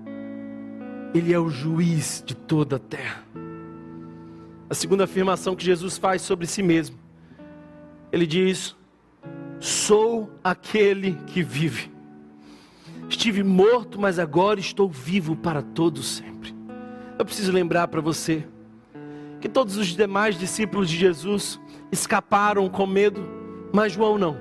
ele 1.13 1.31
é 1.31 1.39
o 1.39 1.49
juiz 1.49 2.23
de 2.25 2.35
toda 2.35 2.77
a 2.77 2.79
terra. 2.79 3.23
A 4.69 4.73
segunda 4.73 5.03
afirmação 5.03 5.55
que 5.55 5.63
Jesus 5.63 5.97
faz 5.97 6.21
sobre 6.23 6.47
si 6.47 6.63
mesmo, 6.63 6.97
ele 8.11 8.25
diz: 8.25 8.75
Sou 9.59 10.31
aquele 10.43 11.13
que 11.27 11.43
vive. 11.43 11.91
Estive 13.07 13.43
morto, 13.43 13.99
mas 13.99 14.17
agora 14.17 14.59
estou 14.59 14.89
vivo 14.89 15.35
para 15.35 15.61
todo 15.61 16.01
sempre. 16.01 16.55
Eu 17.19 17.25
preciso 17.25 17.51
lembrar 17.51 17.87
para 17.87 18.01
você 18.01 18.43
que 19.39 19.47
todos 19.47 19.77
os 19.77 19.87
demais 19.87 20.39
discípulos 20.39 20.89
de 20.89 20.97
Jesus 20.97 21.59
escaparam 21.91 22.67
com 22.69 22.87
medo, 22.87 23.23
mas 23.71 23.91
João 23.91 24.17
não. 24.17 24.37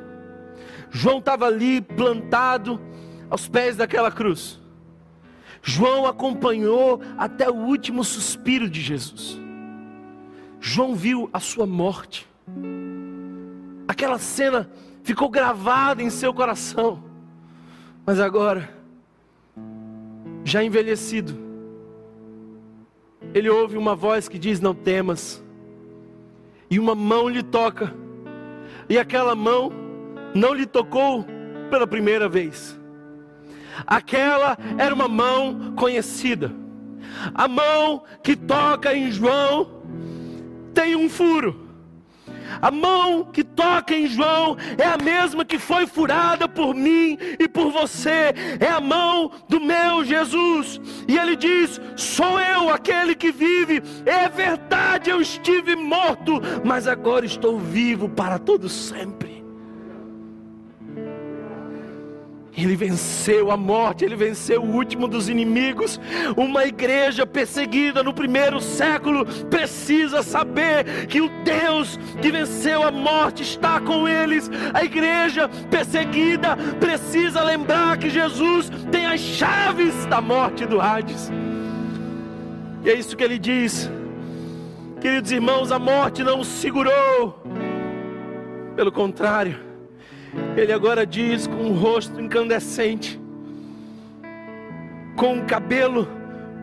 João 0.91 1.19
estava 1.19 1.47
ali 1.47 1.83
plantado 1.83 2.81
aos 3.29 3.49
pés 3.49 3.77
daquela 3.77 4.11
cruz. 4.11 4.62
João 5.63 6.07
acompanhou 6.07 7.01
até 7.17 7.49
o 7.49 7.55
último 7.55 8.03
suspiro 8.03 8.69
de 8.69 8.81
Jesus. 8.81 9.41
João 10.61 10.95
viu 10.95 11.31
a 11.33 11.39
sua 11.39 11.67
morte. 11.67 12.27
Aquela 13.87 14.19
cena 14.19 14.69
ficou 15.05 15.29
gravada 15.29 16.03
em 16.03 16.11
seu 16.11 16.35
coração. 16.35 17.03
Mas 18.05 18.19
agora, 18.19 18.69
já 20.45 20.65
envelhecido, 20.65 21.39
ele 23.33 23.49
ouve 23.49 23.77
uma 23.77 23.95
voz 23.95 24.29
que 24.29 24.39
diz: 24.39 24.61
Não 24.61 24.75
temas. 24.75 25.43
E 26.69 26.79
uma 26.79 26.95
mão 26.95 27.29
lhe 27.29 27.43
toca. 27.43 27.95
E 28.89 28.99
aquela 28.99 29.37
mão 29.37 29.73
não 30.35 30.53
lhe 30.55 30.67
tocou 30.67 31.25
pela 31.71 31.87
primeira 31.87 32.29
vez. 32.29 32.82
Aquela 33.87 34.57
era 34.79 34.95
uma 34.95 35.09
mão 35.09 35.75
conhecida. 35.77 36.53
A 37.35 37.47
mão 37.47 38.03
que 38.23 38.35
toca 38.35 38.95
em 38.95 39.11
João 39.11 39.83
tem 40.75 40.97
um 40.97 41.09
furo. 41.09 41.63
A 42.61 42.71
mão 42.71 43.25
que 43.25 43.43
toca 43.43 43.95
em 43.95 44.07
João 44.07 44.57
é 44.77 44.85
a 44.85 44.99
mesma 44.99 45.45
que 45.45 45.59
foi 45.59 45.87
furada 45.87 46.49
por 46.49 46.75
mim 46.75 47.17
e 47.39 47.49
por 47.49 47.71
você. 47.71 48.35
É 48.61 48.69
a 48.69 48.81
mão 48.81 49.31
do 49.49 49.61
meu 49.61 50.05
Jesus. 50.05 50.81
E 51.09 51.17
ele 51.17 51.37
diz: 51.37 51.81
Sou 51.97 52.39
eu 52.39 52.69
aquele 52.69 53.15
que 53.15 53.33
vive. 53.33 53.83
É 54.05 54.29
verdade, 54.29 55.11
eu 55.11 55.21
estive 55.21 55.77
morto, 55.77 56.41
mas 56.65 56.87
agora 56.87 57.25
estou 57.25 57.59
vivo 57.59 58.09
para 58.09 58.39
todo 58.39 58.69
sempre. 58.69 59.32
Ele 62.57 62.77
venceu 62.77 63.51
a 63.51 63.57
morte, 63.57 64.05
ele 64.05 64.15
venceu 64.15 64.63
o 64.63 64.75
último 64.75 65.09
dos 65.09 65.29
inimigos. 65.29 65.99
Uma 66.37 66.67
igreja 66.67 67.27
perseguida 67.27 68.03
no 68.03 68.13
primeiro 68.13 68.61
século 68.61 69.25
precisa 69.49 70.23
saber 70.23 71.07
que 71.07 71.21
o 71.21 71.31
Deus 71.43 71.99
que 72.21 72.31
venceu 72.31 72.83
a 72.83 72.91
morte 72.91 73.43
está 73.43 73.81
com 73.81 74.07
eles. 74.07 74.51
A 74.75 74.85
igreja 74.85 75.49
perseguida 75.71 76.57
precisa 76.79 77.43
lembrar 77.43 77.97
que 77.97 78.11
Jesus 78.11 78.71
tem 78.91 79.07
as 79.07 79.21
chaves 79.21 80.05
da 80.07 80.21
morte 80.21 80.67
do 80.67 80.79
Hades. 80.79 81.31
E 82.85 82.91
é 82.91 82.95
isso 82.95 83.17
que 83.17 83.25
ele 83.25 83.39
diz. 83.39 83.91
Queridos 85.01 85.33
irmãos, 85.33 85.73
a 85.73 85.79
morte 85.79 86.23
não 86.23 86.41
o 86.41 86.45
segurou. 86.45 87.43
Pelo 88.77 88.93
contrário, 88.93 89.72
ele 90.57 90.73
agora 90.73 91.07
diz 91.07 91.47
com 91.47 91.57
um 91.57 91.75
rosto 91.75 92.21
incandescente, 92.21 93.21
com 95.17 95.35
um 95.35 95.47
cabelo 95.47 96.09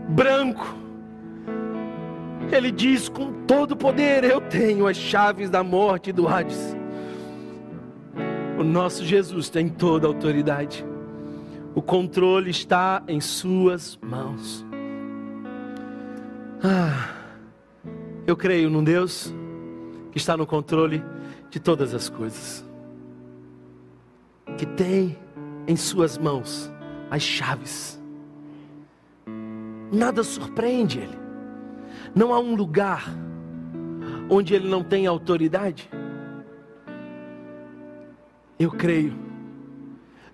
branco. 0.09 0.75
Ele 2.51 2.71
diz 2.71 3.07
com 3.07 3.31
todo 3.45 3.75
poder: 3.75 4.23
Eu 4.23 4.41
tenho 4.41 4.87
as 4.87 4.97
chaves 4.97 5.49
da 5.49 5.63
morte 5.63 6.09
e 6.09 6.13
do 6.13 6.27
Hades. 6.27 6.75
O 8.57 8.63
nosso 8.63 9.05
Jesus 9.05 9.49
tem 9.49 9.69
toda 9.69 10.07
a 10.07 10.09
autoridade. 10.09 10.85
O 11.75 11.81
controle 11.81 12.49
está 12.49 13.03
em 13.07 13.21
Suas 13.21 13.97
mãos. 14.01 14.65
Ah, 16.61 17.13
eu 18.25 18.35
creio 18.35 18.69
num 18.69 18.83
Deus 18.83 19.33
que 20.11 20.17
está 20.17 20.35
no 20.35 20.45
controle 20.45 21.03
de 21.49 21.59
todas 21.59 21.93
as 21.93 22.09
coisas 22.09 22.68
que 24.57 24.65
tem 24.65 25.17
em 25.67 25.75
suas 25.75 26.17
mãos 26.17 26.71
as 27.09 27.21
chaves. 27.21 27.99
Nada 29.91 30.23
surpreende 30.23 30.99
Ele. 30.99 31.17
Não 32.13 32.33
há 32.33 32.39
um 32.39 32.55
lugar 32.55 33.09
onde 34.29 34.53
Ele 34.53 34.67
não 34.67 34.83
tem 34.83 35.07
autoridade. 35.07 35.89
Eu 38.57 38.71
creio 38.71 39.13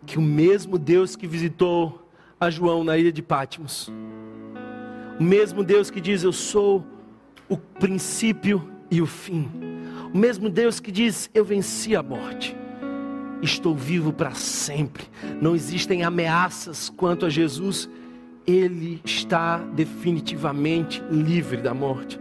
que 0.06 0.18
o 0.18 0.22
mesmo 0.22 0.78
Deus 0.78 1.16
que 1.16 1.28
visitou 1.28 2.10
a 2.40 2.50
João 2.50 2.84
na 2.84 2.98
ilha 2.98 3.12
de 3.12 3.22
Patmos, 3.22 3.92
o 5.20 5.24
mesmo 5.24 5.64
Deus 5.64 5.90
que 5.90 6.02
diz: 6.02 6.24
Eu 6.24 6.34
sou 6.34 6.86
o 7.48 7.58
princípio 7.58 8.70
e 8.92 9.02
o 9.02 9.06
fim, 9.06 9.50
o 10.14 10.18
mesmo 10.18 10.50
Deus 10.50 10.80
que 10.80 10.92
diz: 10.92 11.30
Eu 11.34 11.46
venci 11.46 11.96
a 11.96 12.04
morte, 12.04 12.56
estou 13.42 13.76
vivo 13.76 14.14
para 14.14 14.34
sempre, 14.34 15.04
não 15.42 15.56
existem 15.56 16.04
ameaças 16.04 16.90
quanto 16.90 17.26
a 17.26 17.30
Jesus, 17.30 17.90
ele 18.46 19.02
está 19.04 19.58
definitivamente 19.58 21.04
livre 21.10 21.58
da 21.58 21.74
morte. 21.74 22.20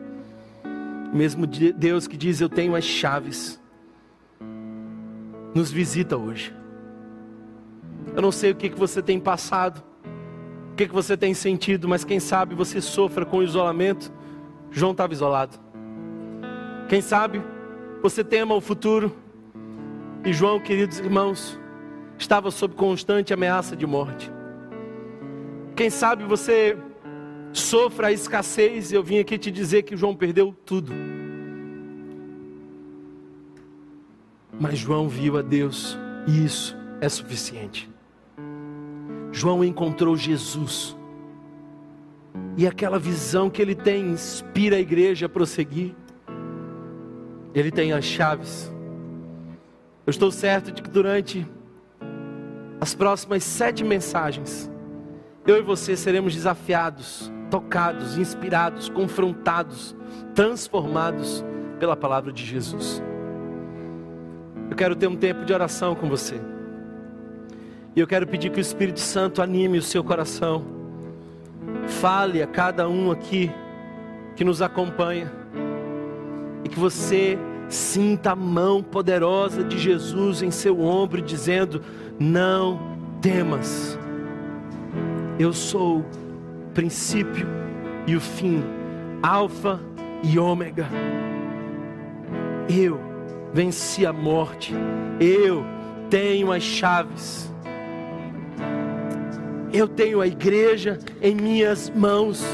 Mesmo 1.12 1.46
Deus 1.46 2.06
que 2.06 2.16
diz: 2.16 2.40
Eu 2.40 2.48
tenho 2.48 2.74
as 2.74 2.84
chaves, 2.84 3.60
nos 5.54 5.70
visita 5.70 6.16
hoje. 6.16 6.54
Eu 8.14 8.22
não 8.22 8.32
sei 8.32 8.50
o 8.50 8.54
que, 8.54 8.68
que 8.68 8.78
você 8.78 9.02
tem 9.02 9.20
passado, 9.20 9.82
o 10.72 10.74
que, 10.74 10.88
que 10.88 10.94
você 10.94 11.16
tem 11.16 11.34
sentido, 11.34 11.88
mas 11.88 12.04
quem 12.04 12.18
sabe 12.18 12.54
você 12.54 12.80
sofra 12.80 13.24
com 13.24 13.38
o 13.38 13.42
isolamento. 13.42 14.12
João 14.70 14.92
estava 14.92 15.12
isolado. 15.12 15.58
Quem 16.88 17.00
sabe 17.00 17.40
você 18.02 18.24
tema 18.24 18.54
o 18.54 18.60
futuro. 18.60 19.23
E 20.24 20.32
João, 20.32 20.58
queridos 20.58 20.98
irmãos, 20.98 21.58
estava 22.18 22.50
sob 22.50 22.74
constante 22.74 23.34
ameaça 23.34 23.76
de 23.76 23.86
morte. 23.86 24.32
Quem 25.76 25.90
sabe 25.90 26.24
você 26.24 26.78
sofra 27.52 28.08
a 28.08 28.12
escassez. 28.12 28.92
Eu 28.92 29.02
vim 29.02 29.18
aqui 29.18 29.36
te 29.36 29.50
dizer 29.50 29.82
que 29.82 29.96
João 29.96 30.14
perdeu 30.14 30.56
tudo. 30.64 30.92
Mas 34.58 34.78
João 34.78 35.08
viu 35.08 35.36
a 35.36 35.42
Deus 35.42 35.98
e 36.26 36.44
isso 36.44 36.76
é 37.00 37.08
suficiente. 37.08 37.90
João 39.30 39.64
encontrou 39.64 40.16
Jesus. 40.16 40.96
E 42.56 42.66
aquela 42.66 42.98
visão 42.98 43.50
que 43.50 43.60
ele 43.60 43.74
tem 43.74 44.06
inspira 44.06 44.76
a 44.76 44.80
igreja 44.80 45.26
a 45.26 45.28
prosseguir. 45.28 45.94
Ele 47.52 47.70
tem 47.70 47.92
as 47.92 48.04
chaves. 48.04 48.73
Eu 50.06 50.10
estou 50.10 50.30
certo 50.30 50.70
de 50.70 50.82
que 50.82 50.90
durante 50.90 51.46
as 52.80 52.94
próximas 52.94 53.42
sete 53.42 53.82
mensagens, 53.82 54.70
eu 55.46 55.56
e 55.56 55.62
você 55.62 55.96
seremos 55.96 56.34
desafiados, 56.34 57.32
tocados, 57.50 58.18
inspirados, 58.18 58.90
confrontados, 58.90 59.96
transformados 60.34 61.42
pela 61.78 61.96
palavra 61.96 62.30
de 62.30 62.44
Jesus. 62.44 63.02
Eu 64.70 64.76
quero 64.76 64.94
ter 64.94 65.06
um 65.06 65.16
tempo 65.16 65.44
de 65.44 65.52
oração 65.52 65.94
com 65.94 66.08
você. 66.08 66.38
E 67.96 68.00
eu 68.00 68.06
quero 68.06 68.26
pedir 68.26 68.50
que 68.50 68.58
o 68.58 68.60
Espírito 68.60 69.00
Santo 69.00 69.40
anime 69.40 69.78
o 69.78 69.82
seu 69.82 70.04
coração. 70.04 70.64
Fale 71.86 72.42
a 72.42 72.46
cada 72.46 72.88
um 72.88 73.10
aqui 73.10 73.50
que 74.36 74.44
nos 74.44 74.60
acompanha. 74.60 75.32
E 76.64 76.68
que 76.68 76.78
você 76.78 77.38
sinta 77.68 78.32
a 78.32 78.36
mão 78.36 78.82
poderosa 78.82 79.64
de 79.64 79.78
Jesus 79.78 80.42
em 80.42 80.50
seu 80.50 80.80
ombro, 80.80 81.22
dizendo: 81.22 81.82
Não 82.18 82.80
temas. 83.20 83.98
Eu 85.38 85.52
sou 85.52 85.98
o 85.98 86.70
princípio 86.72 87.46
e 88.06 88.14
o 88.14 88.20
fim, 88.20 88.62
Alfa 89.22 89.80
e 90.22 90.38
Ômega. 90.38 90.86
Eu 92.68 93.00
venci 93.52 94.06
a 94.06 94.12
morte, 94.12 94.72
eu 95.20 95.64
tenho 96.08 96.52
as 96.52 96.62
chaves 96.62 97.52
eu 99.74 99.88
tenho 99.88 100.20
a 100.20 100.26
igreja 100.26 101.00
em 101.20 101.34
minhas 101.34 101.90
mãos. 101.90 102.44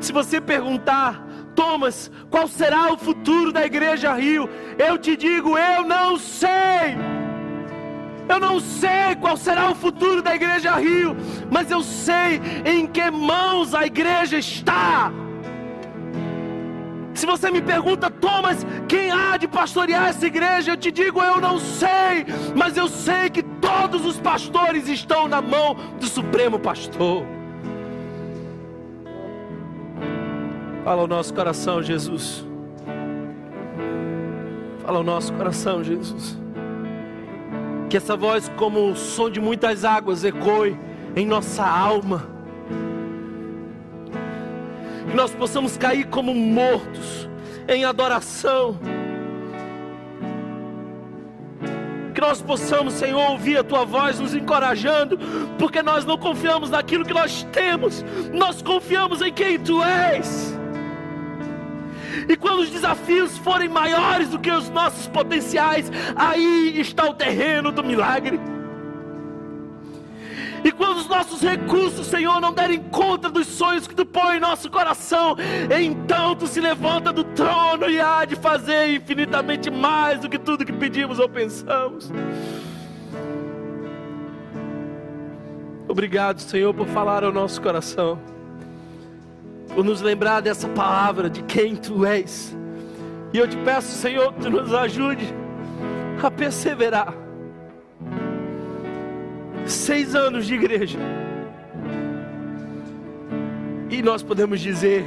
Se 0.00 0.12
você 0.12 0.40
perguntar, 0.40 1.27
Thomas, 1.58 2.08
qual 2.30 2.46
será 2.46 2.92
o 2.92 2.96
futuro 2.96 3.50
da 3.52 3.66
igreja 3.66 4.14
Rio? 4.14 4.48
Eu 4.78 4.96
te 4.96 5.16
digo, 5.16 5.58
eu 5.58 5.82
não 5.82 6.16
sei. 6.16 6.96
Eu 8.28 8.38
não 8.38 8.60
sei 8.60 9.16
qual 9.20 9.36
será 9.36 9.68
o 9.68 9.74
futuro 9.74 10.22
da 10.22 10.36
igreja 10.36 10.76
Rio, 10.76 11.16
mas 11.50 11.68
eu 11.68 11.82
sei 11.82 12.40
em 12.64 12.86
que 12.86 13.10
mãos 13.10 13.74
a 13.74 13.84
igreja 13.84 14.38
está. 14.38 15.10
Se 17.12 17.26
você 17.26 17.50
me 17.50 17.60
pergunta, 17.60 18.08
Thomas, 18.08 18.64
quem 18.86 19.10
há 19.10 19.36
de 19.36 19.48
pastorear 19.48 20.10
essa 20.10 20.28
igreja? 20.28 20.70
Eu 20.70 20.76
te 20.76 20.92
digo, 20.92 21.20
eu 21.20 21.40
não 21.40 21.58
sei, 21.58 22.24
mas 22.54 22.76
eu 22.76 22.86
sei 22.86 23.30
que 23.30 23.42
todos 23.42 24.06
os 24.06 24.16
pastores 24.20 24.86
estão 24.86 25.26
na 25.26 25.42
mão 25.42 25.74
do 25.98 26.06
Supremo 26.06 26.56
Pastor. 26.56 27.37
Fala 30.88 31.02
o 31.02 31.06
nosso 31.06 31.34
coração, 31.34 31.82
Jesus. 31.82 32.46
Fala 34.82 35.00
o 35.00 35.02
nosso 35.02 35.34
coração, 35.34 35.84
Jesus. 35.84 36.38
Que 37.90 37.98
essa 37.98 38.16
voz, 38.16 38.50
como 38.56 38.92
o 38.92 38.96
som 38.96 39.28
de 39.28 39.38
muitas 39.38 39.84
águas, 39.84 40.24
ecoe 40.24 40.80
em 41.14 41.26
nossa 41.26 41.62
alma 41.62 42.26
que 45.10 45.14
nós 45.14 45.30
possamos 45.34 45.76
cair 45.76 46.06
como 46.06 46.34
mortos 46.34 47.28
em 47.68 47.84
adoração. 47.84 48.78
Que 52.14 52.20
nós 52.22 52.40
possamos, 52.40 52.94
Senhor, 52.94 53.32
ouvir 53.32 53.58
a 53.58 53.62
tua 53.62 53.84
voz 53.84 54.18
nos 54.18 54.34
encorajando, 54.34 55.18
porque 55.58 55.82
nós 55.82 56.06
não 56.06 56.16
confiamos 56.16 56.70
naquilo 56.70 57.04
que 57.04 57.12
nós 57.12 57.46
temos, 57.52 58.02
nós 58.32 58.62
confiamos 58.62 59.20
em 59.20 59.30
quem 59.30 59.58
tu 59.58 59.84
és. 59.84 60.57
E 62.26 62.36
quando 62.36 62.60
os 62.60 62.70
desafios 62.70 63.36
forem 63.38 63.68
maiores 63.68 64.28
do 64.30 64.38
que 64.38 64.50
os 64.50 64.70
nossos 64.70 65.06
potenciais, 65.06 65.90
aí 66.16 66.80
está 66.80 67.04
o 67.04 67.14
terreno 67.14 67.70
do 67.70 67.84
milagre. 67.84 68.40
E 70.64 70.72
quando 70.72 70.98
os 70.98 71.06
nossos 71.06 71.40
recursos, 71.40 72.06
Senhor, 72.06 72.40
não 72.40 72.52
derem 72.52 72.80
conta 72.90 73.30
dos 73.30 73.46
sonhos 73.46 73.86
que 73.86 73.94
tu 73.94 74.04
põe 74.04 74.36
em 74.36 74.40
nosso 74.40 74.70
coração, 74.70 75.36
então 75.70 76.34
tu 76.34 76.46
se 76.46 76.60
levanta 76.60 77.12
do 77.12 77.22
trono 77.24 77.88
e 77.88 78.00
há 78.00 78.24
de 78.24 78.36
fazer 78.36 78.94
infinitamente 78.94 79.70
mais 79.70 80.20
do 80.20 80.28
que 80.28 80.38
tudo 80.38 80.64
que 80.64 80.72
pedimos 80.72 81.18
ou 81.18 81.28
pensamos. 81.28 82.10
Obrigado, 85.86 86.40
Senhor, 86.40 86.74
por 86.74 86.86
falar 86.88 87.24
ao 87.24 87.32
nosso 87.32 87.62
coração, 87.62 88.18
por 89.78 89.84
nos 89.84 90.00
lembrar 90.00 90.40
dessa 90.40 90.66
palavra 90.70 91.30
de 91.30 91.40
quem 91.44 91.76
tu 91.76 92.04
és. 92.04 92.52
E 93.32 93.38
eu 93.38 93.46
te 93.46 93.56
peço, 93.58 93.92
Senhor, 93.92 94.32
que 94.32 94.40
tu 94.40 94.50
nos 94.50 94.74
ajude 94.74 95.32
a 96.20 96.28
perseverar 96.28 97.14
seis 99.64 100.16
anos 100.16 100.48
de 100.48 100.54
igreja. 100.56 100.98
E 103.88 104.02
nós 104.02 104.20
podemos 104.20 104.58
dizer: 104.58 105.04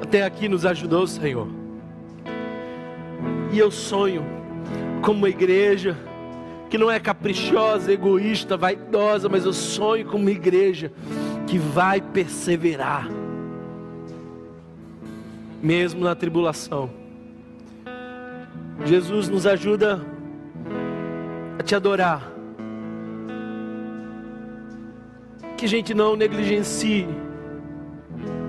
até 0.00 0.22
aqui 0.22 0.48
nos 0.48 0.64
ajudou 0.64 1.02
o 1.02 1.08
Senhor. 1.08 1.48
E 3.52 3.58
eu 3.58 3.72
sonho 3.72 4.24
como 5.02 5.18
uma 5.18 5.28
igreja 5.28 5.98
que 6.68 6.78
não 6.78 6.88
é 6.88 7.00
caprichosa, 7.00 7.92
egoísta, 7.92 8.56
vaidosa, 8.56 9.28
mas 9.28 9.44
eu 9.44 9.52
sonho 9.52 10.06
como 10.06 10.22
uma 10.22 10.30
igreja 10.30 10.92
que 11.48 11.58
vai 11.58 12.00
perseverar, 12.00 13.08
mesmo 15.62 16.04
na 16.04 16.14
tribulação. 16.14 16.90
Jesus 18.84 19.28
nos 19.28 19.46
ajuda 19.46 20.00
a 21.58 21.62
te 21.62 21.74
adorar 21.74 22.30
que 25.56 25.66
a 25.66 25.68
gente 25.68 25.92
não 25.92 26.16
negligencie 26.16 27.06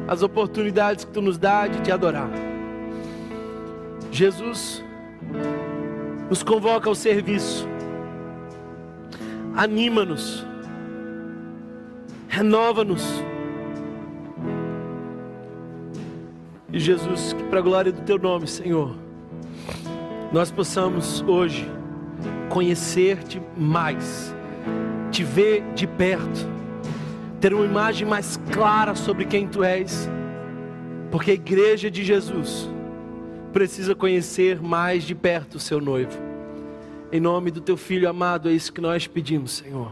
as 0.07 0.23
oportunidades 0.23 1.03
que 1.03 1.11
tu 1.11 1.21
nos 1.21 1.37
dá 1.37 1.67
de 1.67 1.81
te 1.81 1.91
adorar. 1.91 2.29
Jesus 4.11 4.83
nos 6.29 6.43
convoca 6.43 6.87
ao 6.87 6.95
serviço, 6.95 7.67
anima-nos, 9.55 10.45
renova-nos. 12.29 13.03
E 16.73 16.79
Jesus, 16.79 17.33
que 17.33 17.43
para 17.43 17.59
a 17.59 17.61
glória 17.61 17.91
do 17.91 18.01
teu 18.01 18.17
nome, 18.17 18.47
Senhor, 18.47 18.95
nós 20.31 20.49
possamos 20.49 21.21
hoje 21.27 21.69
conhecer-te 22.49 23.41
mais 23.57 24.33
te 25.11 25.23
ver 25.23 25.63
de 25.75 25.85
perto, 25.85 26.47
ter 27.41 27.53
uma 27.53 27.65
imagem 27.65 28.07
mais 28.07 28.39
clara 28.51 28.95
sobre 28.95 29.25
quem 29.25 29.45
tu 29.47 29.63
és, 29.63 30.09
porque 31.11 31.31
a 31.31 31.33
igreja 31.33 31.91
de 31.91 32.03
Jesus 32.03 32.69
precisa 33.51 33.93
conhecer 33.93 34.61
mais 34.61 35.03
de 35.03 35.13
perto 35.13 35.55
o 35.55 35.59
seu 35.59 35.81
noivo. 35.81 36.17
Em 37.11 37.19
nome 37.19 37.51
do 37.51 37.59
teu 37.59 37.75
filho 37.75 38.09
amado, 38.09 38.47
é 38.47 38.53
isso 38.53 38.71
que 38.71 38.79
nós 38.79 39.05
pedimos, 39.05 39.51
Senhor. 39.51 39.91